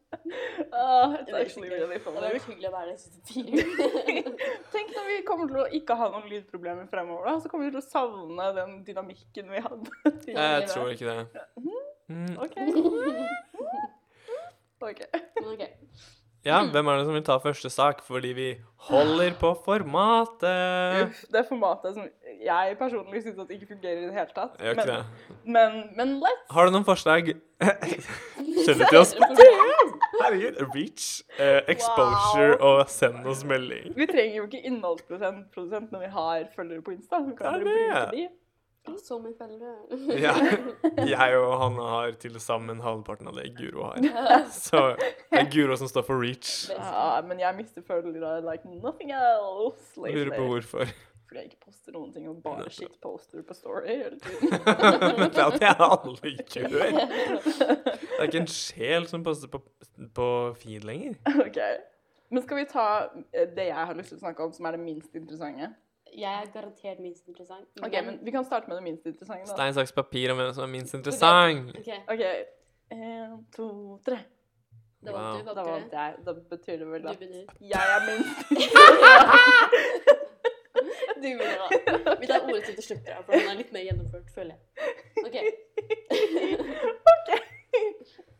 Ah, 0.73 1.13
it's 1.15 1.25
Det 1.25 1.35
actually 1.41 1.69
really 1.69 1.93
Det 1.93 2.01
funny. 2.03 2.19
var 2.21 2.29
hyggelig 2.47 2.69
å 2.69 2.71
være 2.73 2.87
der 2.91 2.97
siste 3.01 3.19
fire. 3.27 3.63
Tenk 4.73 4.87
når 4.95 5.05
vi 5.09 5.15
kommer 5.27 5.45
til 5.51 5.59
å 5.63 5.65
ikke 5.79 5.93
ha 5.99 6.05
noen 6.13 6.27
lydproblemer 6.31 6.85
fremover, 6.91 7.23
da, 7.29 7.33
så 7.43 7.47
kommer 7.51 7.65
vi 7.67 7.71
til 7.75 7.81
å 7.81 7.89
savne 7.89 8.45
den 8.57 8.71
dynamikken 8.87 9.45
vi 9.51 9.59
hadde 9.65 9.89
tidligere. 10.23 10.51
Jeg 10.61 10.67
tror 10.71 10.87
ikke 10.95 11.07
det. 11.11 11.21
Mm. 12.11 12.33
OK. 12.37 12.55
OK. 14.81 14.81
okay. 14.81 15.07
ok. 15.45 15.63
Ja, 16.45 16.63
hvem 16.65 16.87
er 16.89 16.97
det 16.97 17.05
som 17.05 17.13
vil 17.13 17.23
ta 17.27 17.35
første 17.37 17.69
sak? 17.69 17.99
Fordi 18.01 18.31
vi 18.33 18.47
holder 18.89 19.35
på 19.37 19.51
formatet. 19.65 21.03
Uff, 21.05 21.19
det 21.33 21.43
formatet 21.49 21.93
som 21.99 22.07
jeg 22.41 22.77
personlig 22.79 23.21
syns 23.21 23.37
at 23.43 23.51
ikke 23.53 23.67
fungerer 23.75 23.99
i 24.01 24.07
det 24.07 24.15
hele 24.15 24.33
tatt. 24.33 24.55
Gjør 24.57 24.71
ikke 24.73 24.85
Men, 24.87 24.95
det. 24.95 25.37
men, 25.45 25.77
men 25.99 26.15
let's 26.23 26.49
Har 26.55 26.65
du 26.65 26.73
noen 26.73 26.87
forslag? 26.87 27.29
Send 28.65 28.81
det 28.81 28.87
til 28.89 28.97
oss 29.03 29.13
på 29.19 29.29
Herregud. 30.21 30.57
Reach, 30.73 31.05
uh, 31.39 31.61
exposure 31.71 32.57
og 32.61 32.83
send 32.89 33.25
oss 33.29 33.41
melding. 33.47 33.93
Vi 33.97 34.05
trenger 34.09 34.35
jo 34.41 34.43
ikke 34.49 34.61
innholdsprodusent 34.69 35.47
produsent 35.53 35.93
når 35.93 36.03
vi 36.07 36.09
har 36.17 36.43
følgere 36.55 36.83
på 36.85 36.93
Insta. 36.93 37.21
Vi 37.25 37.33
kan 37.37 37.61
Det 37.61 37.61
er 37.61 37.65
bare 37.65 37.65
bruke 37.65 38.01
det. 38.01 38.11
de. 38.17 38.27
Mye 38.87 39.33
følgere. 39.37 39.75
Ja. 40.17 40.33
Jeg 41.13 41.37
og 41.37 41.53
han 41.61 41.77
har 41.77 42.15
til 42.21 42.39
sammen 42.41 42.81
halvparten 42.81 43.29
av 43.29 43.37
det 43.37 43.51
Guro 43.57 43.91
har. 43.91 44.47
Så 44.49 44.95
det 44.97 45.43
er 45.43 45.51
Guro 45.53 45.77
som 45.77 45.89
står 45.91 46.05
for 46.07 46.21
reach. 46.21 46.69
Ja, 46.73 47.21
men 47.27 47.39
jeg 47.39 47.55
mister 47.59 47.85
følgere 47.85 48.41
like 48.41 48.65
nothing 48.67 49.13
else 49.13 50.01
Lurer 50.01 50.33
på 50.37 50.47
hvorfor. 50.47 50.93
Fordi 51.27 51.39
jeg 51.39 51.51
ikke 51.51 51.65
poster 51.65 51.93
noen 51.95 52.09
ting 52.11 52.25
og 52.27 52.41
bare 52.43 52.65
shitposter 52.73 53.45
på 53.47 53.55
Story 53.55 53.87
hele 53.87 54.17
tiden. 54.19 54.49
Det 55.31 55.45
er 55.45 55.53
det 55.61 55.69
alle 55.85 56.33
gjør. 56.41 56.81
Det 56.81 58.17
er 58.19 58.25
ikke 58.25 58.41
en 58.41 58.51
sjel 58.51 59.07
som 59.07 59.23
poster 59.23 59.47
på, 59.47 59.61
på 60.17 60.27
feed 60.59 60.83
lenger. 60.89 61.15
Ok. 61.45 61.61
Men 62.31 62.43
skal 62.43 62.61
vi 62.61 62.65
ta 62.67 62.87
eh, 63.31 63.47
det 63.55 63.69
jeg 63.69 63.87
har 63.87 63.95
lyst 63.95 64.11
til 64.11 64.19
å 64.19 64.25
snakke 64.25 64.43
om, 64.43 64.51
som 64.55 64.67
er 64.67 64.75
det 64.75 64.83
minst 64.83 65.15
interessante? 65.15 65.71
Jeg 66.17 66.43
er 66.43 66.47
garantert 66.53 66.99
minst 66.99 67.27
interessant. 67.27 67.67
Ok, 67.83 67.91
men 68.05 68.19
Vi 68.25 68.31
kan 68.31 68.45
starte 68.45 68.67
med 68.67 68.75
det 68.77 68.83
minst 68.83 69.05
interessante. 69.05 69.47
da. 69.47 69.53
Stein, 69.55 69.73
saks, 69.73 69.91
papir 69.95 70.31
om 70.31 70.37
hvem 70.37 70.53
som 70.53 70.63
er 70.63 70.71
minst 70.71 70.93
interessant. 70.93 71.69
Ok, 71.77 71.89
okay. 72.13 72.43
En, 72.91 73.45
to, 73.55 73.99
tre. 74.05 74.17
da 75.05 75.11
vant 75.15 75.39
du. 75.39 75.45
Da 75.47 75.53
Vant 75.53 75.69
vant 75.69 75.93
jeg. 75.93 76.15
Da 76.25 76.33
betyr 76.55 76.77
det 76.81 76.87
vel 76.91 77.07
at 77.07 77.21
jeg 77.21 77.95
er 77.95 78.01
minst 78.09 78.35
Du 81.21 81.27
begynner 81.27 81.57
da. 81.61 81.67
Vi 82.19 82.27
tar 82.27 82.41
ordet 82.41 82.63
til 82.65 82.75
til 82.75 82.83
slutt, 82.83 83.03
da, 83.05 83.21
for 83.21 83.31
den 83.37 83.49
er 83.51 83.57
litt 83.59 83.71
mer 83.75 83.83
gjennomført, 83.85 84.27
føler 84.35 84.53
jeg. 84.55 84.61
Ok. 85.25 85.35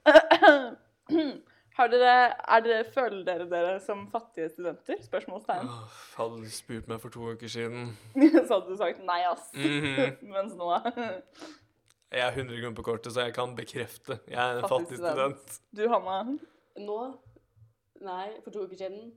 Har 0.05 0.77
dere, 1.89 2.13
er 2.47 2.61
dere, 2.65 2.83
Føler 2.93 3.23
dere 3.25 3.47
dere 3.49 3.79
som 3.83 4.03
fattige 4.11 4.49
studenter? 4.49 5.01
Spørsmålstegn. 5.03 5.65
Oh, 5.65 5.97
hadde 6.17 6.43
du 6.43 6.51
spurt 6.53 6.87
meg 6.91 7.01
for 7.01 7.09
to 7.13 7.31
uker 7.33 7.47
siden 7.51 7.91
Så 8.47 8.53
hadde 8.53 8.69
du 8.69 8.77
sagt 8.77 9.01
nei, 9.07 9.21
ass. 9.29 9.49
Mhm. 9.55 10.17
Mens 10.35 10.53
nå 10.59 10.69
Jeg 10.75 12.21
er 12.27 12.31
100 12.31 12.61
kroner 12.61 12.75
på 12.75 12.83
kortet, 12.83 13.13
så 13.13 13.25
jeg 13.27 13.33
kan 13.33 13.55
bekrefte. 13.55 14.19
Jeg 14.27 14.39
er 14.39 14.59
en 14.59 14.67
Fattig 14.67 14.97
fattig 14.97 14.97
student. 14.99 15.59
Du, 15.71 15.85
Hanna. 15.89 16.37
Nå? 16.77 16.99
Nei, 18.01 18.27
for 18.43 18.51
to 18.51 18.65
uker 18.67 18.77
siden. 18.77 19.13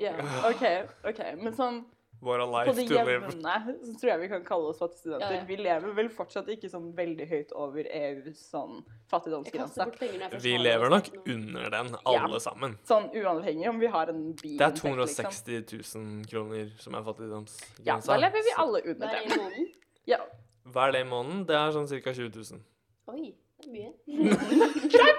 Ja. 0.00 0.14
Ja, 0.16 0.48
OK. 0.48 0.64
ok. 1.10 1.20
Men 1.42 1.54
sånn 1.58 1.82
What 2.24 2.40
a 2.40 2.46
på 2.46 2.52
life 2.56 2.72
det 2.78 2.88
to 2.88 2.94
live. 2.94 3.10
jevne 3.12 3.30
så 3.84 3.94
tror 4.00 4.10
jeg 4.10 4.20
vi 4.22 4.28
kan 4.32 4.44
kalle 4.48 4.70
oss 4.72 4.78
fattige 4.80 5.00
studenter. 5.02 5.30
Ja, 5.34 5.40
ja. 5.40 5.44
Vi 5.48 5.56
lever 5.60 5.94
vel 5.98 6.08
fortsatt 6.08 6.48
ikke 6.54 6.70
sånn 6.72 6.86
veldig 6.96 7.26
høyt 7.28 7.52
over 7.52 7.84
EUs 7.84 8.40
sånn 8.50 8.78
fattigdomsgrense. 9.12 9.86
Vi 10.42 10.54
lever 10.58 10.88
nok 10.94 11.08
er 11.12 11.18
det 11.20 11.34
under 11.34 11.70
den, 11.76 11.92
Ja. 12.06 12.24
alle 12.24 12.40
sammen. 12.40 12.78
Sånn 12.88 13.10
uavhengig 13.12 13.68
om 13.68 13.78
vi 13.80 13.86
har 13.92 14.08
en 14.08 14.22
bil 14.40 14.56
Det 14.58 14.66
er 14.66 14.76
260 14.80 15.64
000 15.94 16.24
kroner 16.30 16.70
som 16.80 16.94
er 16.94 17.02
Ja, 17.84 17.98
da 18.00 18.16
lever 18.16 18.42
vi 18.42 18.50
Så 18.50 18.60
alle 18.64 18.82
under 18.84 19.06
Hver 19.08 19.28
det. 19.28 19.72
Ja. 20.06 20.18
Er 20.74 20.92
det 20.92 21.00
i 21.00 21.08
måneden? 21.08 21.46
Det 21.46 21.54
er 21.56 21.70
sånn 21.72 21.86
ca. 21.88 22.12
20 22.12 22.30
000. 22.52 22.60
Oi, 23.08 23.34
det 23.60 23.66
er 23.66 23.72
mye. 23.72 23.92
Det 24.94 25.00
er 25.00 25.14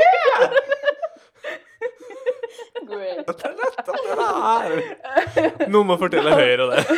Great. 2.86 3.26
Det 3.28 3.46
er 3.46 3.56
lett 3.58 3.80
at 3.80 3.88
det 3.88 4.16
er. 4.22 4.74
Noen 5.72 5.88
må 5.90 5.96
fortelle 6.02 6.32
Høyre 6.36 6.66
det. 6.72 6.80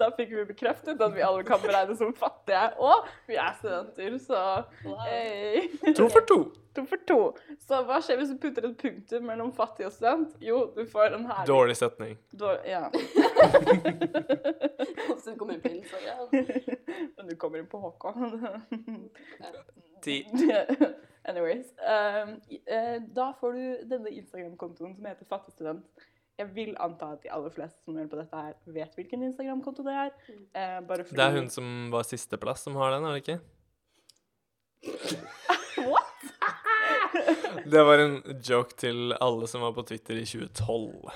Da 0.00 0.06
fikk 0.16 0.30
vi 0.34 0.42
bekreftet 0.48 1.00
at 1.00 1.12
vi 1.14 1.22
alle 1.24 1.42
kan 1.46 1.60
beregnes 1.62 1.98
som 2.00 2.12
fattige, 2.18 2.64
og 2.82 2.94
vi 3.28 3.34
er 3.38 3.52
studenter, 3.60 4.12
så 4.20 4.40
hey. 5.06 5.68
To 5.94 6.08
for 6.10 6.22
to. 6.28 6.38
To 6.74 6.82
for 6.90 6.98
to. 7.06 7.18
Så 7.62 7.74
hva 7.86 8.00
skjer 8.02 8.16
hvis 8.18 8.32
du 8.34 8.38
putter 8.42 8.62
et 8.66 8.74
punktum 8.80 9.22
mellom 9.30 9.52
fattig 9.54 9.86
og 9.86 9.92
student? 9.94 10.30
Jo, 10.42 10.72
du 10.74 10.82
får 10.90 11.14
en 11.14 11.26
herlig 11.30 11.46
Dårlig 11.48 11.76
setning. 11.78 12.18
Dårlig, 12.34 12.62
Ja. 12.68 12.90
Så 15.22 15.30
du 15.30 15.36
kommer 15.38 15.54
inn 15.54 15.60
på 15.62 15.68
Instagram. 15.68 16.28
Men 17.16 17.28
du 17.28 17.36
kommer 17.40 17.58
inn 17.62 17.66
på 17.70 17.78
HK. 17.80 18.04
Ti. 20.04 20.16
Anyways. 21.24 21.66
Um, 21.78 22.40
eh, 22.66 23.02
da 23.16 23.30
får 23.40 23.52
du 23.52 23.76
denne 23.88 24.10
Instagram-kontoen 24.10 24.96
som 24.96 25.06
heter 25.08 25.24
Fattigstudent. 25.30 25.86
Jeg 26.38 26.50
vil 26.54 26.72
anta 26.82 27.12
at 27.14 27.22
de 27.22 27.30
aller 27.30 27.52
fleste 27.54 27.78
som 27.84 27.94
hører 27.94 28.08
på 28.10 28.18
dette 28.18 28.38
her, 28.46 28.54
vet 28.74 28.96
hvilken 28.98 29.22
Instagram-konto 29.28 29.84
det 29.86 29.92
er. 29.94 30.08
Eh, 30.50 30.80
bare 30.86 31.04
fordi 31.06 31.18
Det 31.20 31.26
er 31.26 31.36
hun 31.36 31.50
som 31.50 31.68
var 31.92 32.06
sisteplass 32.08 32.64
som 32.66 32.74
har 32.80 32.96
den, 32.96 33.06
er 33.06 33.14
det 33.14 33.22
ikke? 33.22 33.38
What? 35.92 36.26
Det 37.70 37.84
var 37.86 38.02
en 38.02 38.16
joke 38.42 38.74
til 38.76 39.14
alle 39.22 39.46
som 39.48 39.62
var 39.62 39.72
på 39.76 39.86
Twitter 39.86 40.18
i 40.18 40.26
2012. 40.26 41.12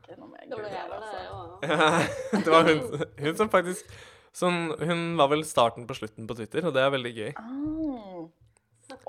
Ok, 0.00 0.08
nå 0.16 0.30
må 0.30 0.40
jeg 0.40 0.48
Det 0.48 0.56
var 0.56 0.64
da 0.64 0.70
google 0.72 0.96
altså. 0.96 2.40
det 2.44 2.54
var 2.54 2.70
hun, 2.70 3.04
hun 3.20 3.36
som 3.36 3.52
faktisk 3.52 3.92
som, 4.34 4.74
Hun 4.80 5.04
var 5.20 5.28
vel 5.30 5.44
starten 5.46 5.86
på 5.86 5.94
slutten 5.94 6.26
på 6.26 6.34
Twitter, 6.34 6.64
og 6.66 6.74
det 6.74 6.82
er 6.82 6.90
veldig 6.90 7.12
gøy. 7.14 7.30
Å 7.36 7.44
oh. 7.44 8.24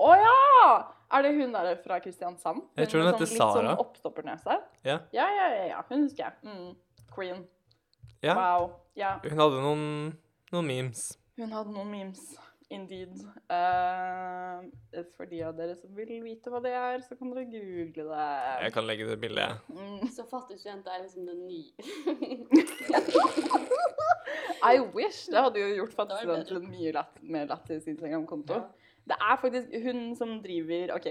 Å 0.06 0.12
ja! 0.20 0.95
Er 1.12 1.22
det 1.22 1.34
hun 1.36 1.52
der 1.54 1.76
fra 1.84 1.98
Kristiansand? 2.02 2.62
Jeg 2.76 2.88
tror 2.90 3.00
hun 3.04 3.12
heter 3.12 3.26
sånn, 3.30 3.36
Sara. 3.38 3.62
Litt 3.62 3.70
sånn 3.70 3.78
oppstoppernese? 3.84 4.54
Ja. 4.86 4.96
Ja, 5.14 5.26
ja, 5.30 5.46
ja, 5.54 5.64
ja. 5.70 5.82
Hun 5.90 6.02
husker 6.02 6.24
jeg. 6.24 6.32
Mm. 6.42 6.74
Queen. 7.14 7.46
Ja, 8.24 8.34
Wow. 8.34 8.70
Ja. 8.96 9.18
hun 9.22 9.38
hadde 9.38 9.60
noen, 9.62 10.12
noen 10.52 10.66
memes. 10.66 11.18
Hun 11.36 11.52
hadde 11.52 11.70
noen 11.70 11.90
memes. 11.92 12.36
Indeed. 12.68 13.14
Uh, 13.46 14.66
for 15.14 15.22
de 15.30 15.38
av 15.46 15.54
dere 15.54 15.76
som 15.78 15.86
vil 15.94 16.18
vite 16.24 16.50
hva 16.50 16.58
det 16.64 16.72
er, 16.74 16.98
så 17.06 17.14
kan 17.14 17.30
dere 17.30 17.44
google 17.52 18.10
det. 18.10 18.26
Jeg 18.64 18.72
kan 18.74 18.86
legge 18.88 19.06
det 19.06 19.20
bildet. 19.22 19.54
Mm. 19.70 20.08
Så 20.10 20.24
fattig 20.26 20.58
student 20.58 20.82
er 20.90 20.98
liksom 21.04 21.26
den 21.30 21.46
nye. 21.46 21.70
I 24.66 24.80
wish! 24.96 25.28
Det 25.30 25.38
hadde 25.38 25.60
jo 25.62 25.68
gjort 25.76 25.94
Da 26.10 26.18
mye 26.58 26.90
lett, 26.96 27.22
mer 27.22 27.46
lett, 27.46 27.68
mer 27.70 27.78
sin 27.80 27.94
Instagram-konto. 27.94 28.54
Ja. 28.58 28.66
Det 29.06 29.16
er 29.16 29.42
faktisk 29.42 29.74
hun 29.86 30.00
som 30.18 30.36
driver 30.42 30.96
OK, 30.96 31.10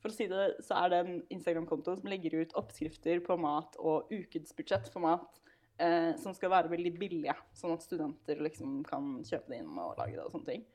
for 0.00 0.12
å 0.12 0.16
si 0.16 0.28
det, 0.30 0.46
så 0.64 0.78
er 0.82 0.92
det 0.92 1.00
en 1.02 1.18
Instagram-konto 1.34 1.96
som 1.98 2.08
legger 2.10 2.38
ut 2.40 2.54
oppskrifter 2.58 3.20
på 3.24 3.36
mat 3.40 3.76
og 3.80 4.12
ukesbudsjett 4.12 4.88
for 4.92 5.04
mat 5.04 5.40
eh, 5.82 6.12
som 6.22 6.34
skal 6.36 6.52
være 6.52 6.72
veldig 6.72 6.94
billige, 6.98 7.36
sånn 7.56 7.76
at 7.76 7.84
studenter 7.84 8.40
liksom 8.44 8.80
kan 8.88 9.16
kjøpe 9.26 9.52
det 9.52 9.62
inn 9.62 9.76
og 9.76 9.96
lage 10.00 10.16
det 10.16 10.24
og 10.24 10.34
sånne 10.34 10.52
ting. 10.52 10.66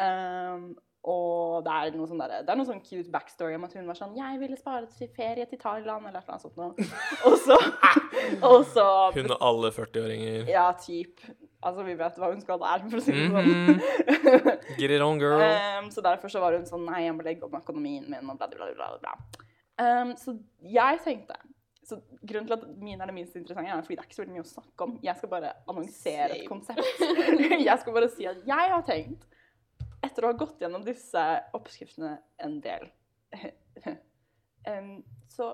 Um, 0.00 0.70
og 1.10 1.64
det 1.64 1.72
er 1.72 1.94
noe 1.96 2.08
sånn 2.08 2.20
der, 2.20 2.42
det 2.44 2.52
er 2.52 2.58
noe 2.60 2.68
sånn 2.68 2.82
cute 2.84 3.08
backstory 3.12 3.54
om 3.56 3.64
at 3.64 3.72
hun 3.76 3.86
var 3.88 3.96
sånn 3.96 4.12
'Jeg 4.16 4.40
ville 4.42 4.56
spare 4.60 4.84
til 4.92 5.08
ferie 5.16 5.46
til 5.48 5.58
Thailand', 5.58 6.08
eller 6.08 6.20
noe 6.26 6.42
sånt 6.42 6.58
noe. 6.60 6.74
Og 7.26 7.36
så, 7.40 7.56
og 8.44 8.64
så 8.68 8.84
Hun 9.16 9.32
og 9.32 9.40
alle 9.40 9.70
40-åringer. 9.72 10.48
Ja, 10.48 10.70
typ. 10.76 11.24
Altså, 11.60 11.84
vi 11.84 11.94
vet 11.98 12.16
hva 12.16 12.30
hun 12.32 12.40
skal 12.40 12.60
der, 12.62 12.84
for 12.88 13.00
å 13.00 13.04
si 13.04 13.12
det 13.12 13.26
sånn. 13.28 13.50
Mhm. 13.50 14.50
Get 14.80 14.94
it 14.94 15.04
on, 15.04 15.20
girl. 15.20 15.42
Um, 15.44 15.90
så 15.92 16.00
derfor 16.04 16.32
så 16.32 16.40
var 16.40 16.56
hun 16.56 16.64
sånn 16.68 16.86
Nei, 16.88 17.04
jeg 17.04 17.16
må 17.16 17.26
legge 17.26 17.44
om 17.44 17.56
økonomien 17.58 18.06
min, 18.08 18.30
og 18.32 18.40
bla, 18.40 18.48
bla, 18.48 18.70
bla. 18.78 18.90
bla. 19.02 19.46
Ehm, 19.80 20.14
så 20.20 20.36
jeg 20.64 21.00
tenkte 21.04 21.36
så 21.90 21.98
Grunnen 22.22 22.46
til 22.46 22.54
at 22.54 22.66
min 22.78 23.00
er 23.00 23.08
det 23.08 23.14
minst 23.16 23.36
interessante, 23.38 23.72
er 23.72 23.82
fordi 23.82 23.96
det 23.96 24.02
er 24.04 24.08
ikke 24.08 24.16
så 24.18 24.22
veldig 24.22 24.34
mye 24.36 24.44
å 24.44 24.50
snakke 24.50 24.86
om. 24.86 24.92
Jeg 25.02 25.18
skal 25.18 25.30
bare 25.32 25.52
annonsere 25.72 26.36
et 26.36 26.44
konsept. 26.46 27.00
jeg 27.68 27.76
skal 27.82 27.96
bare 27.96 28.10
si 28.12 28.28
at 28.30 28.44
jeg 28.46 28.72
har 28.74 28.84
tenkt, 28.86 29.24
etter 30.04 30.24
å 30.24 30.30
ha 30.30 30.36
gått 30.38 30.62
gjennom 30.62 30.84
disse 30.86 31.24
oppskriftene 31.56 32.12
en 32.44 32.54
del, 32.62 32.86
um, 34.70 34.92
så 35.34 35.50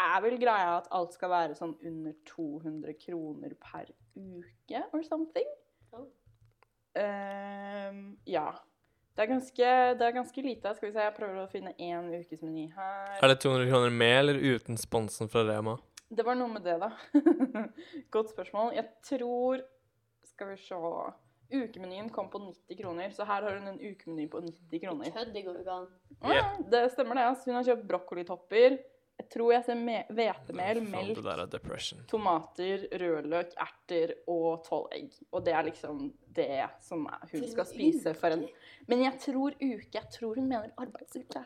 er 0.00 0.20
vel 0.24 0.36
greia 0.40 0.76
at 0.78 0.90
alt 0.94 1.14
skal 1.14 1.30
være 1.32 1.56
sånn 1.58 1.74
under 1.86 2.14
200 2.28 2.96
kroner 3.00 3.54
per 3.62 3.90
uke 4.16 4.84
or 4.92 5.02
something. 5.06 5.50
Oh. 5.94 6.06
Ehm, 6.98 8.16
ja. 8.26 8.50
Det 9.14 9.22
er, 9.22 9.30
ganske, 9.30 9.66
det 9.94 10.06
er 10.06 10.14
ganske 10.16 10.42
lite. 10.42 10.72
Skal 10.74 10.88
vi 10.88 10.94
se, 10.96 11.02
jeg 11.06 11.14
prøver 11.14 11.44
å 11.44 11.50
finne 11.50 11.70
én 11.78 12.08
ukesmeny 12.10 12.64
her. 12.74 13.12
Er 13.20 13.30
det 13.30 13.36
200 13.44 13.68
kroner 13.70 13.92
med 13.94 14.14
eller 14.24 14.40
uten 14.42 14.78
sponsen 14.80 15.30
fra 15.30 15.44
Rema? 15.46 15.76
Det 16.10 16.24
var 16.26 16.34
noe 16.38 16.50
med 16.50 16.66
det, 16.66 16.74
da. 16.82 16.90
Godt 18.14 18.34
spørsmål. 18.34 18.74
Jeg 18.74 18.90
tror 19.06 19.62
Skal 20.26 20.50
vi 20.50 20.58
se 20.58 20.80
Ukemenyen 21.54 22.08
kom 22.10 22.26
på 22.32 22.40
90 22.40 22.78
kroner, 22.80 23.10
så 23.14 23.26
her 23.28 23.44
har 23.44 23.58
hun 23.60 23.68
en 23.68 23.78
ukemeny 23.78 24.24
på 24.32 24.40
90 24.42 24.80
kroner. 24.82 25.10
Kødd, 25.14 25.30
det 25.34 25.42
går 25.44 25.58
ikke 25.60 25.74
an. 25.76 25.84
Ja, 26.32 26.44
det 26.72 26.80
stemmer, 26.94 27.20
det. 27.20 27.26
Altså. 27.28 27.50
Hun 27.50 27.58
har 27.60 27.66
kjøpt 27.68 27.84
brokkolitopper. 27.90 28.78
Jeg 29.14 29.28
tror 29.30 29.52
jeg 29.52 29.62
ser 29.62 29.78
hvetemel, 30.10 30.80
melk, 30.90 31.18
er 31.22 32.00
tomater, 32.10 32.82
rødløk, 32.98 33.52
erter 33.62 34.12
og 34.26 34.64
tolv 34.66 34.88
egg. 34.96 35.14
Og 35.30 35.44
det 35.46 35.54
er 35.54 35.62
liksom 35.68 36.00
det 36.34 36.66
som 36.82 37.06
hun 37.30 37.46
skal 37.52 37.68
spise 37.68 38.14
for 38.18 38.34
en 38.34 38.42
Men 38.90 39.04
jeg 39.06 39.20
tror 39.22 39.54
uke. 39.54 39.86
Jeg 39.94 40.10
tror 40.10 40.34
hun 40.34 40.48
mener 40.50 40.74
arbeidsuke. 40.76 41.44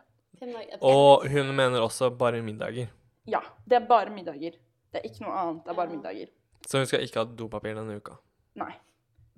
Og 0.81 1.28
hun 1.28 1.54
mener 1.54 1.81
også 1.85 2.11
bare 2.11 2.42
middager. 2.42 2.88
Ja. 3.28 3.40
Det 3.68 3.76
er 3.83 3.87
bare 3.87 4.11
middager. 4.16 4.57
Det 4.88 5.02
er 5.02 5.04
ikke 5.04 5.26
noe 5.26 5.37
annet. 5.37 5.64
Det 5.64 5.70
er 5.70 5.76
bare 5.76 5.92
middager. 5.92 6.28
Så 6.66 6.78
hun 6.81 6.87
skal 6.88 7.04
ikke 7.04 7.20
ha 7.20 7.28
dopapir 7.28 7.76
denne 7.76 8.00
uka. 8.00 8.16
Nei. 8.57 8.72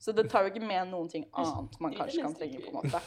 Så 0.01 0.15
det 0.17 0.31
tar 0.31 0.47
jo 0.47 0.55
ikke 0.55 0.65
med 0.65 0.87
noen 0.89 1.11
ting 1.11 1.27
annet 1.37 1.81
man 1.83 1.93
kanskje 1.99 2.23
kan 2.23 2.35
trenge, 2.39 2.63
på 2.63 2.71
en 2.71 2.77
måte. 2.79 3.01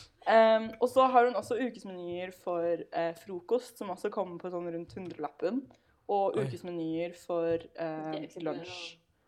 um, 0.30 0.70
og 0.80 0.88
så 0.88 1.06
har 1.12 1.24
hun 1.28 1.34
også 1.38 1.58
ukesmenyer 1.60 2.30
for 2.44 2.84
uh, 2.96 3.10
frokost, 3.24 3.78
som 3.78 3.90
også 3.90 4.10
kommer 4.14 4.38
på 4.38 4.50
sånn 4.52 4.70
rundt 4.74 4.94
hundrelappen. 4.96 5.62
Og 6.10 6.36
Oi. 6.36 6.44
ukesmenyer 6.46 7.12
for 7.26 7.58
mye 7.78 8.42
lunsj. 8.42 8.78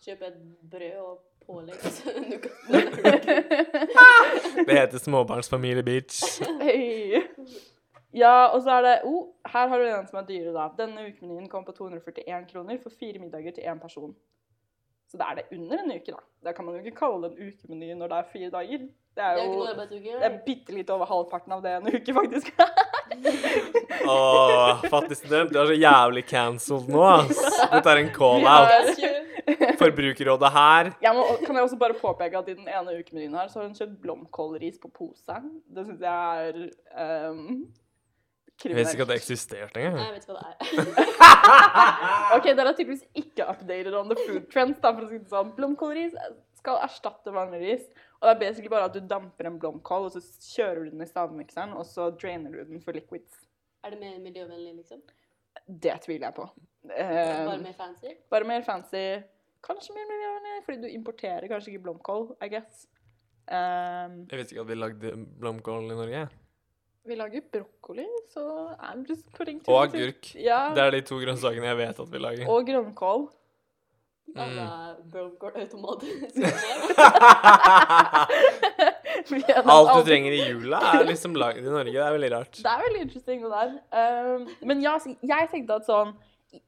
Kjøpe 0.02 0.26
et 0.32 0.38
brød 0.72 0.96
og 0.98 1.20
pålegg. 1.46 1.78
så 1.96 2.10
du 2.16 2.38
kan- 2.42 2.58
Det 4.66 4.78
heter 4.80 4.98
småbarnsfamilie, 4.98 5.82
bitch. 5.86 6.42
Hey. 6.60 7.20
Ja, 8.12 8.46
og 8.52 8.62
så 8.62 8.70
er 8.76 8.82
det 8.82 8.94
oh, 9.08 9.28
Her 9.48 9.68
har 9.70 9.78
du 9.78 9.86
en 9.88 10.06
som 10.10 10.18
er 10.20 10.26
dyre, 10.28 10.52
da. 10.52 10.66
Denne 10.78 11.06
ukemenyen 11.08 11.48
kom 11.48 11.64
på 11.64 11.72
241 11.72 12.50
kroner 12.50 12.78
for 12.82 12.90
fire 12.98 13.18
middager 13.22 13.54
til 13.56 13.64
én 13.64 13.80
person. 13.80 14.14
Så 15.12 15.18
da 15.20 15.26
er 15.28 15.42
det 15.42 15.50
under 15.52 15.76
en 15.82 15.90
uke, 15.92 16.08
da. 16.08 16.22
Da 16.40 16.52
kan 16.56 16.64
man 16.64 16.78
jo 16.78 16.80
ikke 16.80 16.96
kalle 17.02 17.28
det 17.28 17.34
en 17.36 17.50
ukemeny 17.52 17.92
når 18.00 18.08
det 18.08 18.18
er 18.18 18.28
fire 18.32 18.50
dager. 18.54 18.78
Det 18.80 18.92
Det 19.12 19.24
er 19.28 19.40
jo 19.44 19.64
det 19.68 20.24
er 20.24 20.38
bitte 20.46 20.72
litt 20.72 20.88
over 20.94 21.04
halvparten 21.10 21.52
av 21.52 21.60
det 21.60 21.74
en 21.76 21.90
uke, 21.92 22.14
faktisk. 22.16 22.48
Åh, 24.08 24.86
fattig 24.88 25.18
student. 25.18 25.52
Du 25.52 25.58
er 25.60 25.68
så 25.68 25.76
jævlig 25.76 26.22
cancelled 26.30 26.88
nå, 26.88 27.02
ass. 27.04 27.42
Dette 27.74 27.92
er 27.92 28.00
en 28.00 28.08
call-out. 28.16 29.04
Forbrukerrådet 29.82 30.52
her. 30.56 30.90
Jeg 31.04 31.14
må, 31.18 31.26
kan 31.44 31.60
jeg 31.60 31.66
også 31.68 31.78
bare 31.84 31.98
påpeke 32.00 32.40
at 32.40 32.48
i 32.48 32.56
den 32.56 32.72
ene 32.72 32.96
ukemenyen 33.02 33.36
her, 33.36 33.52
så 33.52 33.60
har 33.60 33.68
hun 33.68 33.76
kjøpt 33.76 34.00
blomkålris 34.06 34.80
på 34.80 34.88
pose. 34.96 35.40
Det 35.76 35.84
syns 35.90 36.08
jeg 36.08 36.48
er 36.48 37.28
um, 37.28 37.66
Jeg 38.70 38.76
visste 38.78 38.94
ikke 38.96 39.02
at 39.06 39.10
det 39.10 39.16
eksisterte 39.18 39.80
Nei, 39.80 39.88
engang. 39.88 40.04
jeg 40.06 40.14
vet 40.14 40.22
ikke 40.22 40.36
hva 40.36 40.44
det 40.46 40.54
er. 40.62 42.32
OK, 42.36 42.46
dere 42.52 42.68
er 42.70 42.76
tydeligvis 42.78 43.04
ikke 43.18 43.46
updated 43.50 43.94
on 43.98 44.08
the 44.12 44.18
food 44.26 44.46
trends. 44.52 44.78
Da, 44.82 44.92
for 44.94 45.06
å 45.06 45.10
si 45.10 45.18
det 45.22 45.30
sånn. 45.32 45.50
Blomkålris 45.56 46.14
skal 46.60 46.78
erstatte 46.86 47.34
vanlig 47.34 47.60
ris. 47.64 47.88
Og 48.20 48.28
det 48.28 48.32
er 48.36 48.40
basically 48.44 48.70
bare 48.70 48.86
at 48.86 48.94
du 48.94 49.00
damper 49.10 49.48
en 49.50 49.56
blomkål, 49.58 50.06
og 50.06 50.14
så 50.14 50.22
kjører 50.52 50.84
du 50.86 50.92
den 50.94 51.02
i 51.02 51.08
stavmikseren, 51.10 51.72
og 51.74 51.82
så 51.88 52.10
drainer 52.14 52.52
du 52.54 52.60
den 52.70 52.82
for 52.84 52.94
liquids. 52.94 53.40
Er 53.82 53.96
det 53.96 53.98
mer 53.98 54.14
miljøvennlig, 54.22 54.76
liksom? 54.78 55.00
Det 55.66 55.96
tviler 56.04 56.28
jeg 56.30 56.36
på. 56.38 56.46
Bare 56.86 57.56
Um, 57.56 57.62
mer 57.62 57.74
fancy? 57.78 58.12
bare 58.30 58.46
mer 58.48 58.62
fancy. 58.66 59.02
Kanskje 59.62 59.94
mer 59.94 60.06
miljøvennlig, 60.10 60.62
fordi 60.66 60.78
du 60.82 60.88
importerer 60.94 61.46
kanskje 61.50 61.70
ikke 61.74 61.84
blomkål, 61.84 62.24
I 62.42 62.48
guess. 62.50 62.86
Um, 63.50 64.16
Jeg 64.30 64.38
visste 64.38 64.54
ikke 64.56 64.64
at 64.64 64.70
vi 64.70 64.78
lagde 64.78 65.12
blomkål 65.42 65.90
i 65.90 65.98
Norge. 65.98 66.22
Vi 67.04 67.14
lager 67.18 67.40
brokkoli, 67.52 68.06
så 68.30 68.42
I'm 68.78 69.04
just 69.08 69.26
putting 69.36 69.60
two 69.64 69.74
Og 69.74 69.82
agurk. 69.84 70.34
Ja, 70.34 70.70
Det 70.74 70.82
er 70.82 70.90
de 70.90 71.00
to 71.06 71.18
grønnsakene 71.18 71.66
jeg 71.66 71.76
vet 71.76 72.00
at 72.00 72.12
vi 72.12 72.18
lager. 72.18 72.48
og 72.48 72.66
grønnkål. 72.66 73.28
Altså, 74.36 74.94
blomkål 75.12 75.50
er 75.60 75.66
Vi 79.32 79.42
er 79.48 79.60
Alt 79.68 79.90
du 79.92 80.02
trenger 80.08 80.32
i 80.32 80.40
jula, 80.48 80.78
er 80.94 81.04
liksom 81.04 81.34
laget 81.36 81.66
i 81.66 81.68
Norge. 81.68 81.92
Det 81.92 82.00
er 82.00 82.12
veldig 82.12 82.30
rart. 82.32 82.56
Det 82.56 82.70
er 82.70 82.80
veldig 82.86 83.02
interesting, 83.06 83.44
det 83.44 83.50
der. 83.52 83.70
Um, 84.36 84.48
men 84.62 84.82
ja, 84.82 84.94
jeg 85.22 85.48
tenkte 85.52 85.74
at 85.82 85.86
sånn 85.88 86.14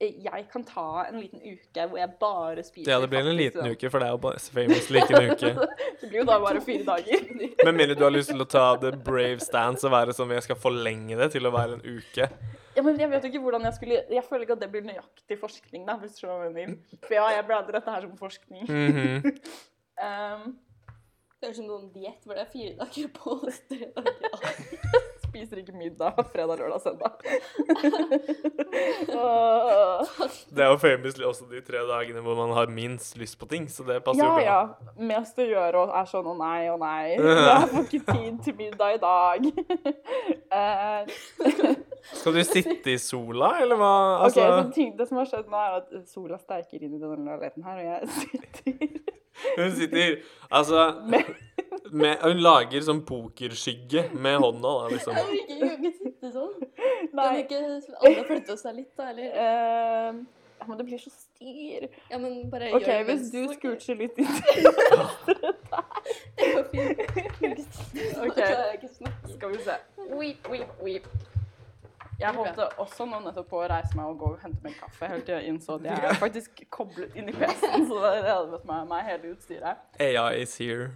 Jeg 0.00 0.46
kan 0.52 0.62
ta 0.64 1.04
en 1.10 1.18
liten 1.20 1.42
uke 1.44 1.84
hvor 1.90 1.98
jeg 2.00 2.12
bare 2.20 2.62
spiser 2.64 2.88
Ja, 2.90 2.96
det 3.02 3.10
blir 3.12 3.20
en 3.20 3.36
liten 3.36 3.66
uke, 3.68 3.90
for 3.92 4.00
det 4.00 4.06
er 4.08 4.14
jo 4.14 4.20
bare 4.22 4.40
famous 4.40 4.86
like 4.94 5.12
en 5.12 5.30
uke. 5.30 5.50
det 6.00 6.08
blir 6.08 6.18
jo 6.22 6.24
da 6.30 6.38
bare 6.40 6.62
fire 6.64 6.86
dager. 6.88 7.26
Med 7.64 7.72
mindre 7.76 7.96
du 7.98 8.04
har 8.06 8.14
lyst 8.14 8.32
til 8.32 8.40
å 8.40 8.48
ta 8.48 8.64
the 8.80 8.94
brave 8.96 9.44
stance 9.44 9.84
og 9.84 9.92
være 9.92 10.16
sånn 10.16 10.32
jeg 10.32 10.46
skal 10.46 10.56
forlenge 10.62 11.18
det 11.20 11.30
til 11.36 11.44
å 11.44 11.52
være 11.54 11.76
en 11.76 11.84
uke. 11.84 12.30
Ja, 12.74 12.82
men 12.82 12.96
jeg 12.98 13.10
vet 13.12 13.22
jo 13.26 13.30
ikke 13.30 13.42
hvordan 13.44 13.68
jeg 13.68 13.76
skulle 13.76 14.00
Jeg 14.10 14.24
føler 14.26 14.42
ikke 14.48 14.56
at 14.56 14.62
det 14.64 14.70
blir 14.72 14.82
nøyaktig 14.88 15.36
forskning, 15.38 15.84
da, 15.86 15.94
hvis 16.00 16.16
du 16.16 16.24
skjønner 16.24 16.40
hva 16.40 16.48
jeg 16.48 16.56
mener. 16.56 16.80
For 17.06 17.18
ja, 17.20 17.28
jeg 17.36 17.46
blader 17.52 17.78
dette 17.78 17.94
her 17.98 18.08
som 18.08 18.18
forskning. 18.24 18.68
Mhm. 18.68 19.32
Um, 19.94 20.56
Det 21.38 21.52
er 21.52 21.52
som 21.54 21.68
noen 21.68 21.84
diett 21.94 22.24
hvor 22.26 22.34
det 22.34 22.42
er 22.42 22.48
fire 22.50 22.72
dager 22.80 23.10
på 23.14 23.34
og 23.36 23.52
tre 23.68 23.92
dager 23.94 24.24
av. 24.32 25.04
spiser 25.34 25.60
ikke 25.60 25.74
middag 25.76 26.14
fredag, 26.32 26.56
lørdag, 26.60 26.80
søndag. 26.80 27.12
Det 30.54 30.62
er 30.62 30.70
jo 30.70 30.76
famously 30.78 31.24
også 31.26 31.46
de 31.50 31.60
tre 31.66 31.82
dagene 31.88 32.22
hvor 32.22 32.36
man 32.38 32.52
har 32.56 32.70
minst 32.70 33.18
lyst 33.18 33.38
på 33.38 33.46
ting, 33.50 33.66
så 33.70 33.84
det 33.86 34.00
passer 34.06 34.22
ja, 34.22 34.30
jo 34.30 34.34
bra. 34.38 34.44
ja. 34.44 34.60
ja. 34.62 34.94
Mest 35.10 35.38
å 35.38 35.46
gjøre 35.46 35.82
og 35.82 35.94
er 35.98 36.06
sånn 36.10 36.28
å 36.30 36.34
nei, 36.38 36.60
å 36.70 36.76
nei. 36.80 37.16
Jeg 37.48 37.70
får 37.72 37.88
ikke 37.88 38.02
tid 38.12 38.38
til 38.46 38.58
middag 38.58 38.96
i 38.96 39.00
dag. 39.02 39.40
Eh, 40.54 41.00
Skal 42.14 42.36
du 42.36 42.42
sitte 42.46 42.94
i 42.94 42.98
sola, 43.00 43.54
eller 43.64 43.80
hva? 43.80 43.92
Altså, 44.26 44.44
så 44.44 44.70
ting, 44.76 44.94
Det 44.98 45.08
som 45.10 45.18
har 45.20 45.30
skjedd 45.30 45.50
nå, 45.50 45.58
er 45.58 45.80
at 45.80 45.94
sola 46.10 46.38
steiker 46.38 46.78
inn 46.82 46.94
i 46.94 47.02
denne 47.02 47.24
leiligheten 47.26 47.66
her, 47.66 47.80
og 47.80 47.86
jeg 47.90 48.00
sitter 48.20 49.12
hun 49.58 49.72
sitter 49.74 50.20
Altså, 50.50 50.94
med 51.92 52.22
Hun 52.22 52.40
lager 52.44 52.84
sånn 52.84 53.02
pokerskygge 53.06 54.06
med 54.14 54.38
hånda, 54.40 54.70
da, 54.80 54.88
liksom. 54.94 55.18
Jeg 55.18 55.24
orker 55.24 55.40
ikke, 55.56 55.74
ikke 55.74 55.92
sitte 55.98 56.32
sånn. 56.32 56.54
Kan 57.14 57.36
ikke 57.42 57.60
alle 58.00 58.24
flytte 58.30 58.56
seg 58.60 58.80
litt, 58.80 58.92
da? 58.98 59.10
Eller? 59.12 59.28
Uh, 59.34 60.24
ja, 60.60 60.68
men 60.68 60.78
det 60.78 60.86
blir 60.88 60.98
så 61.02 61.10
styr. 61.12 61.88
Ja, 62.10 62.18
men 62.18 62.50
bare 62.50 62.72
OK, 62.72 62.86
gjør 62.86 63.04
det 63.04 63.04
hvis 63.10 63.30
du 63.34 63.40
scoocher 63.52 63.98
litt 64.00 64.18
inn 64.18 64.26
Det 66.38 66.48
går 66.54 66.64
fint. 66.72 66.98
Ok. 68.24 68.40
Skal 69.34 69.50
vi 69.52 69.58
se. 69.64 69.76
Weep, 70.10 70.48
weep, 70.50 70.82
weep. 70.82 71.06
Jeg 72.20 72.34
holdt 72.36 72.60
også 72.78 73.06
nå 73.08 73.18
nettopp 73.24 73.48
på 73.50 73.60
å 73.62 73.68
reise 73.70 73.96
meg 73.98 74.10
og 74.12 74.18
gå 74.20 74.30
og 74.34 74.42
hente 74.44 74.62
meg 74.64 74.76
kaffe 74.78 75.08
helt 75.10 75.26
til 75.26 75.34
jeg 75.34 75.50
innså 75.50 75.78
at 75.78 75.88
jeg 75.88 76.04
er 76.10 76.18
faktisk 76.20 76.62
koblet 76.74 77.16
inn 77.18 77.30
i 77.30 77.34
PC-en, 77.34 77.86
så 77.88 78.00
det 78.04 78.28
hadde 78.28 78.50
meg, 78.52 78.66
med 78.70 78.90
meg 78.92 79.08
hele 79.08 79.32
utstyret. 79.34 79.82
AI 80.02 80.42
is 80.44 80.54
here. 80.60 80.92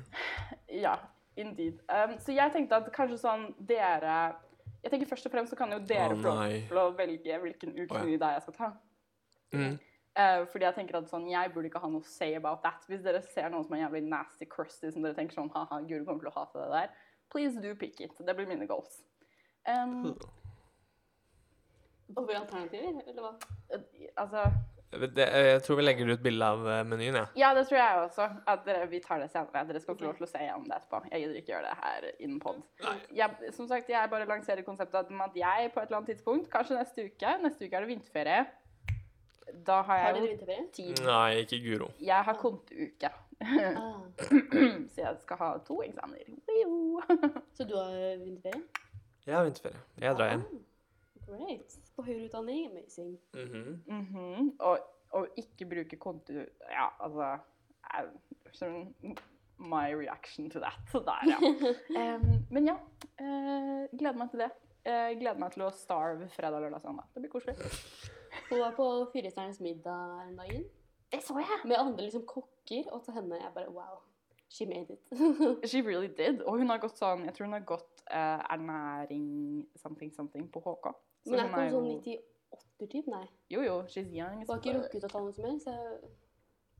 Ja, 0.71 0.95
indeed. 1.37 1.81
Um, 1.91 2.15
så 2.23 2.37
jeg 2.37 2.55
tenkte 2.55 2.79
at 2.79 2.93
kanskje 2.95 3.19
sånn 3.23 3.49
dere 3.59 4.37
Jeg 4.85 4.93
tenker 4.93 5.11
først 5.11 5.27
og 5.27 5.35
fremst 5.35 5.51
så 5.51 5.59
kan 5.59 5.75
jo 5.75 5.81
dere 5.83 6.15
oh, 6.15 6.23
få 6.71 6.89
velge 6.99 7.39
hvilken 7.43 7.75
Å, 7.75 7.99
ja. 7.99 8.33
jeg 8.37 8.45
skal 8.47 8.59
ta. 8.59 8.73
Mm. 9.57 9.75
Uh, 10.19 10.45
fordi 10.51 10.67
jeg 10.67 10.75
tenker 10.75 10.97
at 10.99 11.11
sånn, 11.11 11.29
jeg 11.31 11.51
burde 11.55 11.69
ikke 11.71 11.83
ha 11.83 11.91
noe 11.91 12.07
say 12.07 12.33
about 12.39 12.63
that. 12.65 12.87
Hvis 12.91 13.05
dere 13.05 13.21
ser 13.35 13.51
noen 13.53 13.67
som 13.67 13.77
er 13.77 13.85
jævlig 13.85 14.05
nasty 14.07 14.49
crusty, 14.51 14.91
som 14.95 15.05
dere 15.05 15.19
tenker 15.19 15.37
sånn 15.39 15.51
haha, 15.55 15.83
Guri 15.87 16.07
kommer 16.07 16.25
til 16.25 16.31
å 16.33 16.35
hate 16.41 16.63
det 16.63 16.71
der, 16.73 16.97
please 17.31 17.63
do 17.63 17.75
pick 17.79 18.01
it. 18.03 18.15
Det 18.19 18.35
blir 18.39 18.49
mine 18.51 18.67
goals. 18.71 19.01
Um, 19.69 20.15
Vi 22.09 22.35
alternativer, 22.35 23.03
eller 23.07 23.23
hva? 23.23 23.33
altså 24.17 24.45
Det, 24.91 25.25
jeg 25.29 25.63
tror 25.67 25.77
vi 25.77 25.83
legger 25.85 26.09
ut 26.15 26.23
bilde 26.25 26.47
av 26.49 26.63
eh, 26.73 26.79
menyen, 26.89 27.19
jeg. 27.21 27.27
Ja, 27.43 27.51
det 27.55 27.67
tror 27.69 27.77
jeg 27.79 27.99
også. 28.07 28.29
At 28.49 28.63
dere, 28.65 28.87
vi 28.89 29.01
tar 29.05 29.21
det 29.21 29.27
senere. 29.31 29.67
Dere 29.69 29.81
skal 29.85 29.99
få 29.99 30.07
lov 30.07 30.15
til 30.17 30.25
å 30.25 30.29
se 30.31 30.41
gjennom 30.41 30.65
det 30.65 30.79
etterpå. 30.79 31.01
Jeg 31.13 31.21
gidder 31.27 31.41
ikke 31.43 31.53
gjøre 31.53 31.67
det 31.69 31.75
her 31.83 32.07
innen 32.25 32.39
pod. 32.41 32.63
Jeg, 33.19 33.53
som 33.53 33.69
sagt, 33.69 33.91
jeg 33.93 34.11
bare 34.15 34.25
lanserer 34.31 34.65
konseptet 34.65 35.11
om 35.13 35.21
at 35.27 35.37
jeg 35.37 35.69
på 35.75 35.83
et 35.83 35.91
eller 35.91 36.01
annet 36.01 36.09
tidspunkt, 36.15 36.49
kanskje 36.55 36.79
neste 36.81 37.05
uke 37.11 37.35
Neste 37.45 37.69
uke 37.69 37.77
er 37.77 37.85
det 37.85 37.91
vinterferie. 37.93 38.41
Da 39.69 39.83
har 39.83 39.85
Har 39.85 40.01
jeg 40.07 40.15
dere 40.15 40.25
jo 40.25 40.31
vinterferie? 40.33 40.67
tid. 40.73 41.05
Nei, 41.05 41.45
ikke 41.45 41.61
Guro. 41.65 41.91
Jeg 42.05 42.25
har 42.31 42.37
konteuke. 42.41 43.13
Ah, 43.39 44.01
Så 44.93 45.05
jeg 45.05 45.21
skal 45.23 45.37
ha 45.45 45.51
to 45.69 45.77
eksamener. 45.85 46.33
Så 47.55 47.65
du 47.69 47.77
har 47.77 47.93
vinterferie? 48.25 48.65
Jeg 49.29 49.37
har 49.37 49.45
vinterferie. 49.45 49.85
Jeg 50.01 50.17
drar 50.19 50.33
hjem. 50.33 50.43
Great. 51.29 51.79
På 51.97 52.05
høyere 52.07 52.29
utdanning, 52.29 52.67
amazing. 52.71 53.17
Mhm. 53.35 53.83
Mhm. 53.87 54.53
og, 54.61 54.79
og 55.17 55.29
ikke 55.41 55.69
bruke 55.69 55.99
konto 56.01 56.33
Ja, 56.33 56.89
altså 57.01 57.37
sånn, 58.57 58.93
My 59.59 59.91
reaction 59.91 60.51
to 60.51 60.61
that. 60.63 60.79
Så 60.93 61.01
der, 61.03 61.25
ja. 61.27 61.39
um, 62.17 62.47
men 62.51 62.69
ja, 62.71 62.77
Uh, 63.19 63.89
gleder 63.99 64.15
meg 64.15 64.31
til 64.31 64.45
det. 64.45 64.51
Uh, 64.87 65.11
gleder 65.19 65.41
meg 65.43 65.55
til 65.55 65.65
å 65.67 65.73
starve 65.75 66.29
fredag, 66.31 66.63
lørdag, 66.63 66.85
søndag. 66.85 67.09
Det 67.15 67.23
blir 67.25 67.33
koselig. 67.33 67.57
Hun 68.47 68.61
var 68.63 68.77
på 68.77 68.87
Firestjerners 69.11 69.59
middag 69.65 70.29
en 70.29 70.39
inn. 70.47 70.69
Det 71.11 71.19
så 71.25 71.35
jeg! 71.41 71.59
Med 71.67 71.81
andre 71.81 72.05
liksom 72.07 72.23
kokker, 72.29 72.87
og 72.95 73.03
til 73.05 73.17
henne 73.17 73.41
jeg 73.41 73.51
bare 73.57 73.73
wow. 73.75 73.99
She 74.49 74.65
made 74.65 74.95
it. 74.95 75.03
She 75.69 75.83
really 75.83 76.09
did. 76.09 76.45
Og 76.47 76.63
hun 76.63 76.71
har 76.73 76.79
gått 76.81 76.97
sånn 76.97 77.27
Jeg 77.27 77.35
tror 77.37 77.51
hun 77.51 77.57
har 77.59 77.67
gått 77.69 78.05
uh, 78.07 78.41
ernæring 78.55 79.67
something 79.77 80.15
something 80.15 80.47
på 80.53 80.63
HK. 80.65 80.93
Så 81.25 81.31
Men 81.31 81.41
er 81.41 81.49
ikke 81.49 81.71
hun 81.71 81.73
sånn 81.73 82.21
98-typ? 82.79 83.07
Nei. 83.13 83.27
Jo, 83.51 83.61
jo, 83.63 83.83
she's 83.91 84.13
young. 84.15 84.39
Hun 84.39 84.47
har 84.49 84.61
ikke 84.63 84.75
rukket 84.79 85.05
å 85.05 85.09
ta 85.13 85.19
noe 85.21 85.33
som 85.33 85.45
helst. 85.45 85.65
så- 85.67 86.11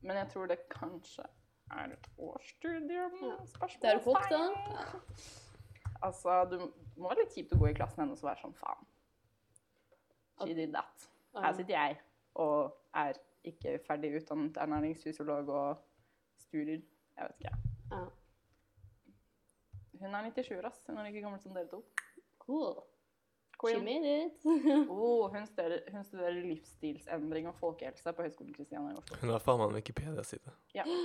Men 0.01 0.15
jeg 0.17 0.29
tror 0.29 0.47
det 0.47 0.59
kanskje 0.69 1.25
er 1.71 1.91
et 1.93 2.07
årsstudium? 2.17 2.87
Ja. 3.21 3.37
Det 3.81 3.89
er 3.89 3.99
jo 3.99 4.13
da. 4.13 5.01
Altså, 6.01 6.49
du 6.49 6.57
må 6.97 7.09
være 7.09 7.17
litt 7.25 7.33
kjipt 7.35 7.51
å 7.53 7.59
gå 7.59 7.69
i 7.69 7.73
klassen 7.73 7.99
hennes 8.05 8.23
og 8.23 8.29
være 8.29 8.41
sånn 8.41 8.55
faen. 8.55 8.85
She 10.45 10.53
did 10.53 10.71
that. 10.73 11.09
Her 11.35 11.51
sitter 11.53 11.73
jeg 11.73 11.97
og 12.35 12.73
er 12.95 13.13
ikke 13.43 13.79
ferdig 13.85 14.13
utdannet 14.21 14.55
ernæringsfysiolog 14.57 15.49
og 15.49 15.77
studier. 16.37 16.81
Jeg 17.17 17.27
vet 17.27 17.39
ikke. 17.39 17.57
Ja. 17.91 18.05
Hun 19.99 20.15
er 20.15 20.31
97 20.31 20.65
ass. 20.65 20.81
Hun 20.87 20.97
er 20.97 21.03
like 21.03 21.21
gammel 21.21 21.39
som 21.41 21.53
dere 21.53 21.67
to. 21.67 21.83
Cool. 22.39 22.83
Queen. 23.59 24.31
Oh, 24.89 25.27
hun, 25.33 25.45
studerer, 25.47 25.81
hun 25.91 26.03
studerer 26.07 26.37
livsstilsendring 26.39 27.49
og 27.51 27.55
folkehelse 27.59 28.13
på 28.15 28.25
Høgskolen 28.25 28.53
Kristiania 28.55 28.93
i 28.93 28.99
Oslo. 29.01 29.19
Hun 29.21 29.33
har 29.35 29.43
faen 29.43 29.59
meg 29.61 29.73
en 29.73 29.79
Wikipedia-side. 29.81 30.55
Ja. 30.77 30.87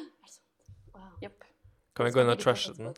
Wow. 0.94 1.08
Yep. 1.24 1.42
Kan 1.98 2.06
vi 2.06 2.10
gå 2.14 2.22
inn 2.22 2.30
og 2.30 2.38
trashe 2.38 2.70
den? 2.76 2.92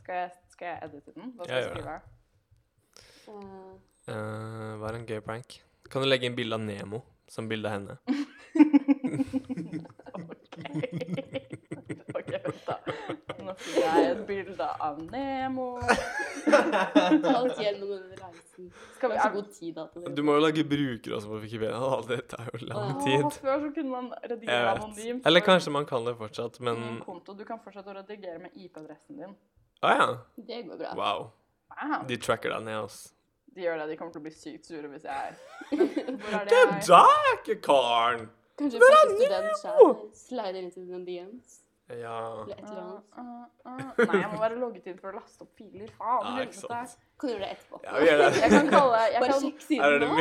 Skal 0.00 0.16
jeg, 0.16 0.30
skal 0.50 0.66
jeg 0.66 0.88
edite 0.88 1.12
den? 1.14 1.28
Hva 1.36 1.46
skal 1.46 1.54
Jeg 1.54 1.62
jeg 1.62 1.70
skrive? 1.76 1.94
Uh, 4.10 4.72
hva 4.80 4.90
er 4.90 4.98
en 4.98 5.06
gøy 5.06 5.20
prank? 5.22 5.60
Kan 5.86 6.02
du 6.02 6.08
legge 6.10 6.26
inn 6.26 6.34
bilde 6.34 6.58
av 6.58 6.64
Nemo 6.64 7.04
som 7.30 7.46
bilde 7.46 7.70
av 7.70 7.76
henne? 7.76 7.94
OK. 10.18 10.58
Da. 12.66 12.76
Nå 13.40 13.54
fikk 13.58 13.76
jeg 13.84 14.10
et 14.10 14.22
bilde 14.28 14.68
av 14.86 14.98
Nemo. 15.10 15.66
Alt 15.80 17.60
gjennom 17.60 17.92
denne 17.92 18.16
reisen. 18.20 18.70
Skal 18.96 19.10
Vi 19.12 19.16
ha 19.16 19.26
så 19.28 19.34
god 19.34 19.52
tid 19.56 19.74
da 19.76 19.86
til 19.92 20.04
det. 20.04 20.14
Du 20.16 20.22
må 20.26 20.34
jo 20.36 20.42
lage 20.44 20.64
bruker 20.68 21.14
også 21.16 21.30
på 21.32 21.38
Wikipedia. 21.44 21.78
Alt 21.96 22.10
det 22.10 22.20
tar 22.32 22.50
jo 22.52 22.60
lang 22.68 22.96
tid. 23.04 23.24
Åh, 23.24 23.38
Før 23.44 23.62
så 23.64 23.70
kunne 23.76 23.90
man 23.94 24.10
redigere 24.24 24.74
anonymt. 24.74 25.26
Eller 25.26 25.44
kanskje 25.46 25.72
man 25.76 25.86
kan 25.88 26.04
det 26.08 26.16
fortsatt, 26.18 26.60
men 26.60 27.00
konto. 27.04 27.36
Du 27.38 27.44
kan 27.48 27.62
fortsette 27.64 27.92
å 27.92 27.96
redigere 28.00 28.38
med 28.42 28.56
IP-adressen 28.56 29.22
din. 29.22 29.36
Ah, 29.80 29.96
ja. 29.96 30.10
Det 30.36 30.64
går 30.68 30.76
bra. 30.82 30.92
Wow. 30.98 31.30
Wow. 31.72 32.04
De 32.10 32.18
tracker 32.20 32.52
deg 32.52 32.66
ned, 32.66 32.82
altså. 32.82 33.14
De 33.54 33.64
gjør 33.64 33.80
det. 33.80 33.86
De 33.90 33.96
kommer 33.98 34.12
til 34.14 34.20
å 34.20 34.26
bli 34.28 34.34
sykt 34.34 34.68
sure 34.68 34.90
hvis 34.92 35.06
jeg 35.08 35.32
Hvor 36.20 36.36
er 36.38 36.44
det 36.46 36.52
Det 36.52 36.60
da 36.86 37.00
er 37.06 37.24
deg, 37.46 37.56
karen! 37.64 38.28
Kanskje 38.60 38.80
første 38.84 39.30
er 39.32 39.46
Nemo? 39.48 39.86
slider 40.14 40.58
into 40.60 40.82
the 40.84 40.98
DMs. 41.06 41.56
Ja. 41.98 42.42
Eller 42.42 42.54
et 42.54 42.70
eller 42.70 42.80
annet. 42.80 43.04
Ah, 43.12 43.20
ah, 43.64 43.72
ah. 43.72 43.78
Nei, 43.98 44.20
jeg 44.20 44.30
må 44.32 44.38
være 44.40 44.58
logget 44.60 44.86
inn 44.90 44.98
for 45.00 45.10
å 45.10 45.14
laste 45.18 45.42
opp 45.44 45.52
filer. 45.58 45.88
Faen. 45.98 46.26
Ja, 46.26 46.44
ikke 46.44 46.54
helvete. 46.54 46.60
sant. 46.60 46.98
Kan 47.20 47.26
du 47.26 47.32
gjøre 47.32 47.42
det 47.42 47.50
etterpå? 47.54 47.80
Ja, 47.84 47.90
vi 47.96 48.06
gjør 48.06 48.18
det. 48.20 48.28
Jeg 48.40 48.50
kan 48.54 48.68
kalle 48.74 49.00
jeg 49.00 49.20
Bare 49.20 49.32
kan, 49.32 49.40
sjekk 49.40 49.58
er 49.58 49.64
siden 49.66 49.90
det 49.90 49.98
nå. 50.10 50.14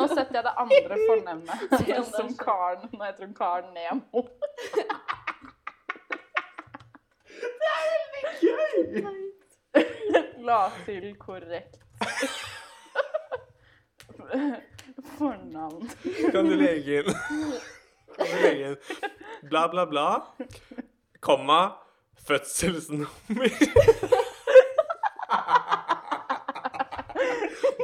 Nå 0.00 0.04
setter 0.10 0.34
jeg 0.38 0.44
det 0.48 0.54
andre 0.64 0.94
fornevnet 1.04 1.52
om 1.54 1.58
det 1.78 1.94
er 1.94 2.02
som. 2.10 2.28
Karen. 2.40 2.82
Nå 2.92 3.02
heter 3.04 3.22
hun 3.28 3.34
Karen 3.38 3.70
Nemo. 3.78 4.18
La 10.44 10.60
til 10.84 11.06
korrekt 11.16 11.80
fornavn. 15.18 15.88
Kan 16.32 16.48
du 16.48 16.56
legge 16.58 17.00
inn 17.00 17.08
Kan 18.14 18.26
du 18.28 18.36
legge 18.42 18.72
inn 18.72 18.76
bla, 19.50 19.68
bla, 19.68 19.86
bla, 19.86 20.08
komma, 21.24 21.60
fødselsnummer 22.28 23.50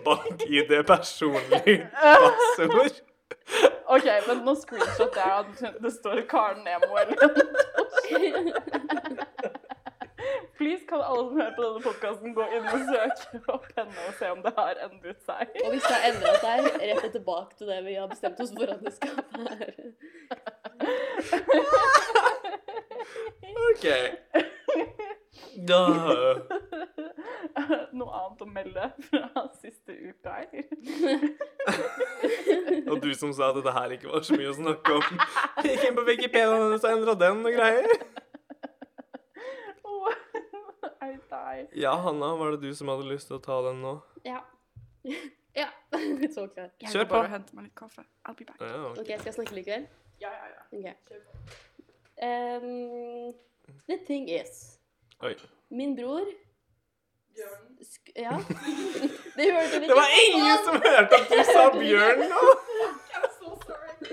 Bank-ID, 0.04 0.72
personlig 0.86 1.88
passord. 1.92 3.00
OK, 3.90 4.06
men 4.28 4.36
nå 4.46 4.54
screenshotter 4.60 5.20
jeg 5.24 5.32
at 5.38 5.82
det 5.82 5.92
står 5.96 6.20
Karen 6.30 6.62
Nemo 6.66 6.92
eller 7.00 7.16
noe. 7.20 7.42
Please 10.60 10.84
kan 10.88 11.00
alle 11.00 11.24
som 11.28 11.36
hører 11.40 11.54
på 11.56 11.62
denne 11.64 11.80
podkasten, 11.86 12.34
gå 12.36 12.44
inn 12.56 12.66
og 12.68 12.80
søke 12.90 13.40
opp 13.54 13.68
henne 13.78 14.06
og 14.06 14.12
se 14.18 14.26
om 14.34 14.42
det 14.44 14.52
har 14.58 14.74
endret 14.86 15.20
seg. 15.24 15.44
Og 15.64 15.68
hvis 15.72 15.86
det 15.86 15.94
har 15.96 16.04
endret 16.10 16.38
seg, 16.44 16.58
rett 16.90 17.06
og 17.08 17.12
tilbake 17.16 17.52
til 17.56 17.66
det 17.72 17.80
vi 17.86 17.94
har 17.96 18.08
bestemt 18.12 18.44
oss 18.44 18.52
for 18.58 18.66
at 18.76 18.80
det 18.84 18.92
skal 18.98 19.14
være. 19.48 19.72
OK. 23.70 23.86
Da 25.68 25.80
Noe 27.96 28.10
annet 28.16 28.42
å 28.44 28.46
melde 28.48 28.84
fra 29.08 29.42
siste 29.60 29.92
uka, 29.94 30.30
her. 30.38 30.48
Og 32.90 32.96
du 33.02 33.10
som 33.18 33.30
sa 33.36 33.44
at 33.50 33.56
dette 33.58 33.72
her 33.74 33.88
ikke 33.96 34.10
var 34.12 34.22
så 34.26 34.32
mye 34.38 34.50
å 34.52 34.54
snakke 34.56 34.88
om. 34.98 35.06
Gikk 35.66 35.82
inn 35.88 35.96
på 35.98 36.04
Wikipedia 36.08 36.54
og 36.54 36.86
endra 36.90 37.12
den 37.18 37.38
og 37.46 37.52
greier. 37.56 37.88
Åh, 39.90 40.08
I 41.08 41.10
die. 41.16 41.60
Ja, 41.82 41.92
Hanna, 42.06 42.28
var 42.40 42.48
det 42.54 42.60
du 42.68 42.72
som 42.76 42.86
hadde 42.92 43.06
lyst 43.10 43.26
til 43.30 43.36
å 43.40 43.42
ta 43.44 43.56
den 43.68 43.78
nå? 43.84 43.94
Ja. 44.26 44.40
Ja. 45.56 45.68
Så 46.34 46.40
klart. 46.52 46.74
Jeg 46.78 46.88
Kjør 46.92 47.04
bare 47.04 47.10
på. 47.10 47.14
og 47.24 47.30
henter 47.34 47.52
meg 47.58 47.64
litt 47.70 47.78
kaffe. 47.78 48.02
I'll 48.28 48.36
be 48.38 48.44
back. 48.46 48.58
Ja, 48.62 48.68
ok. 48.92 48.96
Ok, 49.02 49.08
skal 49.16 49.28
jeg 49.32 49.36
snakke 49.40 49.54
likevel? 49.58 49.84
Ja, 50.22 50.30
ja, 50.36 50.44
ja. 50.54 50.62
Ok. 50.78 50.86
Um, 52.22 53.32
the 53.88 53.96
thing 54.06 54.28
is 54.28 54.78
Oi. 55.22 55.34
Min 55.70 55.96
bror 55.96 56.26
Bjørn. 57.34 57.78
Ja. 58.14 58.36
Det, 59.36 59.44
det 59.88 59.94
var 59.94 60.10
ingen 60.26 60.58
som 60.66 60.74
hørte 60.74 61.14
at 61.16 61.30
du 61.30 61.44
sa 61.52 61.62
bjørn 61.78 62.18
nå! 62.28 62.42
I'm. 64.00 64.06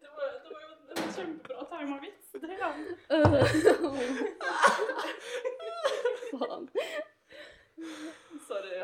Det 0.00 0.08
var, 0.16 0.28
jo 0.96 1.10
kjempebra 1.16 1.64
tima 1.70 1.96
vits. 2.02 2.28
Det 2.32 2.56
Faen. 6.30 6.68
Sorry, 8.48 8.74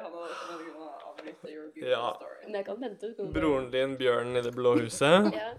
Broren 3.35 3.71
din 3.71 3.97
Bjørn 3.99 4.37
i 4.37 4.43
det 4.43 4.55
blå 4.55 4.77
huset? 4.79 5.33
ja. 5.35 5.51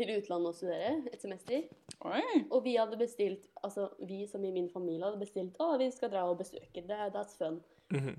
Til 0.00 0.14
utlandet 0.16 0.48
og 0.48 0.54
studere 0.56 0.92
et 1.12 1.20
semester. 1.20 1.66
Oi. 2.08 2.22
Og 2.48 2.62
vi 2.64 2.72
hadde 2.80 2.96
bestilt, 2.96 3.50
altså 3.60 3.88
vi 4.08 4.22
som 4.30 4.44
i 4.48 4.52
min 4.54 4.70
familie 4.72 5.04
hadde 5.04 5.20
bestilt, 5.20 5.58
å, 5.60 5.74
vi 5.76 5.90
skal 5.92 6.08
dra 6.14 6.22
og 6.30 6.38
besøke 6.40 6.80
det, 6.88 7.00
that's 7.12 7.36
fun. 7.36 7.60
Mhm. 7.92 8.16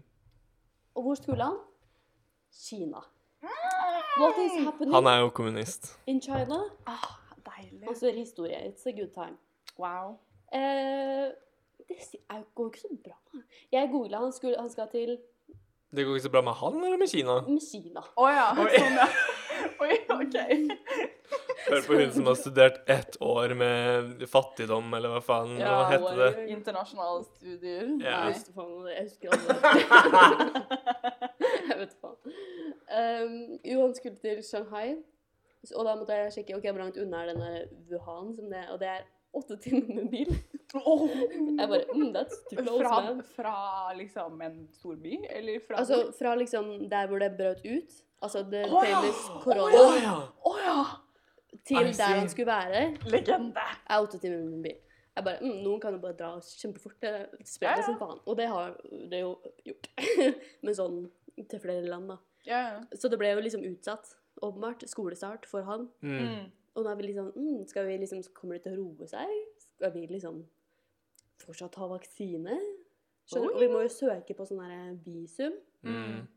Og 0.96 1.08
hvor 1.08 1.18
skulle 1.18 1.48
han? 1.48 1.58
Kina. 2.54 3.02
What 4.20 4.38
is 4.46 4.64
happening 4.66 4.94
Han 4.94 5.08
er 5.08 5.20
jo 5.24 5.30
kommunist. 5.30 5.98
in 6.08 6.22
China? 6.22 6.60
Ah, 6.86 7.18
deilig. 7.46 7.88
Han 7.88 7.96
det 7.96 8.14
historie. 8.16 8.58
It's 8.70 8.86
a 8.86 8.92
good 8.92 9.14
time. 9.16 9.38
Wow. 9.80 10.20
Eh, 10.54 11.32
det 11.88 11.98
går 12.56 12.64
jo 12.64 12.70
ikke 12.70 12.80
så 12.80 12.98
bra. 13.04 13.42
Jeg 13.72 13.90
googla 13.92 14.18
han, 14.18 14.34
han 14.60 14.70
skal 14.70 14.88
til 14.92 15.18
Det 15.92 16.06
går 16.08 16.16
ikke 16.16 16.24
så 16.24 16.32
bra 16.32 16.42
med 16.48 16.56
han 16.56 16.76
eller 16.88 16.98
med 17.02 17.10
Kina? 17.12 17.42
med 17.48 17.64
Kina. 17.66 18.04
Å 18.16 18.28
ja. 18.32 18.48
Oi. 18.64 18.70
Sånn, 18.78 19.00
ja. 19.02 19.08
Oi, 19.84 19.96
OK. 20.14 20.38
Hør 21.66 21.84
på 21.86 21.98
hun 22.00 22.12
som 22.16 22.30
har 22.30 22.38
studert 22.40 22.78
ett 22.90 23.18
år 23.22 23.54
med 23.60 24.24
fattigdom, 24.30 24.88
eller 24.98 25.12
hva 25.14 25.22
faen 25.26 25.54
hva 25.60 25.84
heter 25.92 26.22
det? 26.22 26.30
Internasjonale 26.56 27.26
studier. 27.28 27.92
Ja. 28.02 28.08
Jeg 28.08 28.16
Nei. 28.16 28.32
husker 28.32 28.54
faen. 28.56 28.88
Jeg 28.90 29.04
husker 29.10 29.28
aldri. 29.36 29.54
jeg 31.70 31.80
vet 31.84 31.96
faen. 32.02 32.20
Um, 32.92 33.38
jo, 33.68 33.78
han 33.84 33.96
skulle 33.96 34.20
til 34.24 34.42
Shanghai, 34.48 34.96
og 35.76 35.86
da 35.88 35.96
måtte 36.00 36.18
jeg 36.18 36.34
sjekke 36.38 36.58
ok, 36.58 36.70
hvor 36.72 36.82
langt 36.86 37.00
unna 37.04 37.24
er 37.26 37.34
denne 37.34 37.52
Wuhan, 37.92 38.32
som 38.38 38.48
det, 38.52 38.64
og 38.74 38.80
det 38.82 38.90
er 38.96 39.04
åtte 39.34 39.58
timer 39.64 39.96
med 39.96 40.10
bil. 40.12 40.32
Jeg 40.74 41.68
bare 41.70 41.84
mm, 41.94 42.10
That's 42.16 42.42
too 42.50 42.64
close, 42.64 42.84
fra, 42.84 43.02
man. 43.06 43.24
fra 43.36 43.56
liksom 43.98 44.42
en 44.42 44.58
storby, 44.74 45.18
eller 45.30 45.60
fra 45.68 45.80
Altså 45.82 46.12
fra 46.20 46.36
liksom 46.36 46.90
der 46.92 47.08
hvor 47.08 47.20
det 47.20 47.32
brøt 47.38 47.66
ut, 47.66 47.98
altså 48.22 48.44
the 48.52 48.64
oh, 48.68 48.84
famous 48.86 49.24
ja. 49.30 49.40
korona, 49.44 49.82
Oh, 49.82 49.98
ja! 50.04 50.16
Oh, 50.46 50.60
ja! 50.66 50.84
til 51.68 51.78
I 51.90 51.92
der 51.92 52.16
han 52.20 52.30
skulle 52.30 52.48
være, 52.48 52.86
Legende! 53.06 53.66
er 53.90 54.00
åtte 54.02 54.18
timer 54.20 54.44
med 54.44 54.64
bil. 54.64 54.80
Jeg 55.16 55.24
bare, 55.24 55.38
mm, 55.42 55.58
Noen 55.66 55.82
kan 55.84 55.94
jo 55.94 56.00
bare 56.00 56.16
dra 56.16 56.30
kjempefort. 56.40 56.96
Det 57.04 57.48
sprer 57.48 57.74
Ja, 57.74 57.76
seg 57.76 57.82
ja. 57.82 57.88
som 57.90 57.98
faen. 58.00 58.20
Og 58.26 58.38
det 58.40 58.48
har 58.48 58.78
det 59.12 59.20
jo 59.20 59.34
gjort. 59.68 59.90
Men 60.64 60.78
sånn 60.78 61.02
til 61.52 61.60
flere 61.60 61.84
land, 61.84 62.14
da. 62.14 62.18
Ja, 62.48 62.62
ja. 62.70 62.80
Så 62.96 63.12
det 63.12 63.20
ble 63.20 63.34
jo 63.34 63.44
liksom 63.44 63.66
utsatt, 63.68 64.14
åpenbart, 64.42 64.86
skolestart 64.88 65.46
for 65.50 65.68
han. 65.68 65.90
Mm. 66.00 66.48
Og 66.76 66.86
da 66.86 66.94
er 66.94 67.00
vi 67.00 67.10
liksom 67.10 67.32
mm, 67.36 67.64
Skal 67.68 67.88
vi 67.88 67.98
liksom 68.00 68.22
Kommer 68.38 68.58
det 68.58 68.66
til 68.66 68.78
å 68.78 68.84
roe 68.84 69.08
seg? 69.10 69.32
Skal 69.60 69.94
vi 69.96 70.06
liksom 70.12 70.44
fortsatt 71.42 71.76
ha 71.82 71.88
vaksine? 71.90 72.60
Skjønner 73.26 73.50
du? 73.50 73.56
Og 73.56 73.64
vi 73.64 73.72
må 73.72 73.82
jo 73.82 73.92
søke 73.92 74.36
på 74.38 74.46
sånn 74.46 74.62
her 74.62 74.92
visum. 75.02 75.56
Mm. 75.82 76.28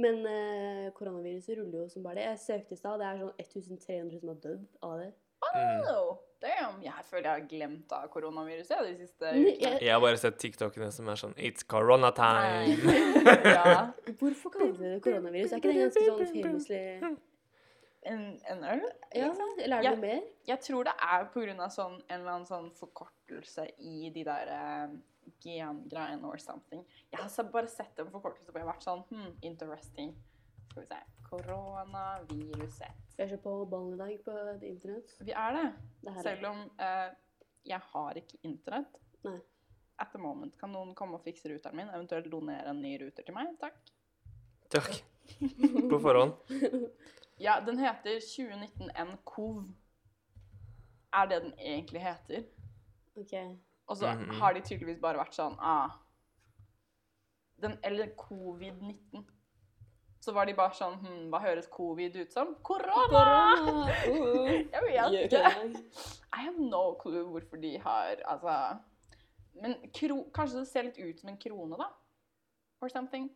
Men 0.00 0.22
eh, 0.24 0.86
koronaviruset 0.96 1.58
ruller 1.58 1.82
jo 1.82 1.88
som 1.92 2.06
bare 2.06 2.22
det. 2.22 2.28
Jeg 2.30 2.40
søkte 2.46 2.76
i 2.76 2.80
stad, 2.80 3.02
det 3.02 3.08
er 3.10 3.20
sånn 3.20 3.34
1300 3.36 4.22
som 4.22 4.32
har 4.32 4.38
dødd 4.46 4.64
av 4.88 4.94
det. 5.02 5.10
Oh, 5.50 6.10
damn. 6.40 6.80
Jeg 6.84 7.04
føler 7.10 7.26
jeg 7.26 7.32
har 7.32 7.46
glemt 7.50 7.92
av 7.96 8.08
koronaviruset 8.12 8.84
de 8.86 8.94
siste 9.02 9.32
ukene. 9.34 9.54
jeg, 9.60 9.80
Jeg 9.84 9.92
har 9.92 10.00
bare 10.04 10.20
sett 10.20 10.40
TikTokene 10.40 10.90
som 10.94 11.08
er 11.12 11.20
sånn 11.20 11.36
It's 11.36 11.66
corona 11.68 12.12
time. 12.16 12.96
ja. 13.56 13.90
hvorfor 14.20 14.56
kaller 14.56 14.76
de 14.78 14.94
det 14.94 15.02
koronavirus? 15.04 15.52
Er 15.52 15.62
ikke 15.62 15.74
det 15.74 15.84
ganske 15.84 16.06
sånn 16.08 16.32
famously 16.46 16.80
En, 18.08 18.40
en 18.48 18.64
øl? 18.64 18.82
Ja, 19.12 19.28
eller 19.60 19.76
er 19.76 19.84
det 19.84 19.90
noe 19.92 20.00
mer? 20.00 20.22
Jeg 20.48 20.62
tror 20.64 20.86
det 20.88 20.94
er 21.04 21.26
av 21.26 21.72
sånn, 21.74 21.98
en 22.08 22.20
eller 22.20 22.32
annen 22.32 22.48
sånn 22.48 22.70
forkortelse 22.78 23.66
i 23.76 24.08
de 24.14 24.24
der 24.24 24.52
eh, 24.54 24.94
gengreiene 25.44 26.24
or 26.24 26.40
something. 26.40 26.84
Jeg 27.12 27.20
har 27.20 27.50
bare 27.52 27.68
sett 27.68 28.00
en 28.00 28.10
forkortelse 28.12 28.50
og 28.50 28.56
jeg 28.56 28.64
har 28.64 28.72
vært 28.72 28.86
sånn 28.86 29.04
hmm, 29.10 29.34
interesting. 29.46 30.14
Skal 30.70 30.84
vi 30.84 30.88
se. 30.88 31.00
Koronaviruset. 31.30 33.06
Vi 33.16 33.24
er 33.24 33.30
så 33.30 33.38
på 33.42 33.52
ballen 33.70 33.94
i 33.94 34.00
dag 34.00 34.24
på 34.24 34.34
internett. 34.66 35.14
Vi 35.20 35.36
er 35.36 35.56
det. 35.56 35.68
Det 36.00 36.16
her 36.16 36.26
Selv 36.26 36.50
om 36.50 36.64
uh, 36.80 37.08
jeg 37.68 37.80
har 37.92 38.20
ikke 38.20 38.40
internett. 38.48 39.00
Nei. 39.26 39.38
At 40.00 40.14
the 40.14 40.20
moment. 40.22 40.56
Kan 40.56 40.72
noen 40.72 40.94
komme 40.96 41.18
og 41.18 41.24
fikse 41.26 41.50
ruteren 41.52 41.76
min? 41.76 41.90
Eventuelt 41.92 42.30
donere 42.32 42.72
en 42.72 42.80
ny 42.80 42.94
ruter 43.02 43.26
til 43.26 43.36
meg? 43.36 43.52
Takk. 43.60 43.76
Takk. 44.72 45.02
På 45.90 46.00
forhånd. 46.00 46.38
Ja, 47.40 47.60
den 47.66 47.78
heter 47.78 48.20
2019 48.20 48.90
NCOV. 49.06 49.62
Er 51.12 51.26
det 51.26 51.42
den 51.42 51.52
egentlig 51.58 52.00
heter? 52.04 52.42
Ok. 53.16 53.32
Og 53.86 53.96
så 53.96 54.12
Mhm. 54.14 54.30
har 54.40 54.52
de 54.52 54.60
tydeligvis 54.60 55.00
bare 55.00 55.18
vært 55.18 55.34
sånn 55.34 55.56
ah, 55.58 55.90
den, 57.62 57.78
Eller 57.82 58.06
covid-19. 58.16 59.24
Så 60.20 60.32
var 60.32 60.44
de 60.44 60.54
bare 60.54 60.74
sånn 60.76 60.98
hm, 61.00 61.28
Hva 61.32 61.40
høres 61.40 61.66
covid 61.72 62.16
ut 62.16 62.32
som? 62.32 62.54
Korona! 62.62 63.88
Uh, 64.06 64.50
Jeg 64.74 64.82
vet 64.82 65.32
ikke. 65.32 65.82
I 66.36 66.44
have 66.44 66.58
no 66.60 66.94
clue 67.00 67.24
hvorfor 67.24 67.56
de 67.60 67.78
har 67.78 68.16
Altså 68.28 68.78
Men 69.62 69.74
kro, 69.96 70.30
kanskje 70.34 70.58
det 70.60 70.68
ser 70.68 70.82
litt 70.82 70.98
ut 70.98 71.20
som 71.20 71.28
en 71.32 71.38
krone, 71.38 71.76
da? 71.76 71.88
Or 72.80 72.88
something. 72.88 73.30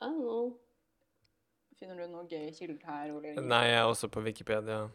I 0.00 0.04
don't 0.06 0.20
know. 0.22 0.58
Finner 1.78 1.98
du 2.00 2.06
noe 2.08 2.24
gøy 2.30 2.50
kilder 2.56 2.86
her, 2.88 3.10
Ole? 3.12 3.34
Nei, 3.44 3.64
jeg 3.68 3.78
er 3.80 3.88
også 3.90 4.08
på 4.08 4.20
Wikipedia. 4.24 4.86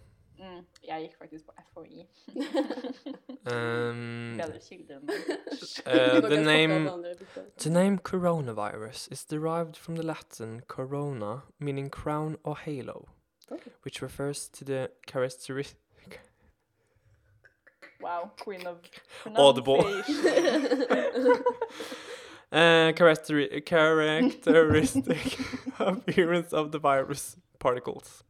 Mm, 0.42 0.64
jeg 0.88 1.04
gikk 1.04 1.18
faktisk 1.20 1.46
på 1.46 1.54
FHI. 1.74 2.08
Um, 3.52 4.38
Bedre 4.38 4.60
kilder 4.62 5.00
enn 5.00 5.10
uh, 5.90 6.30
the 6.30 6.38
name. 6.44 6.90
The 7.58 7.70
name 7.72 7.98
coronavirus 7.98 9.08
is 9.12 9.24
derived 9.26 9.76
from 9.78 9.96
the 9.96 10.04
Latin 10.04 10.62
corona, 10.68 11.42
meaning 11.60 11.90
crown 11.90 12.38
or 12.44 12.56
halo, 12.58 13.08
Okay. 13.52 13.72
which 13.84 14.02
refers 14.02 14.48
to 14.50 14.64
the 14.64 14.92
characteristic. 15.08 16.20
Wow, 18.00 18.32
queen 18.40 18.68
of 18.68 18.78
Audible. 19.36 19.84
Uh, 22.52 22.92
characteri- 23.00 23.62
characteristic 23.66 25.40
appearance 25.80 26.54
of 26.54 26.72
the 26.72 26.80
virus 26.80 27.38
particles. 27.60 28.24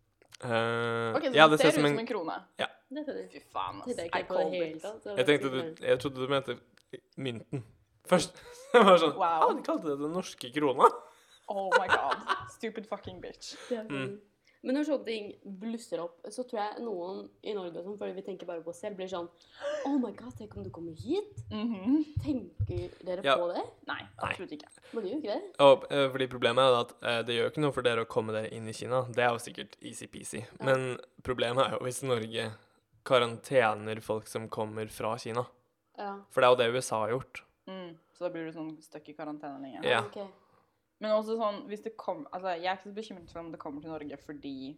Uh, 0.44 1.14
Ok, 1.16 1.24
så 1.24 1.32
ja, 1.34 1.48
det 1.48 1.52
det 1.52 1.60
ser 1.60 1.68
ut 1.68 1.74
som 1.74 1.86
en 1.86 2.00
en 2.00 2.08
krone. 2.08 2.36
Ja. 2.60 2.66
Fy 2.92 3.40
faen, 3.54 3.82
ass. 3.82 3.88
Jeg 3.98 4.06
I 4.06 4.10
det 4.18 4.28
called 4.28 4.54
it. 4.54 4.86
Jeg 5.18 5.26
tenkte 5.26 5.50
du 5.50 5.86
Jeg 5.86 6.00
trodde 6.00 6.16
du 6.16 6.28
mente 6.28 6.58
mynten. 7.18 7.64
Først. 8.10 8.42
Jeg 8.74 8.86
var 8.86 8.98
sånn 8.98 9.14
Wow. 9.16 9.24
Ah, 9.50 9.54
de 9.58 9.64
kalte 9.64 9.90
det 9.90 10.00
den 10.00 10.12
norske 10.16 10.52
krona. 10.56 10.90
Oh 11.52 11.70
my 11.80 11.88
god. 11.88 12.18
Stupid 12.56 12.86
fucking 12.90 13.22
bitch. 13.22 13.56
Det 13.70 13.78
er 13.78 13.84
Mm. 13.90 14.20
Men 14.64 14.76
når 14.78 14.86
sånne 14.86 15.06
ting 15.06 15.30
blusser 15.58 16.00
opp, 16.04 16.20
så 16.30 16.44
tror 16.46 16.60
jeg 16.62 16.84
noen 16.86 17.24
i 17.44 17.54
Norge 17.58 17.82
som 17.82 17.88
sånn, 17.92 17.98
fordi 17.98 18.14
vi 18.20 18.22
tenker 18.28 18.46
bare 18.46 18.62
på 18.62 18.70
oss 18.70 18.82
selv, 18.84 18.96
blir 19.00 19.08
sånn 19.10 19.28
Oh 19.88 19.96
my 19.98 20.12
god, 20.14 20.36
tenk 20.38 20.54
om 20.56 20.64
du 20.64 20.70
kommer 20.70 20.94
hit? 20.94 21.40
Mhm. 21.50 22.04
Tenker 22.22 22.92
dere 23.04 23.24
Ja. 23.26 23.38
på 23.38 23.48
det? 23.54 23.64
Nei, 23.88 24.02
absolutt 24.22 24.52
ikke. 24.52 24.70
Man 24.94 25.04
gjør 25.04 25.18
ikke 25.18 25.34
det. 25.34 25.56
Og, 25.60 25.88
eh, 25.92 26.10
fordi 26.14 26.28
problemet 26.28 26.62
er 26.62 26.80
at 26.82 26.94
eh, 27.02 27.22
det 27.24 27.36
gjør 27.40 27.50
ikke 27.52 27.62
noe 27.66 27.72
for 27.74 27.82
dere 27.82 28.06
å 28.06 28.08
komme 28.08 28.34
dere 28.34 28.54
inn 28.54 28.68
i 28.70 28.74
Kina. 28.74 29.02
Det 29.10 29.24
er 29.26 29.32
jo 29.34 29.40
sikkert 29.40 29.78
easy-peasy. 29.82 30.46
Ja. 30.60 30.66
Men 30.66 31.00
problemet 31.24 31.66
er 31.66 31.72
jo 31.80 31.86
hvis 31.86 32.04
Norge 32.04 32.52
karantener 33.04 34.00
folk 34.02 34.28
som 34.28 34.48
kommer 34.48 34.88
fra 34.92 35.18
Kina. 35.18 35.46
Ja. 35.98 36.20
For 36.30 36.42
det 36.42 36.48
er 36.48 36.52
jo 36.54 36.60
det 36.62 36.76
USA 36.78 37.00
har 37.06 37.10
gjort. 37.16 37.42
Mm. 37.68 37.98
Så 38.14 38.20
da 38.26 38.30
blir 38.30 38.46
du 38.46 38.52
sånn 38.56 38.76
stuck 38.84 39.08
i 39.10 39.14
karantene 39.18 39.60
lenge. 39.62 39.84
Ja. 39.84 40.02
ok. 40.06 40.28
Men 41.02 41.12
også 41.18 41.34
sånn, 41.40 41.64
hvis 41.68 41.82
det 41.84 41.96
kom, 41.98 42.28
altså, 42.32 42.50
jeg 42.62 42.70
er 42.70 42.76
ikke 42.78 42.90
så 42.92 42.96
bekymret 42.96 43.32
for 43.34 43.40
om 43.42 43.52
det 43.52 43.60
kommer 43.60 43.82
til 43.82 43.90
Norge 43.92 44.18
fordi 44.22 44.78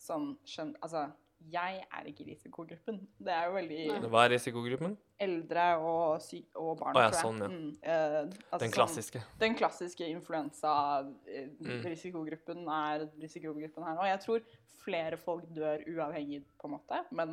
sånn, 0.00 0.30
skjønn, 0.48 0.74
altså, 0.82 1.10
jeg 1.52 1.84
er 1.94 2.02
ikke 2.10 2.24
i 2.24 2.28
risikogruppen. 2.32 2.96
Det 3.22 3.30
er 3.30 3.44
jo 3.46 3.52
veldig 3.54 3.82
Nei. 3.92 4.08
Hva 4.10 4.24
er 4.24 4.30
risikogruppen? 4.34 4.96
eldre 5.22 5.64
og, 5.82 6.20
sy 6.22 6.40
og 6.58 6.78
barn, 6.80 6.96
Å 6.96 6.98
ja, 7.04 7.10
sånn, 7.14 7.38
ja. 7.42 7.48
Mm, 7.50 7.70
eh, 7.82 8.22
altså 8.22 8.58
Den 8.58 8.70
sånn- 8.70 8.74
klassiske. 8.78 9.20
den 9.38 9.54
klassiske 9.58 10.04
Mm. 10.06 10.12
influensa-risikogruppen 10.18 12.58
er 12.68 13.08
risikogruppen 13.20 13.84
her 13.84 13.94
nå. 13.98 14.04
Jeg 14.08 14.20
tror 14.24 14.40
flere 14.84 15.16
folk 15.20 15.44
dør 15.54 15.78
uavhengig, 15.86 16.42
på 16.58 16.64
en 16.68 16.74
måte, 16.78 16.96
men 17.12 17.28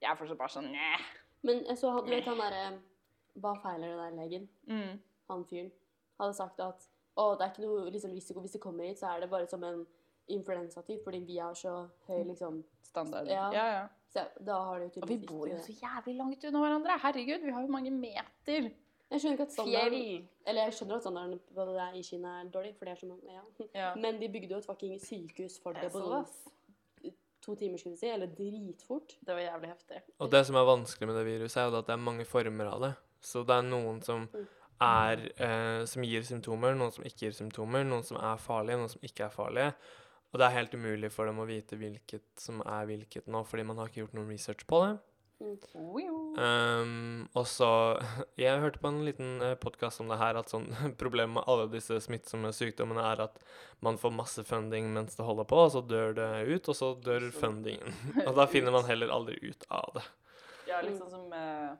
jeg 0.00 0.10
er 0.10 0.16
fortsatt 0.20 0.38
bare 0.38 0.48
sånn 0.54 0.70
Næh. 0.72 1.00
Men 1.44 1.56
så, 1.76 1.90
hadde 1.92 2.06
du 2.08 2.14
vet 2.14 2.24
han 2.24 2.38
derre 2.40 2.78
Hva 3.36 3.54
feiler 3.60 3.88
det 3.88 3.98
der 3.98 4.10
legen? 4.22 4.48
Mm. 4.68 4.98
Han 5.28 5.44
fyren 5.44 5.70
hadde 6.20 6.34
sagt 6.36 6.60
at 6.60 6.86
å, 7.16 7.34
det 7.38 7.46
er 7.46 7.52
ikke 7.52 7.66
noe 7.66 7.90
liksom, 7.94 8.14
risiko 8.14 8.42
hvis 8.42 8.56
det 8.56 8.62
kommer 8.62 8.88
hit, 8.88 8.98
så 9.00 9.12
er 9.12 9.24
det 9.24 9.30
bare 9.30 9.48
som 9.50 9.62
en 9.66 9.84
influensatyp, 10.34 11.02
fordi 11.04 11.20
vi 11.26 11.38
har 11.38 11.54
så 11.58 11.84
høy 12.08 12.22
liksom 12.30 12.62
Standard. 12.94 13.26
Ja. 13.26 13.48
ja, 13.52 13.66
ja. 13.72 13.84
så 14.12 14.22
Da 14.44 14.60
har 14.68 14.80
det 14.80 14.92
jo 14.94 15.02
Og 15.02 15.08
vi 15.10 15.18
bor 15.26 15.48
jo 15.50 15.58
så 15.58 15.74
jævlig 15.74 16.14
langt 16.16 16.44
unna 16.46 16.60
hverandre. 16.62 16.98
Herregud, 17.02 17.42
vi 17.42 17.54
har 17.56 17.64
jo 17.64 17.72
mange 17.72 17.90
meter. 17.90 18.70
Jeg 19.10 19.20
skjønner 19.20 19.36
ikke 19.36 19.46
at 19.48 19.54
standarden 19.54 20.28
Eller 20.46 20.68
jeg 20.68 20.76
skjønner 20.78 20.96
at 20.96 21.04
standarden 21.04 21.40
på 21.54 21.66
det 21.68 21.74
der 21.76 21.98
i 21.98 22.02
Kina 22.06 22.36
er 22.40 22.50
dårlig, 22.54 22.72
for 22.78 22.88
det 22.88 22.94
er 22.94 23.00
så 23.02 23.08
mange 23.10 23.34
ja. 23.34 23.42
Ja. 23.74 23.88
Men 23.98 24.20
de 24.22 24.30
bygde 24.30 24.54
jo 24.54 24.60
et 24.62 24.68
fucking 24.68 24.94
sykehus 25.02 25.58
for 25.62 25.76
det 25.76 25.88
Jeg 25.88 25.94
på 25.94 26.02
så 26.02 26.12
sånn 26.12 26.54
to 27.44 27.54
timer, 27.60 27.76
skulle 27.76 27.92
vi 27.92 28.00
si, 28.00 28.08
eller 28.08 28.30
dritfort. 28.32 29.18
Det 29.20 29.34
var 29.36 29.42
jævlig 29.42 29.68
heftig. 29.68 29.98
Og 30.24 30.30
det 30.32 30.40
som 30.48 30.56
er 30.56 30.64
vanskelig 30.64 31.08
med 31.10 31.18
det 31.18 31.24
viruset, 31.26 31.58
er 31.60 31.66
jo 31.68 31.76
at 31.76 31.90
det 31.90 31.92
er 31.92 32.00
mange 32.00 32.24
former 32.24 32.70
av 32.70 32.84
det. 32.86 32.92
Så 33.20 33.42
det 33.44 33.58
er 33.58 33.66
noen 33.66 34.00
som 34.04 34.24
Mm. 34.32 34.46
Er 34.82 35.26
eh, 35.36 35.84
Som 35.90 36.06
gir 36.06 36.24
symptomer, 36.26 36.74
noen 36.78 36.92
som 36.94 37.06
ikke 37.06 37.28
gir 37.28 37.36
symptomer, 37.36 37.84
noen 37.86 38.04
som 38.06 38.18
er 38.20 38.40
farlige, 38.42 38.80
noen 38.80 38.92
som 38.92 39.06
ikke 39.06 39.28
er 39.28 39.34
farlige. 39.34 39.72
Og 40.34 40.40
det 40.40 40.46
er 40.46 40.56
helt 40.56 40.74
umulig 40.74 41.12
for 41.14 41.30
dem 41.30 41.38
å 41.38 41.46
vite 41.46 41.78
hvilket 41.78 42.26
som 42.42 42.58
er 42.66 42.88
hvilket 42.88 43.28
nå, 43.30 43.44
fordi 43.46 43.66
man 43.68 43.78
har 43.78 43.90
ikke 43.90 44.02
gjort 44.02 44.16
noen 44.18 44.32
research 44.34 44.66
på 44.66 44.80
det. 44.82 44.94
Um, 46.38 47.28
og 47.34 47.46
så 47.50 47.68
Jeg 48.40 48.60
hørte 48.62 48.80
på 48.80 48.88
en 48.88 49.02
liten 49.04 49.42
uh, 49.42 49.54
podkast 49.60 50.00
om 50.00 50.08
det 50.08 50.18
her, 50.20 50.38
at 50.38 50.50
sånn 50.52 50.68
problemet 51.02 51.36
med 51.38 51.48
alle 51.50 51.66
disse 51.72 51.98
smittsomme 52.06 52.52
sykdommene 52.54 53.04
er 53.12 53.24
at 53.26 53.40
man 53.84 53.98
får 54.00 54.14
masse 54.14 54.44
funding 54.48 54.92
mens 54.94 55.18
det 55.18 55.26
holder 55.26 55.48
på, 55.50 55.58
og 55.66 55.72
så 55.74 55.82
dør 55.84 56.14
det 56.16 56.28
ut, 56.48 56.70
og 56.70 56.78
så 56.78 56.92
dør 57.04 57.28
fundingen. 57.34 57.94
og 58.28 58.34
da 58.38 58.48
finner 58.50 58.74
man 58.74 58.88
heller 58.88 59.12
aldri 59.14 59.38
ut 59.42 59.66
av 59.70 59.98
det. 59.98 60.06
Ja, 60.70 60.80
sånn 60.80 61.10
som 61.12 61.34
eh, 61.36 61.74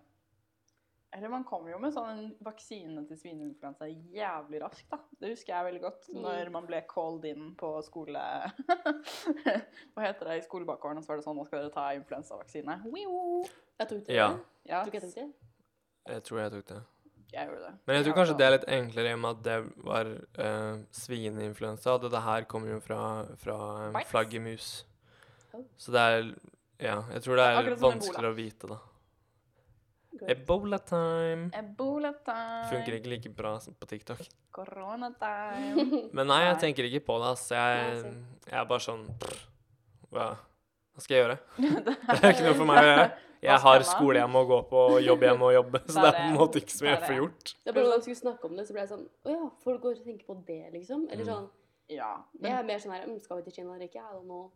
Eller 1.14 1.30
man 1.30 1.44
kommer 1.46 1.70
jo 1.70 1.76
med 1.78 1.92
sånn 1.94 2.24
vaksine 2.42 3.04
til 3.06 3.18
svineinfluensa 3.18 3.86
jævlig 3.86 4.58
raskt, 4.64 4.88
da. 4.90 4.98
Det 5.20 5.28
husker 5.30 5.52
jeg 5.52 5.66
veldig 5.68 5.82
godt. 5.84 6.08
Mm. 6.10 6.22
Når 6.24 6.48
man 6.56 6.64
ble 6.66 6.80
called 6.90 7.26
in 7.28 7.52
på 7.58 7.68
skole 7.86 8.22
Hva 9.94 10.02
heter 10.02 10.30
det? 10.30 10.40
I 10.40 10.46
skolebakgården, 10.48 10.98
og 10.98 11.04
så 11.04 11.12
var 11.12 11.20
det 11.20 11.26
sånn 11.28 11.38
Nå 11.38 11.44
skal 11.46 11.62
dere 11.62 11.74
ta 11.76 11.84
influensavaksine. 11.94 12.80
Jeg 12.90 13.86
tok 13.92 14.00
det. 14.08 14.16
Ja. 14.16 14.26
Ja, 14.66 14.80
Tok 14.82 14.96
jeg 14.98 15.04
tok 15.04 15.14
det? 15.20 15.28
Jeg 16.10 16.24
tror 16.26 16.40
jeg 16.40 16.52
tok 16.56 16.66
det. 16.72 16.80
jeg 17.34 17.48
gjorde 17.48 17.60
det. 17.68 17.70
Men 17.86 17.96
jeg 17.96 18.06
tror 18.06 18.16
kanskje 18.18 18.34
det 18.40 18.46
er 18.46 18.52
litt 18.56 18.66
enklere 18.78 19.12
i 19.12 19.14
og 19.14 19.20
med 19.22 19.30
at 19.30 19.44
det 19.46 19.58
var 19.86 20.10
uh, 20.16 20.82
svineinfluensa. 20.98 21.94
Og 21.94 22.08
dette 22.08 22.24
her 22.26 22.48
kommer 22.50 22.74
jo 22.74 22.80
fra, 22.82 23.04
fra 23.38 23.60
um, 23.86 24.00
flaggermus. 24.10 24.72
Oh. 25.54 25.62
Så 25.78 25.94
det 25.94 26.02
er 26.02 26.26
Ja, 26.82 26.98
jeg 27.14 27.22
tror 27.22 27.38
det 27.38 27.46
er 27.46 27.70
vanskeligere 27.78 28.34
å 28.34 28.36
vite, 28.36 28.72
da. 28.74 28.80
Ebola 30.34 30.78
time. 30.78 31.50
Ebola 31.58 32.12
time. 32.24 32.64
Funker 32.70 32.96
ikke 32.98 33.10
like 33.12 33.30
bra 33.34 33.56
som 33.60 33.74
på 33.74 33.86
TikTok. 33.90 34.20
Corona 34.54 35.10
time. 35.20 35.86
Men 36.16 36.26
nei, 36.30 36.40
jeg 36.46 36.58
tenker 36.62 36.88
ikke 36.88 37.02
på 37.08 37.18
det, 37.22 37.32
ass. 37.34 37.48
Jeg, 37.50 38.14
jeg 38.50 38.58
er 38.60 38.68
bare 38.70 38.84
sånn 38.84 39.04
hva, 40.14 40.28
hva 40.94 41.02
skal 41.02 41.16
jeg 41.16 41.24
gjøre? 41.24 41.38
Det 42.14 42.20
er 42.22 42.30
ikke 42.32 42.46
noe 42.48 42.58
for 42.60 42.68
meg 42.70 42.80
å 42.80 42.86
gjøre. 42.88 43.06
Jeg 43.44 43.60
har 43.60 43.82
skole 43.84 44.16
jeg 44.22 44.30
må 44.32 44.40
gå 44.48 44.56
på, 44.70 44.82
og 44.94 45.02
jobb 45.04 45.24
jeg 45.26 45.36
må 45.36 45.50
jobbe, 45.52 45.82
så 45.84 46.00
det 46.00 46.06
er 46.08 46.14
på 46.16 46.22
en 46.30 46.36
måte 46.38 46.60
ikke 46.62 46.72
så 46.72 46.84
mye 46.86 46.92
jeg 46.94 47.02
får 47.04 47.18
gjort. 47.18 47.50
Det 47.60 47.68
er 47.68 47.74
bare 47.76 47.90
da 47.90 47.96
jeg 47.98 48.04
skulle 48.06 48.20
snakke 48.22 48.48
om 48.48 48.54
det, 48.56 48.64
så 48.64 48.72
ble 48.72 48.80
jeg 48.86 48.88
sånn 48.94 49.02
Å 49.28 49.34
ja, 49.34 49.48
folk 49.66 49.82
går 49.82 49.98
og 49.98 50.06
tenker 50.06 50.28
på 50.30 50.36
det, 50.48 50.60
liksom? 50.72 51.02
Eller 51.12 51.26
Mm. 51.26 51.28
sånn 51.28 51.50
ja. 51.92 52.12
Jeg 52.40 52.54
er 52.56 52.64
mer 52.64 52.78
sånn 52.80 52.94
her 52.94 53.02
Skal 53.20 53.36
vi 53.36 53.44
til 53.50 53.56
Kina 53.58 53.74
eller 53.74 53.84
ikke? 53.90 54.00
I 54.00 54.14
don't 54.14 54.24
know. 54.24 54.46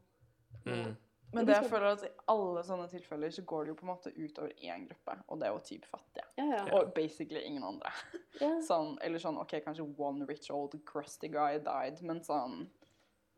Mm. 0.65 0.95
Men 1.33 1.45
det 1.45 1.55
jeg 1.59 1.69
føler 1.69 1.93
at 1.93 2.03
i 2.07 2.11
alle 2.33 2.63
sånne 2.65 2.87
tilfeller 2.89 3.31
så 3.35 3.43
går 3.45 3.65
det 3.67 3.73
jo 3.73 3.75
på 3.81 3.85
en 3.85 3.91
måte 3.91 4.13
utover 4.17 4.53
én 4.65 4.87
gruppe, 4.89 5.17
og 5.29 5.39
det 5.41 5.47
er 5.49 5.53
jo 5.53 5.59
typ 5.67 5.85
fattige. 5.91 6.25
Ja, 6.39 6.47
ja. 6.55 6.63
Og 6.79 6.95
basically 6.97 7.43
ingen 7.45 7.65
andre. 7.69 7.93
ja. 8.41 8.49
Sånn, 8.69 8.95
eller 9.05 9.21
sånn, 9.21 9.37
ok, 9.43 9.59
kanskje 9.67 9.85
one 10.01 10.25
rich 10.31 10.49
old 10.55 10.79
crusty 10.89 11.29
guy 11.29 11.59
died, 11.61 12.01
men 12.03 12.23
sånn 12.25 12.63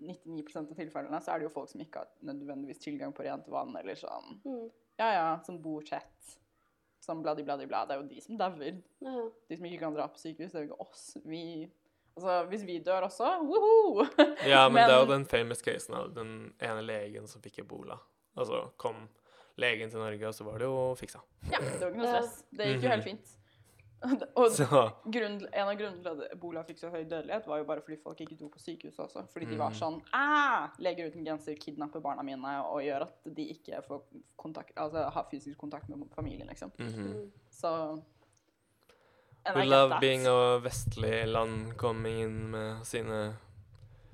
99% 0.01 0.71
av 0.71 0.77
tilfellene 0.79 1.19
så 1.21 1.35
er 1.35 1.41
det 1.43 1.49
jo 1.49 1.55
folk 1.59 1.69
som 1.73 1.83
ikke 1.83 2.05
har 2.05 2.13
nødvendigvis 2.25 2.79
tilgang 2.81 3.13
på 3.13 3.27
rent 3.27 3.49
vann, 3.53 3.75
eller 3.77 3.99
sånn, 4.01 4.39
Mm. 4.47 4.71
ja 5.03 5.11
ja, 5.13 5.27
som 5.45 5.59
bor 5.63 5.83
tett, 5.83 6.37
Sånn 7.01 7.23
bladi 7.25 7.41
bladi 7.43 7.65
bla, 7.67 7.87
det 7.89 7.95
er 7.95 8.03
jo 8.03 8.09
de 8.11 8.21
som 8.21 8.37
dauer. 8.37 8.75
De 9.49 9.57
som 9.57 9.65
ikke 9.65 9.79
kan 9.81 9.95
dra 9.97 10.05
på 10.13 10.19
sykehus, 10.21 10.53
det 10.53 10.59
er 10.61 10.67
jo 10.67 10.75
ikke 10.75 10.85
oss. 10.85 11.17
Vi, 11.25 11.41
altså, 12.17 12.47
hvis 12.49 12.65
vi 12.67 12.79
dør 12.79 13.07
også, 13.09 13.31
woho! 13.43 14.05
Ja, 14.53 14.69
men, 14.69 14.87
det 14.89 14.95
er 14.95 15.01
jo 15.01 15.07
den 15.13 15.25
famous 15.27 15.63
casen 15.63 15.95
av 15.95 16.15
den 16.15 16.53
ene 16.61 16.83
legen 16.83 17.27
som 17.29 17.43
fikk 17.43 17.59
ebola. 17.65 17.99
Altså 18.37 18.71
kom 18.77 19.09
legen 19.61 19.91
til 19.91 19.99
Norge, 20.01 20.27
og 20.29 20.35
så 20.35 20.45
var 20.45 20.59
det 20.59 20.65
jo 20.71 20.95
fiksa. 20.97 21.21
Ja, 21.51 21.59
det 21.61 21.81
var 21.81 21.91
ikke 21.91 21.99
noe 22.01 22.15
stress. 22.15 22.43
Det 22.51 22.67
gikk 22.67 22.83
jo 22.83 22.89
Mhm. 22.89 22.95
helt 22.95 23.05
fint. 23.05 23.37
Og 24.41 24.49
grunn, 25.13 25.35
en 25.53 25.69
av 25.69 25.75
grunnene 25.77 26.01
til 26.01 26.09
at 26.23 26.31
ebola 26.33 26.63
fikk 26.65 26.79
så 26.81 26.89
høy 26.89 27.03
dødelighet, 27.05 27.45
var 27.47 27.59
jo 27.61 27.67
bare 27.69 27.83
fordi 27.85 27.99
folk 28.01 28.21
ikke 28.25 28.39
dro 28.41 28.47
på 28.49 28.59
sykehuset 28.63 29.03
også. 29.05 29.27
Fordi 29.29 29.45
de 29.51 29.59
var 29.61 29.75
Mhm. 29.75 29.77
sånn 29.77 29.99
ah, 30.17 30.71
Leger 30.79 31.11
uten 31.11 31.25
grenser 31.27 31.55
kidnapper 31.61 32.01
barna 32.01 32.23
mine 32.25 32.55
og 32.65 32.81
gjør 32.81 33.03
at 33.03 33.19
de 33.37 33.45
ikke 33.53 33.83
får 33.85 34.01
kontakt, 34.41 34.73
altså, 34.77 35.11
har 35.13 35.27
fysisk 35.31 35.59
kontakt 35.59 35.89
med 35.91 36.09
familien, 36.17 36.49
liksom. 36.49 36.73
Mm 36.79 36.89
-hmm. 36.89 37.29
Så 37.51 38.03
We 39.55 39.65
love 39.65 39.91
that. 39.91 40.01
being 40.01 40.27
a 40.27 40.59
vestlig 40.61 41.27
land 41.27 41.77
coming 41.81 42.21
inn 42.23 42.51
med 42.51 42.87
sine 42.87 43.37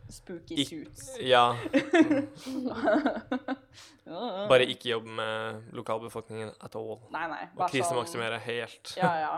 Spooky 0.08 0.54
Ik- 0.54 0.68
suits. 0.68 1.16
Ja, 1.20 1.56
bare 4.48 4.66
ikke 4.70 4.88
jobbe 4.92 5.08
med 5.18 5.62
lokalbefolkningen 5.74 6.52
at 6.62 6.76
all. 6.78 6.98
Nei, 7.10 7.24
nei. 7.32 7.46
Og 7.56 7.70
krisemaksimere 7.72 8.38
helt. 8.46 8.92
Sånn, 8.92 9.02
ja, 9.02 9.14
ja. 9.26 9.32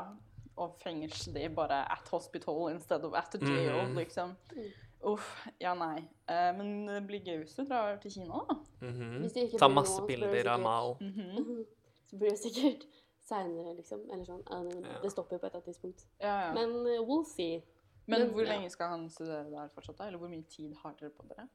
Og 0.59 0.75
fengsel 0.83 1.35
de 1.39 1.47
bare 1.55 1.85
at 1.95 2.09
hospital 2.11 2.69
instead 2.73 3.05
of 3.07 3.15
at 3.17 3.35
a 3.35 3.39
jail, 3.41 3.85
Mhm. 3.87 3.97
liksom. 3.99 4.35
Mm. 4.57 4.69
Uff. 5.13 5.27
Ja, 5.63 5.75
nei. 5.79 6.01
Uh, 6.29 6.51
men 6.59 6.87
det 6.89 7.05
blir 7.07 7.21
gøy 7.23 7.37
hvis 7.45 7.55
du 7.55 7.63
drar 7.65 7.97
til 8.03 8.11
Kina, 8.11 8.41
da. 8.49 8.57
Mhm. 8.83 9.25
-hmm. 9.25 9.59
Ta 9.59 9.69
masse 9.69 10.03
bilder 10.07 10.49
av 10.51 10.61
Mao. 10.61 10.95
Mao. 10.95 10.97
Mhm. 11.01 11.65
Så 12.11 12.17
blir 12.17 12.31
det 12.31 12.39
sikkert 12.39 12.85
seinere, 13.29 13.75
liksom. 13.79 14.05
Eller 14.11 14.25
sånn. 14.29 14.43
Ja. 14.85 14.99
Det 15.03 15.13
stopper 15.13 15.37
jo 15.37 15.43
på 15.43 15.47
et 15.49 15.53
eller 15.53 15.61
annet 15.63 15.71
tidspunkt. 15.71 16.07
Ja, 16.23 16.35
ja. 16.47 16.51
Men 16.57 16.75
uh, 16.87 16.99
we'll 17.07 17.25
see. 17.29 17.61
Men 18.09 18.23
Men- 18.25 18.33
hvor 18.35 18.45
ja. 18.47 18.55
lenge 18.55 18.71
skal 18.73 18.89
han 18.95 19.09
studere 19.13 19.47
der 19.53 19.69
fortsatt? 19.75 19.99
da? 19.99 20.09
Eller 20.09 20.19
hvor 20.19 20.33
mye 20.33 20.47
tid 20.49 20.75
har 20.83 20.95
dere 20.99 21.11
på 21.15 21.27
dere? 21.29 21.49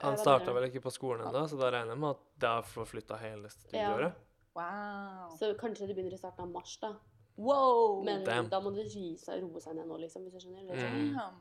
Han 0.00 0.16
starta 0.18 0.52
vel 0.56 0.68
ikke 0.70 0.80
på 0.84 0.90
skolen 0.94 1.26
ennå, 1.28 1.42
så 1.50 1.58
da 1.60 1.68
regner 1.74 1.92
jeg 1.92 2.00
med 2.00 2.14
at 2.14 2.22
det 2.40 2.48
er 2.48 2.68
forflytta 2.72 3.16
hele 3.20 3.50
studieåret. 3.52 4.14
Wow. 4.56 5.32
Så 5.38 5.52
kanskje 5.60 5.86
det 5.88 5.96
begynner 5.96 6.16
i 6.16 6.20
starten 6.20 6.44
av 6.44 6.50
mars, 6.52 6.76
da. 6.80 6.94
wow. 7.36 8.02
Men 8.04 8.24
Damn. 8.24 8.48
da 8.52 8.60
må 8.60 8.72
det 8.74 8.86
gi 8.92 9.16
seg, 9.20 9.42
roe 9.44 9.60
seg 9.60 9.76
ned 9.76 9.88
nå, 9.88 9.98
liksom, 10.00 10.24
hvis 10.26 10.36
jeg 10.38 10.46
skjønner. 10.46 10.64
Eller 10.64 10.80
sånn. 10.80 11.12
Mm. 11.12 11.40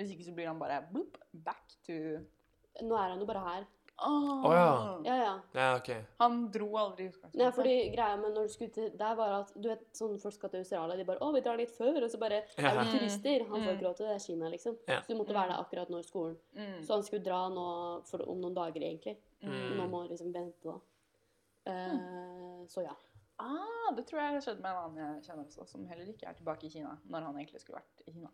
Hvis 0.00 0.12
ikke 0.14 0.26
så 0.28 0.34
blir 0.36 0.48
han 0.48 0.60
bare 0.60 0.80
bloop, 0.92 1.18
back 1.32 1.76
to 1.86 1.96
Nå 2.80 2.94
er 2.96 3.10
han 3.10 3.20
jo 3.20 3.26
bare 3.26 3.40
her. 3.44 3.64
Åh. 4.02 4.46
oh, 4.46 4.52
ja. 4.54 5.00
Ja, 5.04 5.16
ja. 5.16 5.32
Ja, 5.52 5.76
OK. 5.76 5.90
Han 6.18 6.50
dro 6.50 6.68
aldri 6.80 7.04
i 7.04 7.08
utgangspunktet. 7.10 7.40
Nei, 7.42 7.50
fordi 7.52 7.74
greia 7.94 8.16
med 8.16 8.32
når 8.34 8.46
du 8.48 8.52
skulle 8.54 8.72
til 8.72 8.90
Der 8.96 9.14
var 9.18 9.34
at 9.40 9.52
du 9.56 9.68
vet, 9.68 9.82
sånn 9.96 10.14
folk 10.22 10.34
skal 10.34 10.50
til 10.50 10.60
Australia, 10.64 10.96
de 10.96 11.04
bare 11.04 11.18
'Å, 11.20 11.32
vi 11.34 11.40
drar 11.44 11.56
litt 11.60 11.70
før', 11.76 12.02
og 12.04 12.10
så 12.10 12.18
bare 12.18 12.42
Ja. 12.56 12.70
Er 12.70 12.84
vi 12.84 12.98
turister? 12.98 13.44
Han 13.48 13.60
får 13.60 13.66
Mm. 13.70 13.76
ikke 13.76 13.86
råd 13.88 13.96
til 13.96 14.06
det, 14.06 14.12
det 14.14 14.20
er 14.22 14.26
Kina, 14.26 14.48
liksom. 14.50 14.76
Ja. 14.88 15.00
Så 15.00 15.06
du 15.08 15.14
måtte 15.18 15.34
være 15.34 15.48
der 15.52 15.60
akkurat 15.64 15.88
når 15.90 16.02
skolen. 16.08 16.36
Mm. 16.56 16.82
Så 16.82 16.92
han 16.94 17.02
skulle 17.02 17.24
dra 17.24 17.48
nå 17.48 18.02
for, 18.06 18.28
om 18.28 18.40
noen 18.40 18.54
dager, 18.54 18.80
egentlig. 18.80 19.16
Mm. 19.42 19.50
Mm. 19.50 19.76
Nå 19.76 19.88
må 19.90 20.00
han 20.00 20.08
liksom 20.08 20.32
vente, 20.32 20.64
da. 20.64 20.80
Eh, 21.66 22.66
så 22.68 22.82
ja. 22.82 22.94
Ah, 23.38 23.92
det 23.96 24.06
tror 24.06 24.20
jeg 24.20 24.32
har 24.32 24.40
skjedd 24.40 24.60
med 24.60 24.70
en 24.70 24.76
annen 24.76 24.96
jeg 25.22 25.24
kjenner 25.30 25.46
også, 25.46 25.66
som 25.68 25.86
heller 25.86 26.04
ikke 26.12 26.28
er 26.28 26.34
tilbake 26.34 26.64
i 26.66 26.70
Kina, 26.70 26.98
når 27.08 27.22
han 27.22 27.36
egentlig 27.36 27.60
skulle 27.62 27.80
vært 27.80 28.02
i 28.06 28.12
Kina. 28.12 28.28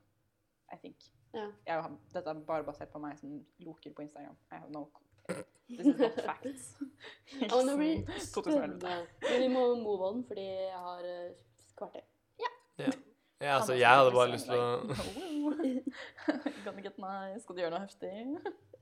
I 0.72 0.76
think. 0.82 0.96
Ja. 1.34 1.46
Jeg 1.66 1.82
har, 1.82 1.96
dette 2.14 2.30
er 2.30 2.40
bare 2.48 2.64
basert 2.64 2.90
på 2.92 2.98
meg 3.02 3.18
som 3.18 3.34
loker 3.60 3.92
på 3.96 4.02
Instagram. 4.06 4.36
I 4.52 4.54
have 4.62 4.70
no 4.72 4.86
This 5.68 5.80
is 5.86 5.98
not 5.98 6.14
facts. 6.24 6.76
Ja, 7.40 7.48
blir 7.76 8.06
2011. 8.06 8.30
spennende. 8.32 9.06
Men 9.22 9.40
vi 9.42 9.48
må 9.50 9.64
move 9.82 10.06
on, 10.08 10.24
fordi 10.28 10.44
jeg 10.46 10.78
har 10.78 11.08
eh, 11.10 11.32
kvarter. 11.76 12.04
Ja, 13.40 13.56
altså, 13.58 13.74
jeg 13.74 13.88
hadde 13.88 14.12
bare 14.14 14.30
lyst 14.30 14.46
til 14.46 14.54
å 14.56 14.78
Gonna 16.64 16.80
get 16.84 16.98
nice. 16.98 17.42
Skal 17.42 17.56
du 17.56 17.60
gjøre 17.60 17.74
noe 17.74 17.82
heftig? 17.82 18.12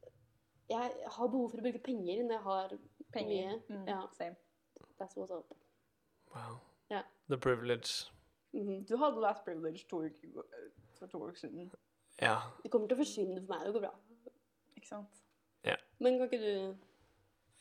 Jeg 0.74 0.92
har 1.16 1.28
behov 1.28 1.50
for 1.52 1.60
å 1.60 1.64
bruke 1.66 1.80
penger 1.84 2.22
når 2.24 2.32
jeg 2.38 2.42
har 2.44 2.70
Penger. 3.12 3.50
Mye. 3.68 3.80
Mm, 3.80 3.88
Ja. 3.90 3.98
Same. 4.16 4.36
That's 4.98 5.16
what's 5.18 5.32
up. 5.34 5.50
Wow. 6.34 6.54
Yeah. 6.90 7.02
The 7.28 7.36
privilege. 7.36 8.06
Mhm. 8.54 8.84
Du 8.88 8.96
hadde 8.96 9.20
last 9.20 9.44
privilege 9.44 9.84
to 9.90 10.00
uker, 10.06 10.44
for 11.04 11.18
to 11.18 11.28
uker 11.28 11.38
siden. 11.44 11.70
Ja. 12.22 12.36
Det 12.62 12.70
kommer 12.72 12.88
til 12.88 12.96
å 12.96 13.02
forsvinne 13.02 13.40
for 13.44 13.54
meg. 13.54 13.66
Det 13.66 13.74
går 13.76 13.84
bra. 13.86 13.92
Ikke 14.78 14.88
sant? 14.88 15.20
Men 16.00 16.18
kan 16.18 16.26
ikke 16.28 16.40
du 16.42 16.74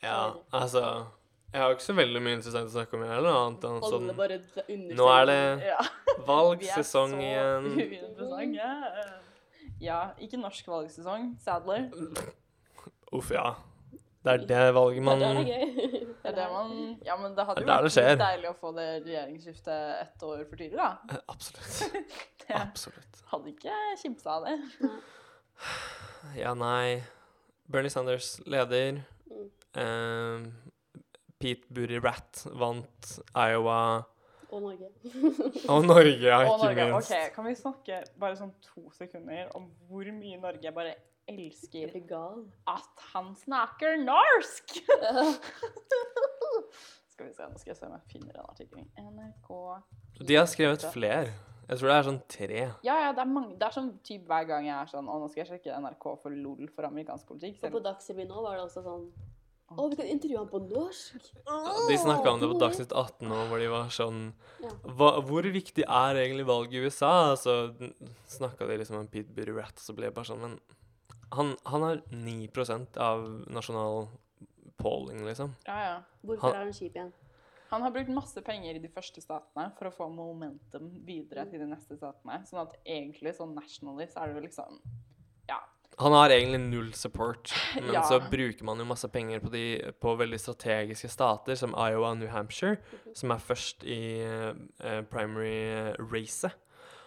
Ja, 0.02 0.34
altså 0.52 1.06
Jeg 1.52 1.60
har 1.62 1.70
ikke 1.70 1.84
så 1.86 1.94
veldig 1.96 2.20
mye 2.22 2.34
interessant 2.36 2.66
å 2.68 2.72
snakke 2.74 2.96
om, 2.98 3.04
jeg 3.06 3.12
heller, 3.14 3.36
annet 3.38 3.64
enn 3.64 3.84
sånn 3.86 4.08
bare 4.18 4.38
Nå 4.98 5.06
er 5.14 5.26
det 5.30 5.38
Ja. 5.68 5.78
valgsesong 6.26 7.14
Vi 7.16 7.24
er 7.30 7.60
igjen. 7.62 8.16
så 8.18 8.28
uinteressante. 8.28 9.20
Ja, 9.80 10.00
ikke 10.20 10.36
norsk 10.42 10.66
valgsesong, 10.66 11.36
sadler. 11.40 11.86
Uff, 13.12 13.30
ja. 13.30 13.54
Det 14.24 14.32
er 14.32 14.44
det 14.48 14.60
valget 14.74 15.04
man 15.04 15.20
Det 15.20 15.28
er 15.28 15.48
gøy. 15.48 15.72
Det 16.24 16.30
er 16.30 16.36
det 16.38 16.44
man 16.52 16.70
Ja, 17.04 17.16
men 17.20 17.34
det 17.36 17.44
hadde 17.44 17.60
Det 17.60 17.66
jo 17.68 17.72
er 17.74 17.82
det 17.84 17.90
vært 17.92 18.08
litt 18.14 18.22
deilig 18.24 18.48
å 18.48 18.54
få 18.62 18.70
det 18.78 18.86
regjeringsskiftet 19.04 20.00
ett 20.06 20.22
år 20.24 20.44
for 20.48 20.56
tidlig, 20.62 20.78
da. 20.80 21.18
Absolutt. 21.28 22.06
Det 22.44 22.56
Absolutt. 22.60 23.20
hadde 23.32 23.52
ikke 23.52 23.76
kimsa 24.02 24.38
av 24.38 24.46
det. 24.48 24.56
Ja, 26.36 26.54
nei 26.56 27.02
Bernie 27.70 27.92
Sanders 27.92 28.34
leder. 28.46 28.98
Mm. 29.30 29.46
Eh, 29.80 30.48
Pete 31.40 31.68
Buttigieg 31.72 32.04
Rat 32.04 32.42
vant 32.56 33.14
Iowa. 33.36 33.78
Og 34.54 34.60
Norge. 34.62 34.90
Og 35.72 35.86
Norge, 35.88 36.20
ja, 36.28 36.42
Og 36.44 36.60
ikke 36.60 36.68
Norge. 36.68 36.84
minst. 36.92 37.10
Ok, 37.12 37.32
Kan 37.34 37.48
vi 37.48 37.54
snakke 37.58 38.02
bare 38.20 38.36
sånn 38.38 38.52
to 38.62 38.84
sekunder 38.94 39.48
om 39.58 39.70
hvor 39.88 40.08
mye 40.14 40.38
Norge 40.40 40.72
bare 40.76 40.92
elsker 41.30 41.92
blir 41.94 42.44
at 42.70 43.04
han 43.12 43.32
snakker 43.38 44.00
norsk? 44.04 44.74
Skal 47.14 47.28
vi 47.28 47.34
se, 47.36 47.44
nå 47.46 47.58
skal 47.60 47.70
jeg 47.70 47.78
se 47.78 47.86
om 47.86 47.92
jeg 47.94 48.08
finner 48.10 48.34
den 48.34 48.46
artikkelen. 48.50 48.88
NRK 48.98 49.50
De 50.26 50.34
har 50.34 50.48
skrevet 50.50 50.82
flere. 50.90 51.30
Jeg 51.68 51.78
tror 51.80 51.88
det 51.88 51.94
er 51.96 52.06
sånn 52.08 52.18
tre. 52.28 52.62
Ja, 52.84 52.96
ja, 53.06 53.12
det 53.16 53.22
er 53.22 53.30
mange. 53.30 53.54
Det 53.60 53.66
er 53.68 53.74
sånn 53.76 53.92
typ 54.04 54.26
hver 54.28 54.44
gang 54.50 54.66
jeg 54.66 54.74
er 54.76 54.90
sånn 54.90 55.06
Å, 55.08 55.14
nå 55.22 55.28
skal 55.30 55.44
jeg 55.44 55.50
sjekke 55.54 55.78
NRK 55.80 56.04
for 56.20 56.34
LOL 56.34 56.66
for 56.74 56.82
amerikansk 56.90 57.24
politikk. 57.30 57.62
Og 57.64 57.70
på 57.78 57.84
Dagsrevyen 57.86 58.28
nå 58.28 58.42
var 58.44 58.58
det 58.58 58.66
også 58.66 58.82
sånn 58.84 59.06
Å, 59.72 59.86
vi 59.88 59.96
kan 59.96 60.10
intervjue 60.10 60.42
ham 60.42 60.50
på 60.50 60.60
norsk! 60.66 61.30
De 61.88 61.96
snakka 62.02 62.34
om 62.34 62.42
det 62.42 62.50
på 62.50 62.58
Dagsnytt 62.60 62.92
18 62.92 63.30
nå, 63.30 63.38
hvor 63.48 63.58
de 63.62 63.68
var 63.72 63.88
sånn 63.94 64.18
Ja. 64.60 64.70
hva, 64.98 65.08
Hvor 65.24 65.42
viktig 65.54 65.84
er 65.86 66.12
egentlig 66.26 66.44
valget 66.50 66.76
i 66.76 66.82
USA? 66.84 67.14
Så 67.40 67.54
snakka 68.34 68.68
de 68.68 68.76
liksom 68.82 68.98
om 69.00 69.08
Pete 69.08 69.32
Buttigieg, 69.32 69.72
og 69.72 69.80
så 69.86 69.96
ble 69.96 70.10
det 70.10 70.16
bare 70.18 70.28
sånn 70.34 70.42
Men 70.44 70.58
han, 71.32 71.56
han 71.64 71.82
har 71.82 72.02
9% 72.10 72.96
av 72.96 73.24
nasjonal 73.50 74.08
polling, 74.76 75.24
liksom. 75.26 75.54
Ja, 75.66 75.78
ja. 75.84 76.02
Hvorfor 76.24 76.48
Han- 76.50 76.54
er 76.54 76.64
han 76.64 76.72
kjip 76.72 76.94
igjen? 76.94 77.12
Han 77.70 77.82
har 77.82 77.90
brukt 77.90 78.10
masse 78.10 78.40
penger 78.44 78.74
i 78.76 78.78
de 78.78 78.88
første 78.88 79.20
statene 79.22 79.72
for 79.78 79.88
å 79.88 79.92
få 79.92 80.06
momentum 80.14 80.90
videre 81.04 81.44
til 81.50 81.58
de 81.58 81.66
neste 81.66 81.96
statene. 81.96 82.42
Sånn 82.46 82.60
at 82.62 82.76
egentlig 82.86 83.34
sånn 83.34 83.54
nationally 83.54 84.06
så 84.06 84.22
er 84.22 84.26
det 84.32 84.36
jo 84.36 84.46
liksom 84.48 84.80
Ja. 85.48 85.58
Han 85.98 86.12
har 86.12 86.28
egentlig 86.30 86.60
null 86.60 86.92
support, 86.92 87.52
men 87.74 87.92
Ja. 87.94 88.02
så 88.02 88.18
bruker 88.30 88.62
man 88.64 88.78
jo 88.78 88.84
masse 88.84 89.08
penger 89.08 89.40
på, 89.40 89.50
de, 89.50 89.92
på 90.00 90.16
veldig 90.18 90.38
strategiske 90.40 91.08
stater 91.10 91.54
som 91.56 91.70
Iowa 91.74 92.10
og 92.12 92.18
New 92.18 92.28
Hampshire, 92.28 92.78
som 93.14 93.30
er 93.30 93.38
først 93.38 93.82
i 93.84 94.22
uh, 94.26 95.02
primary-racet. 95.10 96.52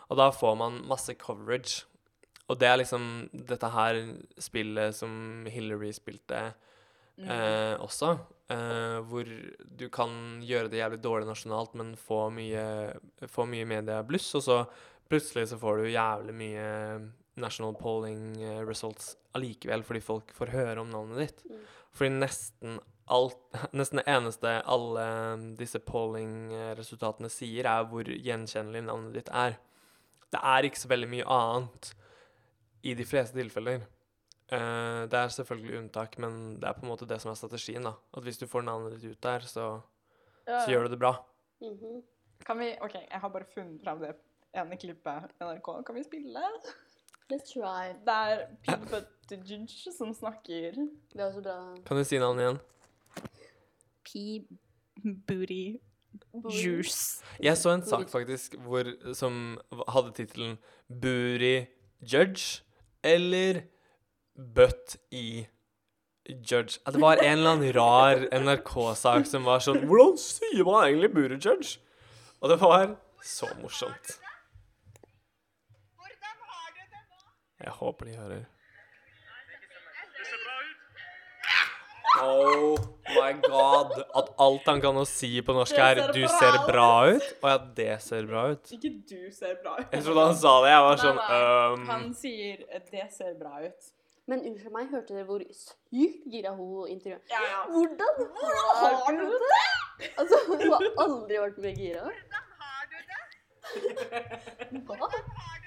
Og 0.10 0.18
da 0.18 0.30
får 0.32 0.56
man 0.58 0.82
masse 0.88 1.14
coverage. 1.20 1.84
Og 2.48 2.60
det 2.60 2.68
er 2.70 2.80
liksom 2.80 3.28
dette 3.34 3.70
her 3.74 4.00
spillet 4.40 4.96
som 4.96 5.46
Hillary 5.52 5.92
spilte 5.96 6.48
Mm. 7.18 7.30
eh, 7.30 7.80
også, 7.82 8.12
eh, 8.50 9.00
hvor 9.10 9.26
du 9.78 9.90
kan 9.90 10.42
gjøre 10.46 10.70
det 10.70 10.78
jævlig 10.78 11.00
dårlig 11.02 11.26
nasjonalt, 11.26 11.74
men 11.74 11.96
få 11.96 12.30
mye, 12.30 12.94
få 13.26 13.48
mye 13.50 13.66
mediebluss, 13.66 14.36
og 14.36 14.44
så 14.46 14.58
plutselig 15.10 15.48
så 15.50 15.58
får 15.58 15.78
du 15.82 15.90
jævlig 15.90 16.36
mye 16.38 16.68
national 17.36 17.74
polling 17.74 18.38
eh, 18.38 18.62
results 18.68 19.16
allikevel, 19.34 19.82
fordi 19.84 20.00
folk 20.06 20.34
får 20.34 20.54
høre 20.54 20.78
om 20.82 20.94
navnet 20.94 21.24
ditt. 21.26 21.44
Mm. 21.50 21.66
Fordi 21.98 22.14
nesten 22.20 22.80
alt, 23.10 23.42
nesten 23.74 24.04
det 24.04 24.08
eneste 24.14 24.62
alle 24.70 25.08
disse 25.58 25.82
polling-resultatene 25.82 27.34
sier, 27.34 27.66
er 27.66 27.90
hvor 27.90 28.06
gjenkjennelig 28.06 28.86
navnet 28.86 29.18
ditt 29.18 29.34
er. 29.34 29.58
Det 30.30 30.44
er 30.44 30.70
ikke 30.70 30.86
så 30.86 30.94
veldig 30.94 31.10
mye 31.10 31.26
annet 31.26 31.96
i 32.84 32.94
de 32.98 33.06
fleste 33.06 33.38
tilfeller. 33.38 33.86
Uh, 34.48 35.04
det 35.12 35.18
er 35.20 35.34
selvfølgelig 35.34 35.80
unntak, 35.82 36.18
men 36.24 36.56
det 36.56 36.70
er 36.70 36.76
på 36.78 36.86
en 36.86 36.92
måte 36.92 37.08
det 37.10 37.20
som 37.22 37.32
er 37.32 37.40
strategien. 37.40 37.84
da. 37.84 37.96
At 38.16 38.24
hvis 38.24 38.40
du 38.40 38.48
får 38.48 38.64
navnet 38.64 38.96
ditt 38.96 39.12
ut 39.12 39.24
der, 39.24 39.40
så, 39.40 39.82
Ja, 40.48 40.62
så 40.64 40.72
gjør 40.72 40.88
du 40.88 40.96
det 40.96 41.00
bra. 41.00 41.16
Mhm. 41.62 42.04
Kan 42.46 42.60
vi 42.60 42.76
OK, 42.82 42.94
jeg 42.94 43.20
har 43.20 43.30
bare 43.30 43.46
funnet 43.54 43.82
fram 43.84 44.00
det 44.00 44.14
ene 44.56 44.78
klippet 44.78 45.34
NRK. 45.42 45.84
Kan 45.86 45.96
vi 45.96 46.04
spille? 46.04 46.44
Let's 47.32 47.52
try. 47.52 47.92
Det 48.06 48.14
er 48.14 48.46
Pete 48.64 48.88
Buttigieg 48.88 49.94
som 49.98 50.14
snakker. 50.14 50.72
Det 51.12 51.20
er 51.20 51.26
også 51.26 51.42
bra. 51.42 51.58
Kan 51.86 51.98
du 51.98 52.04
si 52.08 52.20
navnet 52.22 52.46
igjen? 52.46 52.60
P. 54.08 54.48
Booty 55.28 55.78
Juice. 56.64 57.24
Jeg 57.44 57.58
så 57.58 57.74
en 57.76 57.84
sak 57.84 58.10
faktisk 58.10 58.56
hvor, 58.64 58.88
som 59.14 59.58
hadde 59.90 60.14
tittelen 60.16 60.58
'Booty 60.88 61.68
Judge' 62.02 62.64
eller 63.04 63.62
'Butt 64.38 64.98
i 65.12 65.48
Judge'. 66.30 66.80
At 66.86 66.94
det 66.94 67.02
var 67.02 67.18
en 67.18 67.38
eller 67.38 67.52
annen 67.52 67.74
rar 67.76 68.28
NRK-sak 68.32 69.26
som 69.26 69.46
var 69.46 69.60
sånn 69.60 69.86
'Hvordan 69.86 70.18
sier 70.18 70.64
man 70.66 70.88
egentlig 70.88 71.14
'booty 71.14 71.40
judge'? 71.40 71.78
Og 72.42 72.50
det 72.50 72.62
var 72.62 72.96
så 73.24 73.48
morsomt. 73.62 74.20
Jeg 77.64 77.74
håper 77.74 78.06
de 78.06 78.16
hører. 78.16 78.46
Oh 82.22 82.97
my 83.16 83.34
god. 83.48 83.92
At 84.16 84.32
alt 84.40 84.66
han 84.68 84.82
kan 84.82 84.96
å 85.00 85.06
si 85.08 85.42
på 85.42 85.54
norsk 85.56 85.78
er 85.78 86.02
'du 86.14 86.24
ser 86.28 86.58
bra 86.68 86.90
ut'. 87.14 87.30
Og 87.44 87.50
ja, 87.50 87.58
det 87.80 88.02
ser 88.02 88.26
bra 88.28 88.48
ut. 88.52 88.72
Ikke 88.78 88.92
du 89.10 89.32
ser 89.32 89.56
bra 89.64 89.78
ut. 89.80 89.86
Jeg 89.92 90.04
trodde 90.04 90.26
han 90.28 90.36
sa 90.36 90.54
det. 90.64 90.70
Jeg 90.76 90.82
var 90.88 90.98
sånn 91.04 91.16
nei. 91.16 91.42
um, 91.74 91.86
Han 91.88 92.14
sier 92.14 92.58
'det 92.92 93.08
ser 93.14 93.34
bra 93.40 93.54
ut'. 93.64 93.94
Men 94.30 94.42
unnskyld 94.44 94.72
meg, 94.76 94.90
hørte 94.92 95.14
dere 95.16 95.24
hvor 95.24 95.40
sykt 95.56 96.26
gira 96.28 96.52
hun 96.52 96.88
intervjuet? 96.92 97.22
Ja, 97.32 97.40
ja. 97.48 97.62
Hvordan 97.72 98.12
har 98.76 99.12
du 99.16 99.38
det? 99.44 100.10
Altså, 100.20 100.36
hun 100.48 100.60
har 100.74 100.84
aldri 101.06 101.36
vært 101.46 101.58
mer 101.64 101.76
gira. 101.80 102.04
Hvordan 102.04 102.44
har 102.60 102.84
du 102.92 102.98
det? 103.08 103.22
Hva? 104.84 104.96
Hvordan 105.00 105.32
har 105.40 105.56
du 105.64 105.67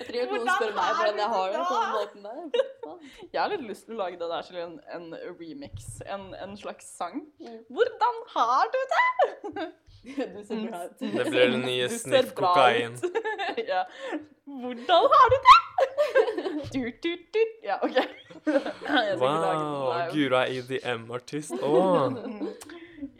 Jeg 0.00 0.06
trenger 0.08 0.22
ikke 0.24 0.38
noen 0.38 0.48
spør 0.48 0.70
spørre 0.70 0.76
meg 0.76 0.94
hvordan 0.96 1.18
jeg 1.20 1.30
har 1.34 1.50
det 1.52 1.64
på 1.68 1.74
den 1.76 1.90
måten 1.96 2.22
der. 2.24 3.02
Jeg 3.34 3.40
har 3.40 3.50
litt 3.52 3.66
lyst 3.68 3.84
til 3.86 3.94
å 3.94 3.98
lage 4.00 4.16
det 4.20 4.28
der 4.30 4.46
til 4.48 4.60
en, 4.62 4.72
en 4.96 5.06
remix. 5.40 5.90
En, 6.08 6.24
en 6.40 6.56
slags 6.56 6.88
sang. 6.96 7.20
Mm. 7.40 7.58
Hvordan 7.68 8.20
har 8.36 8.72
du 8.74 8.80
det? 8.96 9.68
Du 10.00 10.38
ser 10.48 10.62
bra 10.64 10.78
ut. 10.86 10.94
Det 10.96 11.24
blir 11.28 11.50
den 11.52 11.60
nye 11.66 11.88
sniff-kokain. 11.92 12.94
ja. 13.72 13.82
Hvordan 14.48 15.08
har 15.12 15.34
du 15.34 15.36
det? 15.48 15.58
du, 16.72 16.80
du, 17.04 17.10
du. 17.34 17.42
Ja, 17.66 17.76
OK. 17.84 17.98
Wow. 19.20 20.08
Guro 20.14 20.40
er 20.40 20.54
EDM-artist. 20.56 21.52
Oh. 21.60 22.08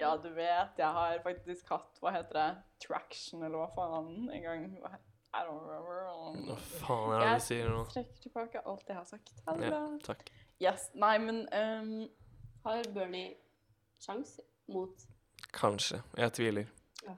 Ja, 0.01 0.15
du 0.17 0.31
vet, 0.33 0.81
jeg 0.81 0.89
har 0.97 1.21
faktisk 1.25 1.69
hatt, 1.69 2.01
hva 2.01 2.17
heter 2.17 2.37
det, 2.41 2.49
traction, 2.87 3.45
eller 3.45 3.61
hva 3.61 3.69
faen, 3.77 4.31
en 4.33 4.49
gang. 4.49 4.67
Hva 4.81 4.95
he- 4.97 5.10
I 5.33 5.45
don't 5.47 5.63
remember. 5.63 6.01
Hva 6.31 6.57
faen 6.81 7.13
er 7.15 7.23
det 7.25 7.35
du 7.39 7.45
sier 7.47 7.71
nå? 7.71 7.85
trekker 7.93 8.25
tilbake 8.25 8.63
alt 8.67 8.89
jeg 8.91 8.97
har 8.99 9.07
sagt. 9.09 9.33
Ha 9.47 9.55
det 9.59 9.71
Ja, 9.71 9.83
takk. 10.05 10.31
Yes, 10.61 10.91
nei, 10.99 11.15
men 11.23 11.45
um, 11.55 11.93
Har 12.67 12.89
Bernie 12.95 13.37
sjans 14.03 14.39
mot 14.71 15.07
Kanskje. 15.57 16.03
Jeg 16.19 16.33
tviler. 16.37 16.67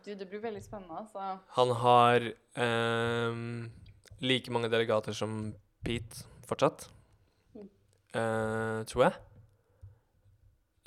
du, 0.04 0.12
det 0.14 0.28
blir 0.30 0.40
veldig 0.40 0.62
spennende, 0.64 1.00
altså. 1.02 1.38
Han 1.56 1.72
har 1.82 2.28
um, 2.56 3.70
like 4.22 4.52
mange 4.54 4.70
delegater 4.72 5.12
som 5.12 5.54
Pete 5.84 6.24
fortsatt. 6.46 6.86
Mm. 7.54 7.68
Uh, 8.14 8.84
tror 8.88 9.04
jeg. 9.08 9.12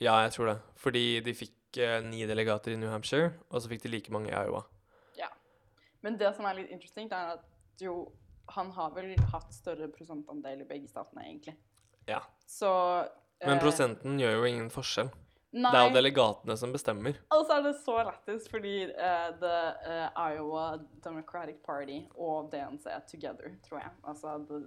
Ja, 0.01 0.15
jeg 0.23 0.31
tror 0.31 0.53
det. 0.53 0.57
Fordi 0.79 1.05
de 1.25 1.35
fikk 1.35 1.81
uh, 1.83 1.99
ni 2.07 2.25
delegater 2.25 2.73
i 2.73 2.79
New 2.79 2.89
Hampshire, 2.89 3.33
og 3.49 3.61
så 3.61 3.69
fikk 3.69 3.83
de 3.83 3.93
like 3.93 4.13
mange 4.15 4.31
i 4.31 4.37
Iowa. 4.37 4.63
Men 6.05 6.19
det 6.21 6.35
som 6.37 6.45
er 6.45 6.59
litt 6.59 6.69
interessant, 6.69 7.13
er 7.17 7.35
at 7.39 7.81
jo, 7.81 8.11
han 8.53 8.69
har 8.75 8.91
vel 8.93 9.15
hatt 9.33 9.53
større 9.55 9.87
prosentandel 9.89 10.61
i 10.61 10.67
begge 10.69 10.89
statene, 10.91 11.23
egentlig. 11.25 11.55
Ja. 12.05 12.21
Så 12.45 12.69
Men 13.41 13.57
eh, 13.57 13.63
prosenten 13.63 14.19
gjør 14.21 14.37
jo 14.37 14.51
ingen 14.51 14.69
forskjell. 14.69 15.09
Nei, 15.55 15.71
Det 15.71 15.79
er 15.79 15.87
jo 15.87 15.95
delegatene 15.95 16.57
som 16.59 16.73
bestemmer. 16.75 17.17
Og 17.31 17.45
så 17.47 17.57
er 17.57 17.65
det 17.65 17.73
så 17.79 17.95
lættis, 18.03 18.45
fordi 18.51 18.75
uh, 18.91 19.29
the 19.39 19.57
uh, 19.87 20.07
Iowa 20.19 20.65
Democratic 21.01 21.61
Party 21.65 22.01
og 22.19 22.51
DNC 22.51 22.89
er 22.91 23.05
together, 23.07 23.55
tror 23.65 23.79
jeg. 23.79 23.93
Altså 24.05 24.35
The 24.49 24.61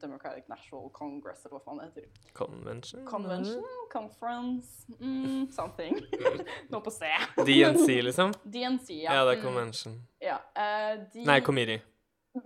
Democratic 0.00 0.48
National 0.48 0.88
Congress, 0.92 1.44
eller 1.44 1.58
hva 1.58 1.62
faen 1.66 1.82
det 1.82 1.90
heter. 1.90 2.32
Convention? 2.32 3.04
Convention? 3.06 3.62
Conference? 3.92 4.86
Mm, 4.98 5.52
something. 5.52 6.00
Noe 6.72 6.82
på 6.84 6.92
C. 6.92 7.12
DNC, 7.38 8.00
liksom? 8.08 8.34
DNC, 8.44 8.90
ja. 9.04 9.14
Ja, 9.20 9.24
det 9.28 9.36
er 9.36 9.42
Mm, 9.42 9.44
convention. 9.44 10.00
Ja. 10.34 10.40
Uh, 10.58 11.00
de... 11.14 11.24
Nei, 11.28 11.40
committee. 11.46 11.80
uh, 12.34 12.42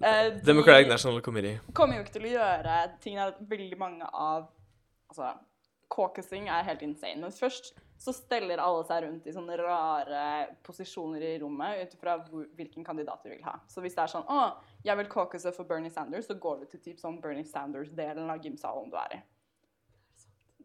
de 0.00 0.40
Democratic 0.46 0.88
National 0.88 1.20
Committee. 1.20 1.60
kommer 1.76 1.98
jo 1.98 2.06
ikke 2.06 2.16
til 2.16 2.28
å 2.30 2.34
gjøre 2.38 2.76
ting 3.04 3.20
er 3.20 3.34
at 3.34 3.40
veldig 3.52 3.78
mange 3.80 4.08
av 4.12 4.50
Altså, 5.12 5.26
caucusing 5.92 6.46
er 6.48 6.62
helt 6.64 6.80
insane. 6.86 7.20
Men 7.20 7.34
først 7.36 7.74
så 8.02 8.14
steller 8.16 8.58
alle 8.58 8.82
seg 8.88 9.04
rundt 9.04 9.26
i 9.28 9.34
sånne 9.34 9.56
rare 9.60 10.22
posisjoner 10.66 11.22
i 11.22 11.34
rommet 11.42 11.84
ut 11.84 11.92
ifra 11.94 12.16
hvilken 12.58 12.86
kandidat 12.86 13.22
de 13.22 13.34
vil 13.34 13.44
ha. 13.46 13.58
Så 13.70 13.84
hvis 13.84 13.94
det 13.94 14.02
er 14.06 14.10
sånn 14.14 14.26
Å, 14.26 14.40
jeg 14.82 14.98
vil 14.98 15.10
caucuse 15.12 15.52
for 15.54 15.68
Bernie 15.68 15.92
Sanders, 15.92 16.26
så 16.30 16.38
går 16.40 16.62
du 16.62 16.72
til 16.72 16.82
typ 16.88 17.02
sånn 17.02 17.20
Bernie 17.22 17.46
Sanders-delen 17.46 18.32
av 18.32 18.42
gymsalen 18.42 18.90
du 18.90 18.98
er 19.04 19.18
i. 19.18 19.20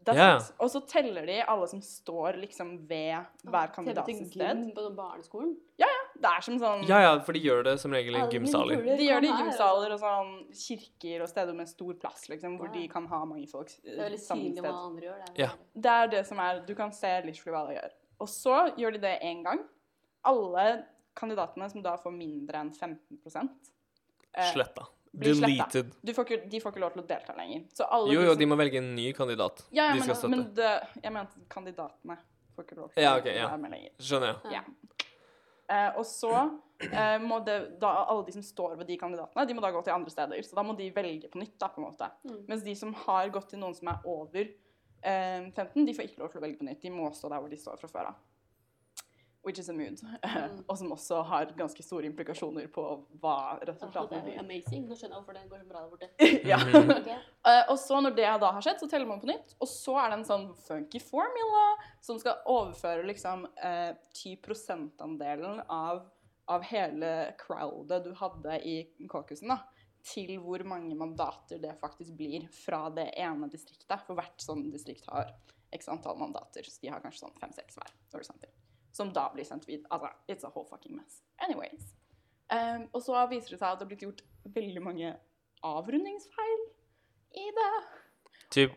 Det 0.07 0.15
er 0.15 0.19
Ja. 0.23 0.39
sant. 0.39 0.55
Og 0.63 0.69
så 0.71 0.79
teller 0.87 1.25
de 1.27 1.41
alle 1.43 1.67
som 1.67 1.81
står 1.81 2.37
liksom 2.39 2.87
ved 2.87 3.25
hver 3.43 3.73
kandidat 3.75 4.05
sitt 4.05 4.31
sted. 4.31 4.61
På 4.73 4.81
på 4.81 4.83
Ja, 4.83 4.95
barneskolen. 4.95 5.55
Det 5.77 6.25
er 6.31 6.41
som 6.41 6.57
sånn 6.59 6.87
Ja, 6.87 6.99
ja, 7.01 7.19
for 7.19 7.33
de 7.33 7.39
gjør 7.39 7.63
det 7.63 7.79
som 7.79 7.91
regel 7.91 8.15
i 8.15 8.21
gymsaler. 8.31 8.81
De 8.97 9.03
gjør 9.05 9.21
det 9.21 9.29
i 9.29 9.43
gymsaler 9.43 9.91
og 9.93 9.99
sånn 9.99 10.31
kirker 10.55 11.21
og 11.21 11.29
steder 11.29 11.53
med 11.53 11.67
stor 11.69 11.93
plass, 11.93 12.27
liksom, 12.29 12.57
hvor 12.57 12.71
de 12.73 12.87
kan 12.87 13.05
ha 13.07 13.25
mange 13.25 13.47
folk 13.49 13.67
Det 13.83 13.99
er 13.99 14.17
samme 14.17 14.53
hva 14.55 14.63
sted. 14.63 14.73
andre 14.73 15.01
gjør. 15.01 15.25
Det 15.25 15.39
er 15.39 15.43
Ja. 15.43 15.49
Det 15.75 15.85
er 15.91 16.07
det 16.07 16.25
som 16.27 16.39
er 16.39 16.65
Du 16.65 16.73
kan 16.75 16.91
se 16.91 17.21
literally 17.21 17.51
hva 17.57 17.67
de 17.67 17.75
gjør. 17.75 17.91
Og 18.19 18.27
så 18.27 18.75
gjør 18.77 18.93
de 18.93 18.99
det 18.99 19.21
én 19.21 19.43
gang. 19.43 19.59
Alle 20.25 20.85
kandidatene 21.15 21.69
som 21.71 21.81
da 21.81 21.97
får 21.97 22.11
mindre 22.17 22.55
enn 22.55 22.71
15 22.73 23.19
eh, 24.33 24.53
Sletta. 24.53 24.87
Blir 25.19 25.33
sletta. 25.35 25.67
Deleted. 25.73 25.91
du 26.05 26.13
får 26.13 26.25
ikke, 26.29 26.49
De 26.49 26.59
får 26.63 26.71
ikke 26.73 26.83
lov 26.85 26.93
til 26.93 27.03
å 27.03 27.07
delta 27.07 27.35
lenger. 27.37 27.63
Så 27.73 27.87
alle 27.89 28.13
Jo, 28.13 28.19
de 28.21 28.25
jo, 28.25 28.31
som- 28.33 28.39
de 28.39 28.45
må 28.45 28.57
velge 28.57 28.77
en 28.77 28.95
ny 28.95 29.11
kandidat. 29.13 29.63
ja, 29.71 29.87
ja, 29.87 29.93
de 29.93 29.99
men, 29.99 30.03
skal 30.07 30.15
støtte. 30.15 30.29
men 30.29 30.53
det, 30.53 31.03
jeg 31.03 31.13
mente 31.13 31.47
kandidatene 31.49 32.17
Får 32.57 32.65
ikke 32.65 32.75
lov 32.77 32.93
til 32.93 33.03
Ja, 33.03 33.11
å 33.13 33.19
ok, 33.19 33.25
ja. 33.35 33.47
være 33.49 33.59
med 33.61 33.71
lenger. 33.71 33.91
Skjønner 33.99 34.31
jeg. 34.41 34.51
Ja. 34.51 34.61
Eh, 35.69 35.97
og 35.99 36.05
så 36.05 36.31
eh, 36.81 37.17
må 37.19 37.37
det, 37.45 37.57
da 37.79 38.05
alle 38.07 38.23
de 38.25 38.31
som 38.31 38.41
står 38.41 38.77
ved 38.79 38.87
de 38.87 38.97
kandidatene, 38.97 39.45
de 39.47 39.53
må 39.53 39.61
da 39.61 39.69
gå 39.75 39.83
til 39.83 39.93
andre 39.93 40.09
steder. 40.09 40.41
Så 40.41 40.55
da 40.55 40.63
må 40.63 40.75
de 40.77 40.87
velge 40.95 41.29
på 41.29 41.37
nytt, 41.41 41.57
da, 41.59 41.67
på 41.67 41.77
en 41.83 41.91
måte. 41.91 42.07
Mm. 42.25 42.39
Mens 42.47 42.63
de 42.63 42.73
som 42.79 42.93
har 42.93 43.29
gått 43.29 43.49
til 43.51 43.59
noen 43.59 43.75
som 43.75 43.89
er 43.91 43.99
over 44.09 44.41
eh, 45.03 45.51
15, 45.51 45.85
de 45.85 45.93
får 45.93 46.07
ikke 46.07 46.19
lov 46.23 46.31
til 46.31 46.41
å 46.41 46.45
velge 46.47 46.57
på 46.57 46.65
nytt. 46.65 46.81
De 46.81 46.89
må 46.89 47.11
stå 47.13 47.29
der 47.29 47.39
hvor 47.43 47.49
de 47.53 47.59
står 47.61 47.77
fra 47.77 47.87
før 47.91 48.07
av. 48.13 48.15
Which 49.47 49.59
is 49.59 49.69
a 49.69 49.73
mood. 49.73 50.01
Mm. 50.03 50.63
og 50.67 50.77
som 50.77 50.89
også 50.91 51.21
har 51.29 51.51
ganske 51.55 51.83
store 51.83 52.03
implikasjoner 52.09 52.65
på 52.73 52.83
hva 53.21 53.55
resultatene 53.63 54.19
blir. 54.25 54.39
amazing. 54.41 54.83
Nå 54.89 54.97
skjønner 54.99 55.15
jeg 55.15 55.23
hvorfor 55.23 55.37
det 55.37 55.43
går 55.47 55.61
så 55.61 55.69
bra 55.69 55.83
der 55.83 55.93
borte. 55.93 56.09
ja. 56.51 56.57
okay. 56.97 57.21
Eh, 57.47 57.61
og 57.71 57.79
så 57.79 58.01
når 58.03 58.17
det 58.17 58.25
da 58.43 58.49
har 58.57 58.65
skjedd, 58.65 58.81
så 58.83 58.89
teller 58.91 59.07
man 59.07 59.21
på 59.23 59.29
nytt. 59.31 59.55
Og 59.63 59.71
så 59.71 59.95
er 60.01 60.11
det 60.11 60.19
en 60.19 60.27
sånn 60.27 60.45
funky 60.65 60.99
formula 60.99 61.63
som 62.03 62.19
skal 62.19 62.43
overføre 62.43 63.07
liksom 63.07 63.47
eh, 63.55 63.95
10 64.19 64.35
prosentandelen 64.43 65.63
av, 65.63 66.03
av 66.51 66.67
hele 66.67 67.15
crowdet 67.39 68.03
du 68.03 68.11
hadde 68.19 68.59
i 68.67 68.77
caucusen, 69.07 69.55
da, 69.55 69.61
til 70.11 70.35
hvor 70.43 70.67
mange 70.67 70.91
mandater 70.99 71.63
det 71.63 71.77
faktisk 71.79 72.19
blir 72.19 72.51
fra 72.65 72.89
det 72.91 73.13
ene 73.15 73.47
distriktet. 73.47 74.03
For 74.03 74.19
hvert 74.19 74.43
sånn 74.43 74.67
distrikt 74.75 75.07
har 75.07 75.31
x 75.71 75.87
antall 75.87 76.19
mandater, 76.19 76.67
så 76.67 76.83
de 76.83 76.91
har 76.91 76.99
kanskje 77.03 77.29
sånn 77.29 77.39
fem-seks 77.39 77.79
hver. 77.79 77.95
Som 78.97 79.11
da 79.13 79.27
blir 79.33 79.45
sendt 79.45 79.67
videre. 79.69 79.87
Altså, 79.93 80.09
it's 80.31 80.47
a 80.47 80.49
whole 80.53 80.65
fucking 80.69 80.95
mess. 80.97 81.21
Anyways. 81.45 81.93
Um, 82.49 82.87
og 82.95 83.01
så 83.03 83.19
viser 83.29 83.53
det 83.53 83.59
seg 83.61 83.69
at 83.69 83.79
det 83.79 83.85
har 83.85 83.91
blitt 83.93 84.05
gjort 84.07 84.21
veldig 84.55 84.81
mange 84.85 85.13
avrundingsfeil 85.67 86.61
i 87.37 87.47
det. 87.57 87.71
Typ 88.55 88.75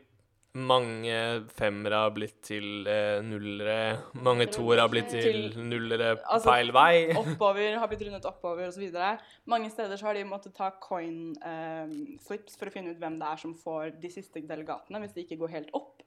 mange 0.59 1.15
femmere 1.55 2.01
har 2.03 2.11
blitt 2.11 2.41
til 2.43 2.89
eh, 2.91 3.21
nullere, 3.23 4.01
mange 4.27 4.49
toere 4.51 4.83
har 4.83 4.91
blitt 4.91 5.13
til 5.13 5.23
Til- 5.53 5.69
nullere 5.71 6.09
Altså, 6.25 6.49
feil 6.51 6.73
vei. 6.75 7.13
Oppover, 7.21 7.77
har 7.79 7.87
blitt 7.93 8.03
rundet 8.09 8.27
oppover 8.27 8.67
osv. 8.67 8.89
Mange 9.47 9.71
steder 9.71 9.95
så 10.01 10.09
har 10.09 10.19
de 10.19 10.25
måttet 10.27 10.57
ta 10.59 10.73
coin 10.83 11.37
eh, 11.39 11.95
flips 12.27 12.59
for 12.59 12.67
å 12.67 12.75
finne 12.75 12.91
ut 12.91 12.99
hvem 12.99 13.21
det 13.23 13.29
er 13.31 13.39
som 13.45 13.55
får 13.55 13.95
de 14.03 14.11
siste 14.11 14.43
delegatene, 14.43 14.99
hvis 15.05 15.15
de 15.15 15.23
ikke 15.23 15.39
går 15.45 15.55
helt 15.55 15.71
opp. 15.79 16.00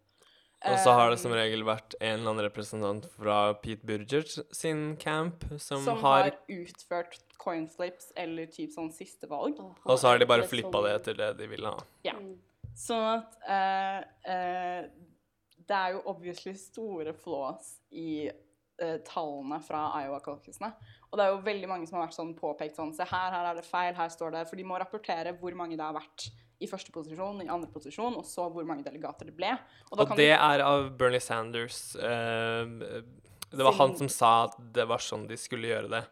Og 0.72 0.80
så 0.80 0.93
har 0.95 1.11
det 1.11 1.20
som 1.20 1.34
Um, 1.34 1.38
regel 1.38 1.66
vært 1.68 1.95
en 1.99 2.20
eller 2.20 2.32
annen 2.32 2.45
representant 2.45 3.07
fra 3.18 3.38
Pete 3.59 3.84
Burgers 3.88 4.38
sin 4.55 4.93
camp 5.01 5.43
som, 5.57 5.84
som 5.84 5.99
har 6.03 6.30
har 6.30 6.38
utført 6.47 7.20
coin 7.41 7.66
slips, 7.68 8.11
eller 8.16 8.47
typ 8.51 8.72
sånn 8.72 8.91
siste 8.95 9.28
valg. 9.28 9.59
Og 9.59 9.97
så 9.99 10.11
har 10.14 10.22
de 10.22 10.30
bare 10.30 10.47
flippa 10.47 10.84
det 10.86 10.93
etter 10.99 11.20
det 11.20 11.32
de 11.41 11.49
ville 11.51 11.74
ha. 11.74 11.84
Ja. 12.07 12.16
Mm. 12.16 12.38
Sånn 12.80 13.03
at 13.05 13.36
uh, 13.45 13.99
uh, 14.30 15.09
det 15.68 15.80
er 15.80 15.97
jo 15.97 16.01
obviously 16.09 16.55
store 16.57 17.14
flaws 17.14 17.76
i 17.91 18.30
uh, 18.32 18.97
tallene 19.07 19.59
fra 19.64 19.86
Iowa-caucusene. 20.01 20.72
Og 21.11 21.20
det 21.20 21.26
er 21.26 21.36
jo 21.36 21.43
veldig 21.45 21.70
mange 21.70 21.89
som 21.89 21.99
har 21.99 22.07
vært 22.07 22.18
sånn 22.18 22.34
påpekt 22.38 22.80
sånn 22.80 22.95
Se 22.97 23.05
her, 23.05 23.30
her 23.36 23.51
er 23.51 23.59
det 23.59 23.68
feil, 23.68 23.93
her 23.93 24.09
står 24.09 24.34
det 24.34 24.47
For 24.49 24.57
de 24.57 24.66
må 24.66 24.80
rapportere 24.82 25.36
hvor 25.38 25.53
mange 25.59 25.78
det 25.78 25.86
har 25.86 25.93
vært 25.93 26.32
i 26.64 26.70
første 26.72 26.93
posisjon, 26.95 27.43
i 27.43 27.49
andre 27.51 27.70
posisjon, 27.74 28.16
og 28.20 28.26
så 28.28 28.47
hvor 28.53 28.66
mange 28.68 28.86
delegater 28.88 29.30
det 29.30 29.36
ble. 29.38 29.51
Og 29.91 29.99
Og 29.99 30.16
det 30.18 30.32
du, 30.32 30.38
er 30.39 30.64
av 30.66 30.89
Bernie 30.97 31.22
Sanders. 31.24 31.95
Uh, 31.99 33.03
det 33.53 33.61
var 33.68 33.76
han 33.78 33.95
som 33.99 34.09
sa 34.09 34.32
at 34.47 34.55
det 34.74 34.88
var 34.89 35.03
sånn 35.03 35.28
de 35.30 35.38
skulle 35.38 35.70
gjøre 35.70 35.91
det. 35.91 36.03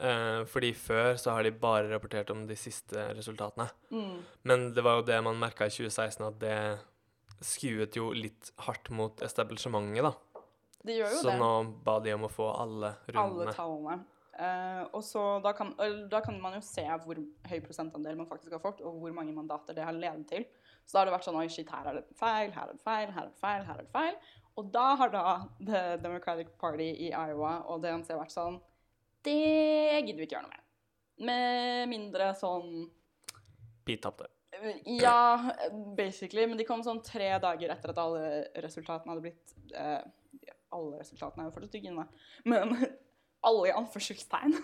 Eh, 0.00 0.44
fordi 0.48 0.70
før 0.72 1.18
så 1.20 1.34
har 1.36 1.44
de 1.44 1.50
bare 1.52 1.90
rapportert 1.90 2.30
om 2.32 2.46
de 2.48 2.56
siste 2.56 3.02
resultatene. 3.12 3.66
mm, 3.90 4.14
Men 4.48 4.72
det 4.72 4.80
var 4.84 4.96
jo 4.96 5.02
det 5.10 5.18
man 5.22 5.36
merka 5.36 5.66
i 5.68 5.74
2016, 5.74 6.24
at 6.26 6.38
det 6.40 6.56
skuet 7.44 7.98
jo 7.98 8.12
litt 8.16 8.52
hardt 8.64 8.88
mot 8.90 9.20
establishmentet, 9.22 10.02
da. 10.08 10.14
det 10.86 10.96
gjør 10.96 11.12
jo 11.12 11.20
Så 11.20 11.28
det. 11.28 11.38
nå 11.42 11.50
ba 11.84 11.98
de 12.00 12.14
om 12.14 12.24
å 12.24 12.30
få 12.32 12.48
alle 12.62 12.94
Alle 13.12 13.52
tallene. 13.52 13.98
Eh, 14.32 14.82
og 14.96 15.02
så 15.04 15.22
da 15.44 15.52
kan, 15.52 15.74
da 16.10 16.22
kan 16.24 16.38
man 16.40 16.56
jo 16.56 16.62
se 16.64 16.84
hvor 17.04 17.18
høy 17.20 17.58
prosentandel 17.64 18.16
man 18.16 18.28
faktisk 18.30 18.54
har 18.56 18.62
fått, 18.62 18.80
og 18.80 19.00
hvor 19.02 19.12
mange 19.16 19.34
mandater 19.36 19.76
det 19.76 19.84
har 19.84 19.96
ledet 19.96 20.24
til. 20.30 20.46
Så 20.86 20.96
da 20.96 21.02
har 21.02 21.10
det 21.10 21.16
vært 21.16 21.26
sånn 21.28 21.38
Oi, 21.38 21.48
shit, 21.52 21.68
her 21.70 21.90
er 21.90 22.00
det 22.00 22.18
feil, 22.18 22.52
her 22.54 22.70
er 22.70 22.78
det 22.78 22.84
feil, 22.84 23.12
her 23.12 23.26
er 23.26 23.30
det 23.30 23.42
feil, 23.42 23.66
her 23.68 23.78
er 23.78 23.84
det 23.84 23.92
feil. 23.92 24.16
Og 24.60 24.72
da 24.72 24.86
har 25.00 25.12
da 25.12 25.24
The 25.60 25.82
Democratic 26.02 26.52
Party 26.60 26.90
i 27.06 27.12
Iowa 27.12 27.58
og 27.72 27.84
DNC 27.84 28.12
vært 28.18 28.34
sånn 28.34 28.58
Det 29.24 30.02
gidder 30.02 30.18
vi 30.18 30.26
ikke 30.26 30.36
gjøre 30.36 30.48
noe 30.48 30.56
med. 30.56 30.66
Med 31.28 31.92
mindre 31.92 32.32
sånn 32.36 32.72
Vi 33.86 33.96
tapte. 34.02 34.28
Ja, 34.84 35.52
basically. 35.96 36.44
Men 36.46 36.60
de 36.60 36.66
kom 36.68 36.82
sånn 36.84 37.00
tre 37.04 37.30
dager 37.42 37.72
etter 37.72 37.92
at 37.92 38.00
alle 38.02 38.26
resultatene 38.64 39.14
hadde 39.14 39.24
blitt 39.24 39.54
eh, 39.76 40.02
Alle 40.72 41.00
resultatene 41.00 41.46
er 41.46 41.48
jo 41.48 41.54
fortsatt 41.56 41.78
ikke 41.80 41.92
inne. 41.92 42.04
Men 42.48 42.76
alle 43.42 43.70
i 43.70 43.74
anførselstegn 43.74 44.54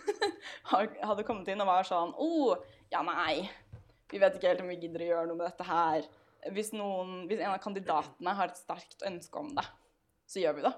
hadde 0.72 1.26
kommet 1.26 1.50
inn 1.50 1.62
og 1.64 1.70
var 1.70 1.86
sånn 1.86 2.14
oh, 2.22 2.58
ja, 2.92 3.02
nei. 3.04 3.48
Vi 4.08 4.20
vet 4.22 4.38
ikke 4.38 4.52
helt 4.52 4.62
om 4.64 4.70
vi 4.70 4.78
gidder 4.80 5.04
å 5.04 5.08
gjøre 5.10 5.30
noe 5.30 5.40
med 5.40 5.48
dette 5.50 5.66
her. 5.68 6.06
Hvis, 6.54 6.70
noen, 6.76 7.24
hvis 7.28 7.42
en 7.42 7.52
av 7.52 7.60
kandidatene 7.62 8.36
har 8.38 8.52
et 8.52 8.60
sterkt 8.60 9.02
ønske 9.06 9.40
om 9.40 9.50
det, 9.56 9.66
så 10.30 10.40
gjør 10.40 10.56
vi 10.60 10.64
det. 10.68 10.72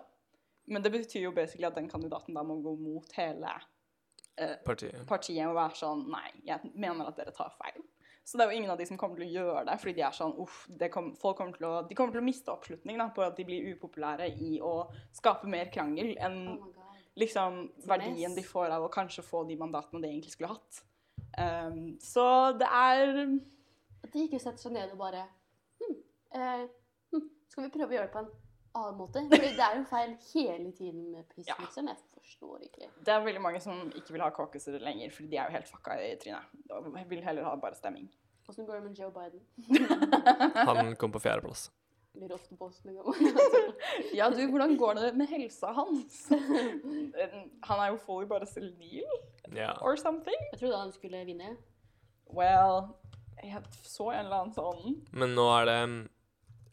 Men 0.70 0.84
det 0.86 0.92
betyr 0.94 1.26
jo 1.26 1.36
basically 1.36 1.68
at 1.68 1.76
den 1.76 1.90
kandidaten 1.90 2.36
da 2.36 2.42
må 2.46 2.56
gå 2.64 2.72
mot 2.80 3.14
hele 3.18 3.52
eh, 4.40 4.56
Partiet. 4.64 5.04
partiet 5.08 5.46
og 5.48 5.56
være 5.58 5.78
sånn 5.78 6.04
Nei, 6.10 6.28
jeg 6.46 6.72
mener 6.74 7.10
at 7.10 7.18
dere 7.20 7.34
tar 7.36 7.52
feil. 7.58 7.82
Så 8.24 8.38
det 8.38 8.44
er 8.44 8.52
jo 8.52 8.60
ingen 8.60 8.70
av 8.70 8.78
de 8.78 8.86
som 8.86 8.98
kommer 9.00 9.18
til 9.18 9.26
å 9.26 9.40
gjøre 9.40 9.64
det, 9.66 9.76
fordi 9.82 9.94
de 9.96 10.02
er 10.06 10.14
sånn 10.14 10.36
uff, 10.38 10.60
det 10.80 10.90
kom, 10.94 11.12
folk 11.18 11.38
kommer 11.40 11.56
til 11.56 11.66
å, 11.66 11.72
de 11.88 11.96
kommer 11.98 12.14
til 12.14 12.22
å 12.22 12.26
miste 12.26 12.52
oppslutning 12.52 13.00
da, 13.00 13.08
på 13.14 13.24
at 13.26 13.38
de 13.38 13.46
blir 13.48 13.72
upopulære 13.74 14.28
i 14.46 14.60
å 14.62 14.74
skape 15.16 15.50
mer 15.50 15.72
krangel 15.74 16.14
enn 16.20 16.44
Oh. 16.60 16.89
Liksom 17.18 17.72
verdien 17.88 18.34
de 18.34 18.42
får 18.46 18.70
av 18.74 18.84
å 18.86 18.92
kanskje 18.92 19.24
få 19.26 19.44
de 19.48 19.56
mandatene 19.60 20.02
de 20.02 20.10
egentlig 20.12 20.34
skulle 20.34 20.52
hatt. 20.54 20.82
Um, 21.38 21.98
så 22.02 22.24
det 22.58 22.66
er 22.66 23.10
At 24.02 24.12
de 24.12 24.24
ikke 24.24 24.40
setter 24.42 24.58
seg 24.58 24.72
ned 24.74 24.90
og 24.94 24.98
bare 24.98 25.20
hm, 25.78 25.98
eh, 26.34 26.62
hm, 27.12 27.26
Skal 27.52 27.66
vi 27.66 27.70
prøve 27.74 27.92
å 27.92 27.96
gjøre 27.98 28.08
det 28.08 28.14
på 28.14 28.22
en 28.24 28.30
annen 28.80 28.96
måte? 28.98 29.22
Fordi 29.30 29.50
det 29.58 29.66
er 29.66 29.76
jo 29.78 29.84
feil 29.90 30.16
hele 30.32 30.72
tiden 30.72 31.10
med 31.12 31.28
piss, 31.34 31.46
Ja. 31.46 31.54
liksom. 31.60 31.90
Jeg 31.92 32.00
forstår 32.16 32.64
ikke. 32.66 32.88
Det 33.04 33.14
er 33.14 33.22
veldig 33.26 33.42
mange 33.44 33.60
som 33.62 33.92
ikke 33.94 34.16
vil 34.16 34.24
ha 34.24 34.30
caucuser 34.34 34.78
lenger, 34.80 35.12
fordi 35.14 35.30
de 35.30 35.36
er 35.38 35.50
jo 35.50 35.56
helt 35.58 35.70
fucka 35.70 35.98
i 36.02 36.16
trynet. 36.22 36.50
Og 36.70 36.90
vil 37.10 37.22
heller 37.22 37.46
ha 37.46 37.54
bare 37.56 37.78
stemming. 37.78 38.08
Åssen 38.48 38.66
går 38.66 38.80
det 38.80 38.84
med 38.88 38.98
Joe 38.98 39.12
Biden? 39.14 39.42
Han 40.66 40.96
kom 40.96 41.12
på 41.12 41.20
fjerdeplass. 41.22 41.68
Blir 42.20 42.34
ofte 42.36 42.56
på 42.56 42.68
oss. 42.68 42.82
Ja, 44.18 44.28
du, 44.30 44.42
hvordan 44.50 44.76
går 44.76 44.94
det 44.98 45.12
med 45.16 45.30
helsa 45.30 45.72
hans? 45.72 46.26
Han 47.68 47.80
er 47.80 47.94
jo 47.94 47.98
fully 48.04 48.28
bare 48.28 48.46
senil, 48.46 49.08
yeah. 49.48 49.78
or 49.80 49.96
something. 49.96 50.36
Jeg 50.52 50.60
trodde 50.60 50.78
han 50.78 50.92
skulle 50.92 51.24
vinne. 51.24 51.54
Well, 52.28 52.90
jeg 53.42 53.62
så 53.82 54.10
en 54.12 54.26
eller 54.26 54.42
annen 54.42 54.54
sånn 54.54 54.98
Men 55.16 55.32
nå 55.34 55.46
er 55.56 55.64
det 55.66 55.78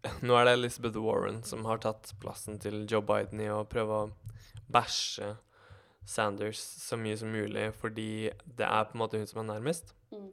Nå 0.28 0.36
er 0.38 0.46
det 0.46 0.58
Elizabeth 0.58 1.00
Warren 1.02 1.42
som 1.48 1.66
har 1.66 1.80
tatt 1.84 2.12
plassen 2.22 2.60
til 2.62 2.84
Joe 2.90 3.02
Biden 3.06 3.42
i 3.42 3.50
å 3.50 3.64
prøve 3.70 4.04
å 4.04 4.10
bæsje 4.72 5.34
Sanders 6.08 6.60
så 6.60 7.00
mye 7.00 7.18
som 7.20 7.32
mulig, 7.34 7.66
fordi 7.76 8.30
det 8.46 8.68
er 8.68 8.86
på 8.88 8.96
en 8.96 9.02
måte 9.02 9.20
hun 9.20 9.28
som 9.28 9.42
er 9.42 9.50
nærmest. 9.50 9.92
Mm. 10.14 10.30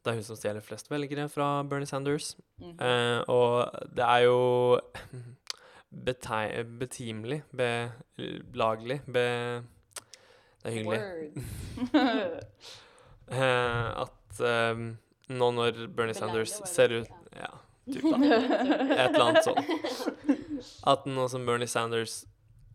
Det 0.00 0.12
er 0.12 0.16
hun 0.16 0.24
som 0.24 0.38
stjeler 0.38 0.64
flest 0.64 0.88
velgere 0.90 1.26
fra 1.28 1.62
Bernie 1.68 1.88
Sanders. 1.88 2.32
Mhm. 2.60 2.76
Eh, 2.80 3.20
og 3.28 3.68
det 3.96 4.06
er 4.06 4.24
jo 4.24 4.80
betimelig, 6.80 7.42
belagelig, 7.52 9.00
be... 9.06 9.26
Det 10.60 10.68
er 10.68 10.76
hyggelig. 10.76 11.00
Eh, 13.30 14.00
at 14.02 14.40
eh, 14.42 14.80
nå 15.30 15.48
når 15.54 15.76
Bernie 15.94 16.16
Sanders 16.18 16.56
ser 16.66 16.90
ut 16.90 17.10
ja. 17.38 17.50
Ja, 17.86 17.92
typ 17.94 18.02
da. 18.10 18.16
Et 18.26 19.14
eller 19.14 19.22
annet 19.22 19.44
sånt. 19.46 20.74
At 20.90 21.06
nå 21.06 21.28
som 21.30 21.44
Bernie 21.46 21.70
Sanders 21.70 22.24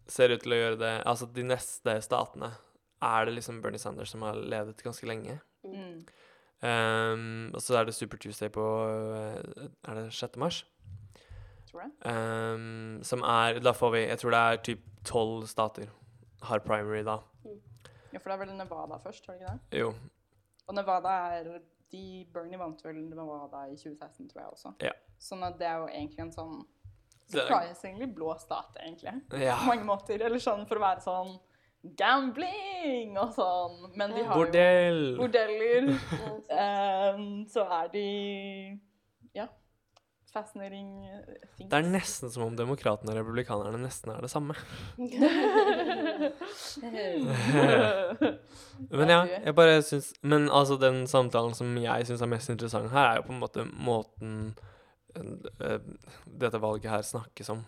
ser 0.08 0.32
ut 0.32 0.46
til 0.46 0.56
å 0.56 0.60
gjøre 0.62 0.78
det 0.80 0.94
Altså 1.04 1.28
de 1.28 1.44
neste 1.44 1.98
statene 2.06 2.54
er 3.04 3.28
det 3.28 3.36
liksom 3.36 3.60
Bernie 3.62 3.82
Sanders 3.84 4.14
som 4.16 4.24
har 4.26 4.40
ledet 4.40 4.80
ganske 4.86 5.08
lenge. 5.10 5.36
Mm. 5.68 6.06
Um, 6.64 7.52
og 7.54 7.62
så 7.62 7.78
er 7.78 7.86
det 7.86 7.94
Super 7.94 8.18
Tuesday 8.18 8.50
på 8.50 8.64
eh, 8.88 9.68
Er 9.86 9.98
det 10.00 10.06
6. 10.14 10.38
mars? 10.42 10.62
Tror. 11.68 11.90
Um, 12.08 13.04
som 13.04 13.22
er 13.22 13.60
Da 13.60 13.74
får 13.76 13.92
vi 13.92 14.00
Jeg 14.08 14.18
tror 14.22 14.32
det 14.32 14.40
er 14.40 14.62
typ 14.64 14.86
tolv 15.06 15.46
stater 15.52 15.92
har 16.46 16.60
primary 16.60 17.04
da. 17.04 17.20
Ja, 18.14 18.20
for 18.20 18.30
det 18.30 18.36
er 18.36 18.42
vel 18.46 18.54
Nevada 18.58 18.98
først, 19.04 19.28
var 19.28 19.34
det 19.36 19.42
ikke 19.42 19.54
det? 19.54 19.80
Jo. 19.80 19.94
Og 20.68 20.76
Nevada 20.76 21.16
er 21.36 21.50
de 21.92 22.04
Bernie 22.34 22.60
vant 22.60 22.86
vel 22.86 23.02
Nevada 23.10 23.66
i 23.72 23.76
2016, 23.76 24.30
tror 24.30 24.42
jeg 24.42 24.52
også. 24.52 24.72
Ja. 24.86 24.94
Sånn 25.22 25.44
at 25.48 25.58
det 25.60 25.68
er 25.68 25.82
jo 25.82 25.90
egentlig 25.90 26.24
en 26.26 26.34
sånn 26.36 26.56
surprisingly 27.32 28.08
blå 28.14 28.36
stat, 28.40 28.78
egentlig. 28.82 29.16
Ja. 29.42 29.58
På 29.60 29.72
mange 29.74 29.88
måter. 29.88 30.22
Eller 30.22 30.42
sånn 30.44 30.66
for 30.70 30.80
å 30.80 30.86
være 30.86 31.04
sånn 31.06 31.36
gambling 32.00 33.18
og 33.22 33.34
sånn. 33.36 33.92
Men 33.98 34.16
de 34.16 34.24
har 34.26 34.36
Bordell! 34.40 35.04
jo 35.16 35.22
bordeller. 35.22 35.84
um, 37.16 37.46
så- 37.54 37.68
er 37.82 37.88
de 37.94 38.08
ja 39.36 39.48
fascinating 40.36 40.90
things. 41.56 41.70
Det 41.72 41.78
er 41.78 41.86
nesten 41.88 42.30
som 42.32 42.44
om 42.44 42.56
demokratene 42.60 43.14
og 43.14 43.18
republikanerne 43.22 43.80
nesten 43.80 44.12
er 44.12 44.20
det 44.26 44.30
samme. 44.34 44.56
Men 48.92 49.10
ja, 49.10 49.22
jeg 49.46 49.56
bare 49.56 49.82
syns 49.86 50.14
Men 50.22 50.50
altså, 50.52 50.76
den 50.82 51.06
samtalen 51.08 51.56
som 51.56 51.72
jeg 51.80 52.08
syns 52.10 52.22
er 52.22 52.32
mest 52.32 52.52
interessant 52.52 52.92
her, 52.92 53.14
er 53.14 53.16
jo 53.22 53.28
på 53.30 53.34
en 53.36 53.40
måte 53.44 53.64
måten 53.72 54.34
eh, 55.16 55.80
dette 56.28 56.60
valget 56.62 56.92
her 56.92 57.02
snakkes 57.06 57.50
om. 57.56 57.64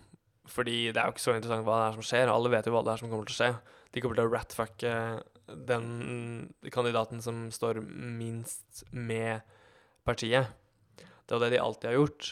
Fordi 0.47 0.77
det 0.93 1.01
er 1.01 1.09
jo 1.09 1.15
ikke 1.15 1.25
så 1.25 1.35
interessant 1.35 1.65
hva 1.67 1.81
det 1.81 1.87
er 1.87 1.97
som 1.97 2.07
skjer. 2.09 2.31
Alle 2.31 2.51
vet 2.53 2.67
jo 2.69 2.73
hva 2.75 2.83
det 2.85 2.93
er 2.93 3.01
som 3.01 3.11
kommer 3.11 3.27
til 3.27 3.35
å 3.35 3.39
skje. 3.41 3.51
De 3.93 4.03
kommer 4.03 4.19
til 4.19 4.27
å 4.27 4.33
ratfucke 4.33 4.93
den 5.67 5.87
kandidaten 6.73 7.21
som 7.23 7.47
står 7.51 7.81
minst 7.83 8.83
med 8.91 9.45
partiet. 10.07 10.51
Det 10.97 11.35
er 11.35 11.39
jo 11.39 11.43
det 11.43 11.53
de 11.55 11.63
alltid 11.63 11.89
har 11.89 11.97
gjort. 11.97 12.29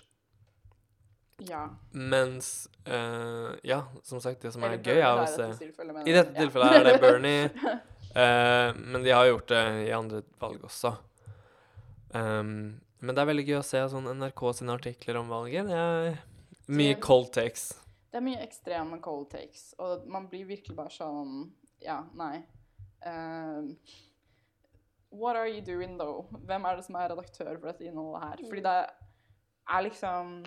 ja. 1.44 1.64
Mens 1.92 2.70
uh, 2.88 3.52
Ja, 3.64 3.84
som 4.04 4.22
sagt, 4.22 4.42
det 4.42 4.52
som 4.52 4.64
er 4.64 4.76
Eller 4.76 4.84
gøy, 4.84 5.02
er 5.04 5.20
å 5.20 5.28
se 5.28 5.50
I 6.08 6.16
dette 6.16 6.36
tilfellet 6.38 6.80
er 6.80 6.88
det 6.88 6.96
Bernie. 7.04 7.50
uh, 8.16 8.72
men 8.92 9.04
de 9.04 9.12
har 9.12 9.28
gjort 9.28 9.52
det 9.52 9.64
i 9.88 9.92
andre 9.96 10.24
valg 10.40 10.64
også. 10.64 10.96
Um, 12.16 12.80
men 13.04 13.12
det 13.12 13.22
er 13.22 13.28
veldig 13.28 13.44
gøy 13.50 13.58
å 13.60 13.66
se 13.68 13.82
sånn 13.92 14.08
NRK 14.16 14.46
sine 14.56 14.76
artikler 14.76 15.20
om 15.20 15.32
valget. 15.32 15.68
Det 15.68 15.82
er 15.82 16.22
mye 16.72 16.96
cold 17.04 17.34
takes. 17.36 17.74
Det 18.16 18.22
er 18.22 18.24
mye 18.24 18.44
ekstreme 18.46 18.98
cold 19.04 19.26
takes, 19.34 19.74
og 19.84 20.06
man 20.08 20.30
blir 20.32 20.46
virkelig 20.48 20.76
bare 20.78 20.94
sånn 20.96 21.50
Ja, 21.84 21.98
nei. 22.16 22.46
Uh, 23.04 23.76
what 25.12 25.36
are 25.36 25.50
you 25.52 25.60
doing, 25.60 25.98
though? 26.00 26.24
Hvem 26.48 26.64
er 26.64 26.80
det 26.80 26.86
som 26.88 26.96
er 26.96 27.12
redaktør 27.12 27.58
for 27.58 27.68
dette 27.74 27.84
innholdet 27.84 28.24
her? 28.24 28.46
Fordi 28.48 28.64
det 28.64 28.78
er 29.76 29.84
liksom 29.84 30.38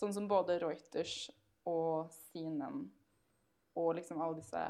Sånn 0.00 0.16
som 0.16 0.30
både 0.30 0.56
Reuters 0.62 1.26
og 1.68 2.08
CNN 2.14 2.86
og 3.76 3.90
liksom 3.98 4.22
alle 4.24 4.38
disse 4.38 4.62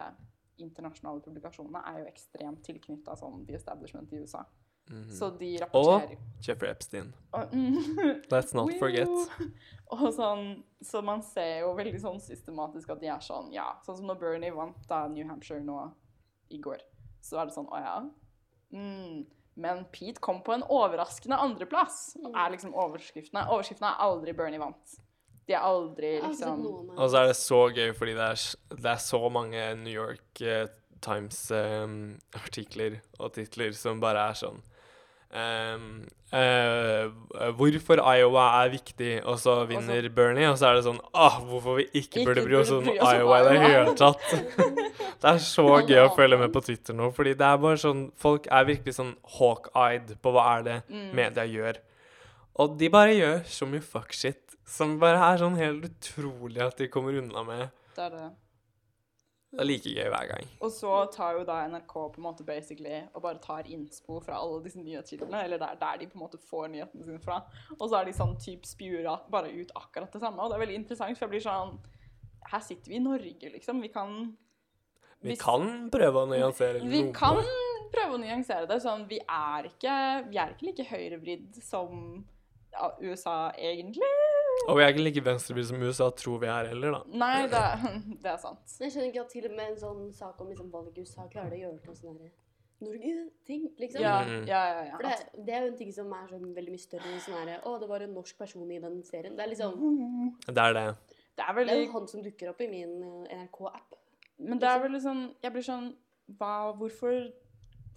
internasjonale 0.59 1.23
publikasjonene 1.23 1.85
er 1.87 2.01
jo 2.03 2.09
ekstremt 2.11 2.65
tilknytta 2.67 3.15
sånn 3.15 3.45
the 3.47 3.55
establishment 3.55 4.11
i 4.11 4.25
USA. 4.25 4.43
Mhm. 4.91 5.11
Så 5.14 5.30
de 5.38 5.53
rapporterer 5.62 6.16
Og 6.16 6.43
Jeffrey 6.43 6.70
Epstein. 6.70 7.12
og, 7.32 7.53
mm, 7.53 8.22
Let's 8.32 8.55
not 8.55 8.72
forget. 8.78 9.09
Og 9.91 10.07
sånn, 10.14 10.62
så 10.82 11.03
man 11.03 11.22
ser 11.22 11.61
jo 11.61 11.74
veldig 11.74 12.01
sånn 12.01 12.20
systematisk 12.22 12.91
at 12.91 13.01
de 13.01 13.07
er 13.11 13.20
sånn, 13.22 13.53
ja, 13.55 13.68
sånn 13.86 13.97
som 14.01 14.07
når 14.07 14.18
Bernie 14.20 14.55
vant 14.55 14.88
da 14.88 15.05
New 15.09 15.26
Hampshire 15.28 15.62
nå 15.62 15.93
i 16.51 16.59
går, 16.59 16.78
så 17.22 17.41
er 17.41 17.47
det 17.47 17.55
sånn, 17.55 17.68
å 17.70 17.78
ja, 17.78 17.97
mm, 18.72 19.26
men 19.61 19.84
Pete 19.93 20.20
kom 20.22 20.41
på 20.43 20.55
en 20.55 20.62
overraskende 20.70 21.36
andreplass, 21.38 22.16
er 22.34 22.51
liksom 22.55 22.72
overskriftene. 22.74 23.47
Overskriftene 23.51 23.91
er 23.93 24.05
aldri 24.07 24.32
Bernie 24.32 24.59
vant. 24.62 24.99
De 25.47 25.55
er 25.55 25.64
aldri 25.66 26.20
liksom, 26.22 26.62
Og 26.97 27.11
så 27.11 27.24
er 27.24 27.26
det 27.26 27.36
så 27.36 27.59
gøy 27.74 27.91
fordi 27.99 28.14
det 28.14 28.26
er, 28.30 28.45
det 28.76 28.91
er 28.93 29.01
så 29.03 29.20
mange 29.32 29.74
New 29.82 29.93
York 29.93 30.41
eh, 30.47 30.68
Times-artikler 31.03 33.01
og 33.18 33.32
titler 33.34 33.72
som 33.76 34.01
bare 34.03 34.28
er 34.30 34.38
sånn 34.38 34.61
eh, 34.61 34.70
Hvorfor 37.57 38.01
Iowa 38.14 38.45
er 38.64 38.70
viktig, 38.72 39.11
og 39.26 39.39
så 39.43 39.55
vinner 39.68 40.09
Bernie, 40.14 40.49
og 40.51 40.59
så 40.59 40.70
er 40.70 40.78
det 40.78 40.85
sånn 40.87 41.01
ah, 41.14 41.37
Hvorfor 41.47 41.78
vi 41.81 41.85
ikke, 41.91 42.20
Ikke 42.20 42.24
burde 42.28 42.45
bry 42.47 42.57
oss 42.61 42.70
om 42.74 42.87
Iowa 42.91 43.41
i 43.41 43.47
det 43.49 43.61
hele 43.64 43.95
tatt. 43.99 44.26
det 45.22 45.31
er 45.33 45.41
så 45.45 45.66
gøy 45.87 46.01
å 46.05 46.12
følge 46.16 46.39
med 46.41 46.53
på 46.55 46.62
Twitter 46.66 46.95
nå, 46.99 47.11
fordi 47.16 47.35
det 47.39 47.47
er 47.47 47.59
bare 47.62 47.81
sånn 47.83 48.05
Folk 48.20 48.47
er 48.51 48.68
virkelig 48.68 48.95
sånn 48.99 49.14
hawk-eyed 49.39 50.16
på 50.22 50.35
hva 50.35 50.47
er 50.59 50.66
det 50.66 50.78
Mm. 50.91 51.11
media 51.14 51.45
gjør. 51.47 51.78
Og 52.61 52.76
de 52.81 52.89
bare 52.93 53.14
gjør 53.14 53.43
så 53.47 53.66
mye 53.70 53.83
fuck 53.85 54.12
shit 54.16 54.57
som 54.70 54.99
bare 55.03 55.18
er 55.33 55.39
sånn 55.43 55.57
helt 55.59 55.85
utrolig 55.89 56.61
at 56.62 56.76
de 56.78 56.87
kommer 56.91 57.16
unna 57.18 57.43
med. 57.47 57.70
det 57.97 58.05
er 58.07 58.11
det. 58.16 58.28
Det 59.51 59.59
er 59.65 59.67
like 59.67 59.91
gøy 59.91 60.09
hver 60.13 60.27
gang. 60.31 60.51
Og 60.63 60.71
så 60.71 60.91
tar 61.11 61.35
jo 61.35 61.45
da 61.47 61.57
NRK 61.67 61.95
på 62.15 62.21
en 62.21 62.27
måte 62.29 62.45
basically 62.47 63.01
og 63.15 63.23
bare 63.25 63.41
tar 63.43 63.67
innspo 63.67 64.21
fra 64.23 64.37
alle 64.39 64.61
disse 64.63 64.79
nyhetskildene, 64.79 65.41
eller 65.45 65.59
der, 65.59 65.75
der 65.81 65.97
de 65.99 66.07
på 66.07 66.19
en 66.19 66.23
måte 66.23 66.39
får 66.39 66.69
nyhetene 66.71 67.07
sine 67.09 67.23
fra. 67.25 67.41
Og 67.81 67.89
så 67.89 67.99
er 67.99 68.07
de 68.07 68.15
sånn 68.15 68.37
typ 68.39 68.69
spjuer 68.69 69.09
bare 69.31 69.51
ut 69.51 69.73
akkurat 69.75 70.13
det 70.15 70.23
samme. 70.23 70.39
Og 70.39 70.53
det 70.53 70.59
er 70.59 70.65
veldig 70.67 70.79
interessant, 70.85 71.19
for 71.19 71.27
jeg 71.27 71.35
blir 71.35 71.47
sånn 71.49 71.79
Her 72.51 72.63
sitter 72.65 72.89
vi 72.89 72.97
i 72.97 73.03
Norge, 73.05 73.51
liksom. 73.53 73.83
Vi 73.83 73.89
kan 73.93 74.37
Vi 75.21 75.35
Hvis- 75.35 75.43
kan 75.43 75.91
prøve 75.91 76.23
å 76.23 76.29
nyansere 76.31 76.81
Vi 76.89 77.03
kan 77.13 77.43
prøve 77.93 78.15
å 78.17 78.23
nyansere 78.23 78.67
det. 78.69 78.81
Sånn, 78.81 79.07
vi 79.09 79.19
er 79.19 79.67
ikke, 79.69 80.31
vi 80.31 80.39
er 80.39 80.55
ikke 80.55 80.67
like 80.71 80.87
høyrevridd 80.89 81.63
som 81.63 82.25
ja, 82.73 82.91
USA, 83.03 83.51
egentlig. 83.59 84.07
Og 84.69 84.77
vi 84.79 84.83
er 84.85 84.93
ikke 84.93 85.03
like 85.07 85.23
venstrebil 85.25 85.65
som 85.67 85.83
USA 85.83 86.11
tror 86.15 86.39
vi 86.43 86.47
er 86.53 86.69
heller, 86.71 86.93
da. 86.99 87.01
Nei, 87.23 87.47
det, 87.51 87.63
det 88.23 88.31
er 88.35 88.37
sant. 88.43 88.61
Men 88.79 88.87
Jeg 88.87 88.93
skjønner 88.95 89.09
ikke 89.11 89.25
at 89.25 89.33
til 89.35 89.49
og 89.51 89.57
med 89.57 89.73
en 89.73 89.81
sånn 89.81 90.05
sak 90.15 90.41
om 90.45 90.49
liksom 90.53 90.71
valg 90.73 90.97
i 90.99 91.03
USA 91.07 91.27
klarer 91.33 91.51
det 91.55 91.59
å 91.61 91.65
gjøre 91.69 91.83
til 91.87 91.99
sånn 92.03 92.21
herre 92.21 92.31
Norge-ting, 92.81 93.65
liksom. 93.77 94.01
Ja, 94.01 94.23
Mm. 94.25 94.47
ja, 94.49 94.61
ja. 94.73 94.85
ja. 94.89 94.97
For 94.97 95.03
det, 95.05 95.45
det 95.47 95.55
er 95.55 95.65
jo 95.67 95.71
en 95.73 95.77
ting 95.77 95.91
som 95.93 96.13
er 96.17 96.31
sånn 96.31 96.55
veldig 96.57 96.73
mye 96.73 96.81
større 96.81 97.11
enn 97.11 97.21
sånn 97.21 97.37
herre 97.37 97.59
Å, 97.69 97.75
det 97.83 97.89
var 97.91 98.01
en 98.07 98.15
norsk 98.17 98.39
person 98.41 98.71
i 98.73 98.79
den 98.81 99.03
serien. 99.05 99.35
Det 99.37 99.45
er 99.45 99.51
liksom 99.53 99.75
Det 100.47 100.57
er 100.65 100.73
det. 100.79 100.85
Det 101.37 101.45
er 101.45 101.59
Det 101.61 101.75
er 101.75 101.83
jo 101.83 101.91
han 101.93 102.09
som 102.09 102.23
dukker 102.25 102.49
opp 102.55 102.61
i 102.65 102.69
min 102.73 102.95
eh, 103.29 103.43
NRK-app. 103.45 103.99
Men 104.39 104.59
det 104.63 104.69
er 104.71 104.81
vel 104.81 104.95
liksom 104.97 105.21
Jeg 105.45 105.53
blir 105.53 105.67
sånn 105.67 105.91
hva, 106.39 106.73
Hvorfor 106.81 107.29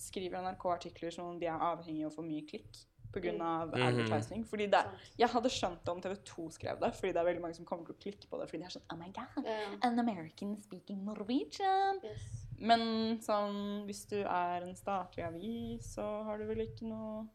skriver 0.04 0.42
NRK 0.44 0.66
artikler 0.74 1.12
som 1.16 1.30
om 1.32 1.40
de 1.40 1.48
er 1.48 1.64
avhengig 1.64 2.04
av 2.10 2.12
for 2.18 2.28
mye 2.28 2.44
klikk 2.50 2.82
pga. 3.14 3.34
av 3.46 3.74
Mm 3.74 3.84
advertising? 3.88 4.46
Fordi 4.50 4.68
det, 4.74 4.82
jeg 5.20 5.30
hadde 5.30 5.50
skjønt 5.54 5.84
det 5.86 5.92
om 5.94 6.02
TV 6.02 6.16
2 6.32 6.48
skrev 6.58 6.80
det, 6.82 6.92
fordi 6.98 7.14
det 7.14 7.22
er 7.22 7.28
veldig 7.30 7.42
mange 7.46 7.56
som 7.60 7.66
kommer 7.70 7.86
til 7.86 7.96
å 7.96 8.02
klikke 8.04 8.30
på 8.32 8.40
det 8.42 8.48
fordi 8.50 8.64
de 8.64 8.66
er 8.70 8.76
sånn 8.78 8.88
Oh 8.94 8.98
my 9.00 9.12
god, 9.16 9.48
an 9.84 10.00
American 10.00 10.56
speaking 10.62 11.04
Norwegian. 11.06 12.00
yes. 12.04 12.40
Men 12.64 13.20
sånn, 13.20 13.84
hvis 13.88 14.06
du 14.08 14.20
er 14.22 14.62
en 14.64 14.76
statlig 14.78 15.24
avis, 15.26 15.94
så 15.96 16.04
har 16.28 16.38
du 16.40 16.46
vel 16.48 16.62
ikke 16.68 16.86
noe 16.88 17.26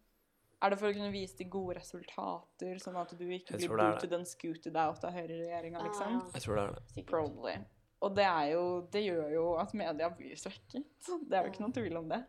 Er 0.62 0.70
det 0.72 0.78
for 0.80 0.88
å 0.90 0.94
kunne 0.94 1.12
vise 1.14 1.36
de 1.38 1.44
gode 1.44 1.76
resultater, 1.78 2.78
sånn 2.82 2.96
at 2.98 3.12
du 3.18 3.26
ikke 3.30 3.58
blir 3.60 3.68
booted 3.78 4.12
and 4.16 4.26
scooted 4.26 4.74
out 4.76 5.04
av 5.04 5.12
høyreregjeringa, 5.14 5.82
liksom? 5.84 6.16
Ah, 6.22 6.30
Jeg 6.34 6.42
tror 6.42 6.56
det 6.56 6.62
er 6.64 6.72
det. 6.96 7.04
Probably. 7.06 7.52
Og 8.00 8.14
det 8.16 8.24
er 8.24 8.48
jo 8.54 8.64
Det 8.90 9.02
gjør 9.04 9.30
jo 9.34 9.44
at 9.58 9.74
media 9.74 10.08
blir 10.10 10.34
svekket. 10.38 10.86
Det 11.28 11.36
er 11.38 11.44
jo 11.46 11.52
ikke 11.52 11.62
noen 11.62 11.76
tvil 11.76 11.96
om 12.00 12.08
det. 12.10 12.22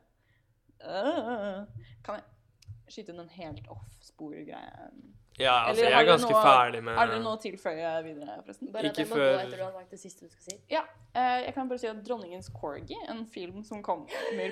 Uh, 0.79 1.65
Kan 2.05 2.19
jeg 2.19 2.23
skyte 2.89 3.09
inn 3.13 3.19
en 3.19 3.29
helt 3.29 3.67
off-spor-greie? 3.69 4.91
Ja, 5.39 5.53
altså, 5.69 5.85
Eller 5.85 5.91
jeg 5.95 6.01
er 6.03 6.09
ganske 6.11 6.31
noe- 6.33 6.43
ferdig 6.43 6.83
med 6.83 6.97
Er 6.99 7.07
det 7.13 7.21
noe 7.23 7.37
å 7.37 7.39
tilføye 7.39 7.91
videre, 8.03 8.41
forresten? 8.43 8.71
Bare 8.73 8.89
Ikke 8.89 9.05
før- 9.07 9.39
etter 9.39 9.57
du 9.57 9.63
har 9.63 9.71
sagt 9.71 9.89
det 9.91 9.99
siste 9.99 10.25
du 10.25 10.29
skal 10.29 10.43
si. 10.51 10.57
Ja. 10.69 10.81
eh, 11.15 11.45
Jeg 11.45 11.53
kan 11.53 11.69
bare 11.69 11.77
si 11.79 11.87
at 11.87 12.03
'Dronningens 12.03 12.49
Corgi', 12.51 12.97
en 13.09 13.25
film 13.25 13.63
som 13.63 13.81
kommer 13.81 14.07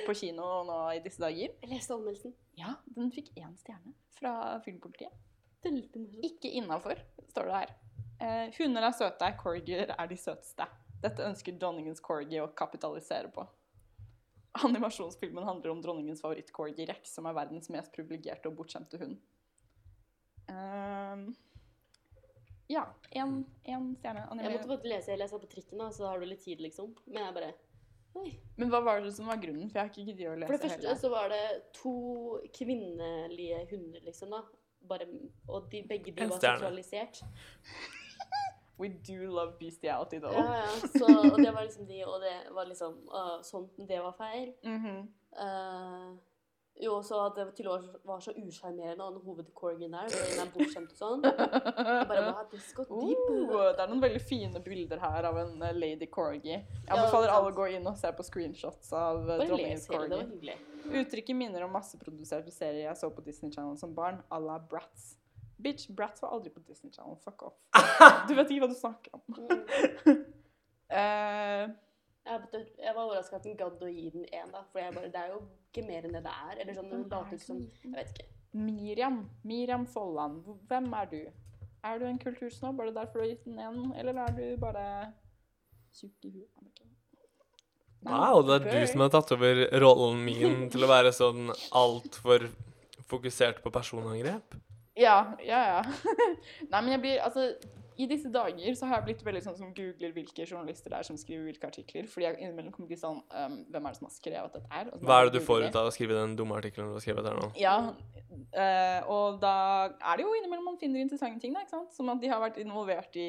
på 0.06 0.16
kino 0.16 0.64
nå 0.64 0.96
i 0.96 1.00
disse 1.00 1.20
dager, 1.20 1.50
Jeg 1.62 1.70
leste 1.70 1.92
anmeldelsen. 1.94 2.34
ja, 2.56 2.76
den 2.96 3.12
fikk 3.12 3.34
én 3.36 3.58
stjerne 3.58 3.94
fra 4.12 4.60
filmpolitiet. 4.64 5.12
Ikke 6.24 6.50
innafor, 6.54 6.96
står 7.34 7.44
det 7.46 7.54
her. 7.54 7.70
Eh, 8.20 8.52
hunder 8.58 8.82
er 8.88 8.92
søte, 8.94 9.38
corgier 9.38 9.94
er 10.00 10.08
de 10.08 10.16
søteste. 10.16 10.66
Dette 11.02 11.20
ønsker 11.20 11.58
dronningens 11.60 12.00
corgi 12.00 12.40
å 12.42 12.48
kapitalisere 12.56 13.32
på. 13.32 13.46
Animasjonsfilmen 14.52 15.44
handler 15.44 15.74
om 15.74 15.82
dronningens 15.82 16.22
favoritt-corgi 16.24 16.88
Rex, 16.90 17.12
som 17.14 17.28
er 17.30 17.36
verdens 17.38 17.70
mest 17.74 17.92
privilegerte 17.94 18.50
og 18.50 18.58
bortskjemte 18.58 19.00
hund. 19.02 19.20
Um, 20.48 21.28
ja, 22.72 22.84
én 23.12 23.38
stjerne. 24.00 24.26
Jeg 24.42 24.54
måtte 24.56 24.72
bare 24.72 24.92
lese, 24.92 25.14
jeg 25.14 25.22
leste 25.22 25.40
på 25.40 25.50
trikken, 25.52 25.80
da, 25.80 25.92
så 25.94 26.06
da 26.06 26.14
har 26.14 26.24
du 26.24 26.28
litt 26.30 26.44
tid, 26.44 26.64
liksom. 26.64 26.94
Men 27.08 27.28
jeg 27.28 27.40
bare 27.40 27.54
Oi. 28.18 28.32
Men 28.58 28.72
hva 28.72 28.80
var 28.82 29.04
det 29.04 29.12
som 29.14 29.28
var 29.30 29.38
grunnen? 29.38 29.68
For 29.70 29.78
jeg 29.78 29.84
har 29.84 29.92
ikke 29.92 30.06
giddet 30.08 30.30
å 30.32 30.38
lese 30.40 30.50
For 30.50 30.58
det 30.58 30.70
første 30.72 30.88
hele. 30.88 30.96
så 30.98 31.10
var 31.14 31.28
det 31.30 31.44
to 31.78 31.98
kvinnelige 32.56 33.60
hunder, 33.70 34.02
liksom, 34.08 34.34
da. 34.34 34.42
Bare, 34.88 35.08
og 35.52 35.68
de, 35.72 35.84
begge 35.86 36.14
de 36.16 36.24
var 36.24 36.40
stjerne. 36.40 36.58
seksualisert. 36.58 37.22
We 38.78 38.90
do 38.90 39.28
love 39.32 39.58
bestiality, 39.60 40.20
though. 40.20 40.38
Ja, 40.38 40.56
ja. 40.56 40.88
Så, 41.00 41.06
og 41.34 41.38
det 41.38 41.52
var 41.52 41.64
liksom 41.66 41.88
de, 41.90 42.04
og 42.06 42.22
det 42.22 42.36
var 42.54 42.70
liksom 42.70 43.00
uh, 43.10 43.38
sånn 43.42 43.70
Det 43.90 44.02
var 44.04 44.14
feil. 44.20 44.54
Mm 44.64 44.80
-hmm. 44.84 45.00
uh, 45.42 46.18
jo, 46.80 47.04
så 47.04 47.18
at 47.26 47.38
det 47.38 47.46
til 47.58 47.68
og 47.72 47.82
med 47.82 47.94
var 48.06 48.20
så 48.22 48.32
usjarmerende, 48.38 49.04
av 49.04 49.16
den 49.16 49.22
hovedcorgien 49.26 49.96
der, 49.96 50.12
den 50.14 50.42
er 50.44 50.52
bortskjemt 50.54 50.92
og 50.94 51.00
sånn. 51.00 51.26
Jeg 51.26 52.04
bare 52.12 52.26
hva, 52.28 52.44
this 52.52 52.70
got 52.78 52.92
deep. 52.92 53.24
Uh, 53.50 53.72
det 53.74 53.82
er 53.82 53.90
noen 53.90 54.04
veldig 54.04 54.22
fine 54.22 54.62
bilder 54.66 55.02
her 55.02 55.30
av 55.32 55.40
en 55.42 55.56
eh, 55.66 55.74
lady 55.74 56.10
corgi. 56.14 56.54
Jeg 56.54 56.86
Ja, 56.86 57.08
alle 57.10 57.38
å 57.40 57.54
gå 57.56 57.70
inn 57.74 57.90
og 57.90 57.98
se 57.98 58.12
på 58.14 58.26
screenshots 58.28 58.94
av 58.94 59.24
eh, 59.24 59.32
Bare 59.34 59.48
dronningens 59.50 59.90
corgi. 59.90 60.58
Uttrykket 61.02 61.36
minner 61.36 61.66
om 61.66 61.74
masseproduserte 61.74 62.54
serier 62.54 62.86
jeg 62.86 63.02
så 63.02 63.10
på 63.10 63.26
Disney 63.26 63.52
Channel 63.52 63.78
som 63.82 63.98
barn, 63.98 64.22
à 64.30 64.40
la 64.40 64.60
Bratz. 64.62 65.16
Bitch, 65.58 65.88
Bratz 65.98 66.22
var 66.22 66.36
aldri 66.36 66.52
på 66.54 66.62
Disney 66.68 66.92
Channel. 66.94 67.18
Fuck 67.24 67.44
off. 67.50 67.58
Du 68.30 68.36
vet 68.38 68.50
ikke 68.54 68.64
hva 68.66 68.70
du 68.72 68.78
snakker 68.78 69.18
om. 69.18 69.24
Mm. 69.38 70.24
Eh, 70.88 71.64
Jeg, 72.28 72.60
jeg 72.80 72.94
var 72.96 73.02
overraska 73.02 73.36
at 73.36 73.44
den 73.44 73.58
gadd 73.60 73.82
å 73.84 73.90
gi 73.92 74.06
den 74.14 74.24
én, 74.32 74.48
da. 74.54 74.62
For 74.72 74.80
jeg 74.80 74.94
bare, 74.96 75.10
det 75.12 75.20
er 75.20 75.34
jo 75.34 75.42
ikke 75.68 75.84
mer 75.88 76.06
enn 76.08 76.16
det 76.16 76.22
det 76.24 76.32
er. 76.48 76.54
Eller 76.64 76.78
sånn, 76.78 76.94
later 77.12 77.42
som 77.44 77.60
Jeg 77.84 77.92
vet 77.98 78.14
ikke. 78.14 78.28
Miriam. 78.56 79.18
Miriam 79.48 79.84
Folland. 79.92 80.46
Hvem 80.70 80.88
er 81.02 81.10
du? 81.12 81.20
Er 81.88 82.00
du 82.00 82.06
en 82.08 82.20
kultursnobb? 82.24 82.80
Er 82.80 82.90
det 82.90 82.96
derfor 83.02 83.20
du 83.20 83.26
har 83.26 83.32
gitt 83.34 83.44
den 83.50 83.60
en, 83.64 83.82
eller 84.00 84.22
er 84.24 84.32
du 84.38 84.46
bare 84.64 84.86
tjukk 86.00 86.30
i 86.30 86.32
huet? 86.38 86.84
Wow, 88.08 88.40
det 88.48 88.56
er 88.62 88.68
du 88.72 88.88
som 88.88 89.04
har 89.04 89.12
tatt 89.12 89.32
over 89.36 89.64
rollen 89.84 90.20
min 90.24 90.68
til 90.72 90.86
å 90.86 90.90
være 90.92 91.12
sånn 91.16 91.50
altfor 91.76 92.48
fokusert 93.12 93.60
på 93.64 93.72
personangrep. 93.76 94.56
Ja, 94.98 95.24
ja, 95.46 95.60
ja. 95.76 95.82
Nei, 96.72 96.82
men 96.82 96.92
jeg 96.92 97.02
blir 97.02 97.22
Altså, 97.22 97.54
i 97.98 98.08
disse 98.10 98.30
dager 98.34 98.76
så 98.78 98.90
har 98.90 99.00
jeg 99.00 99.08
blitt 99.08 99.24
veldig 99.26 99.42
sånn 99.46 99.58
som 99.58 99.72
googler 99.76 100.14
hvilke 100.16 100.46
journalister 100.46 100.94
det 100.94 101.00
er 101.00 101.08
som 101.08 101.18
skriver 101.20 101.48
hvilke 101.50 101.70
artikler. 101.70 102.06
Fordi 102.12 102.28
jeg 102.28 102.38
innimellom 102.42 102.74
kommer 102.76 102.92
til 102.92 103.00
sånn 103.02 103.24
um, 103.24 103.58
Hvem 103.74 103.88
er 103.88 103.96
det 103.96 104.00
som 104.00 104.08
har 104.10 104.14
skrevet 104.14 104.58
dette 104.58 104.72
her? 104.74 104.92
Hva 105.02 105.18
er 105.18 105.30
det 105.30 105.40
du 105.40 105.46
får 105.48 105.68
ut 105.68 105.80
av 105.82 105.90
å 105.90 105.94
skrive 105.96 106.18
den 106.20 106.36
dumme 106.38 106.60
artikkelen 106.60 106.92
du 106.92 106.98
har 106.98 107.04
skrevet 107.04 107.30
her 107.30 107.40
nå? 107.40 107.50
Ja, 107.58 107.78
uh, 107.88 109.10
og 109.14 109.40
da 109.42 109.56
er 109.98 110.20
det 110.20 110.28
jo 110.28 110.36
innimellom 110.38 110.68
man 110.72 110.80
finner 110.82 111.02
interessante 111.02 111.42
ting, 111.42 111.56
da, 111.56 111.64
ikke 111.66 111.74
sant? 111.74 111.94
Som 111.96 112.12
at 112.14 112.22
de 112.22 112.32
har 112.32 112.42
vært 112.44 112.60
involvert 112.62 113.18
i, 113.18 113.28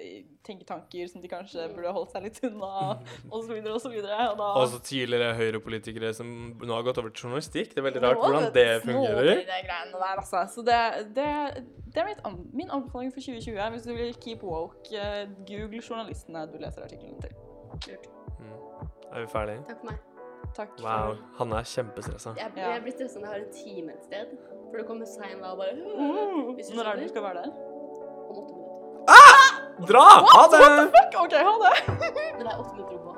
i 0.00 0.14
tenketanker 0.46 1.10
som 1.10 1.24
de 1.24 1.30
kanskje 1.30 1.68
burde 1.74 1.92
holdt 1.96 2.14
seg 2.14 2.26
litt 2.28 2.40
unna, 2.48 2.96
og 3.32 3.38
så 3.42 3.52
videre 3.52 3.76
og 3.76 3.82
så 3.84 3.92
videre. 3.92 4.30
Og 4.32 4.40
da 4.40 4.50
Også 4.62 4.82
tidligere 4.86 5.36
høyrepolitikere 5.38 6.12
som 6.16 6.30
nå 6.56 6.72
har 6.72 6.86
gått 6.86 7.00
over 7.02 7.12
til 7.12 7.26
journalistikk. 7.26 7.74
Det 7.74 7.82
er 7.82 7.88
veldig 7.90 8.04
rart 8.06 8.22
hvordan 8.22 8.48
det 8.56 8.68
fungerer. 8.84 9.32
Det, 9.42 9.60
greiene 9.68 10.00
der, 10.00 10.22
altså. 10.22 10.46
Så 10.52 10.64
det, 10.66 10.80
det, 11.16 11.30
det 11.96 12.02
er 12.02 12.08
mitt, 12.10 12.18
an- 12.28 12.50
min 12.52 12.68
anbefaling 12.70 13.08
for 13.14 13.20
2020. 13.24 13.70
Hvis 13.72 13.86
du 13.88 13.94
vil 13.96 14.12
keep 14.20 14.42
woke, 14.44 14.92
eh, 14.92 15.24
google 15.48 15.80
journalistene 15.80 16.42
du 16.52 16.58
leser 16.60 16.84
artiklene 16.84 17.16
til. 17.24 17.32
Lurt. 17.88 18.06
Mm. 18.40 18.52
Er 19.14 19.20
vi 19.24 19.26
ferdige? 19.32 19.62
Takk 19.68 19.80
for 19.80 19.86
meg. 19.90 19.98
Takk. 20.56 20.70
Wow. 20.84 21.16
Hanne 21.38 21.56
er 21.62 21.66
kjempestressa. 21.72 22.34
Jeg, 22.36 22.52
Ja. 22.56 22.68
jeg 22.74 22.82
blir 22.84 22.92
stressa 22.96 23.18
når 23.20 23.26
jeg 23.26 23.32
har 23.34 23.40
en 23.46 23.52
time 23.64 23.90
et 23.96 24.04
sted. 24.04 24.36
For 24.70 24.76
det 24.78 24.86
kommer 24.86 25.06
Sein 25.06 25.40
da 25.42 25.54
bare 25.56 25.72
Hvis 26.56 26.68
du 26.68 26.76
når 26.76 26.84
er 26.92 26.96
det 26.96 27.02
du 27.02 27.08
skal 27.08 27.22
være 27.22 27.34
der? 27.42 27.50
Om 28.28 28.36
åtte 28.40 28.52
minutter. 28.54 28.72
Dra! 29.90 30.06
Ha 30.34 30.42
det! 30.52 30.60
What 30.62 30.72
the 30.78 30.88
Fuck, 30.96 31.12
OK, 31.22 31.32
ha 31.48 31.54
det! 31.64 31.74
Men 32.36 32.42
det 32.46 32.52
er 32.52 32.58
åtte 32.62 32.72
minutter 32.76 32.96
å 32.96 33.02
gå. 33.04 33.12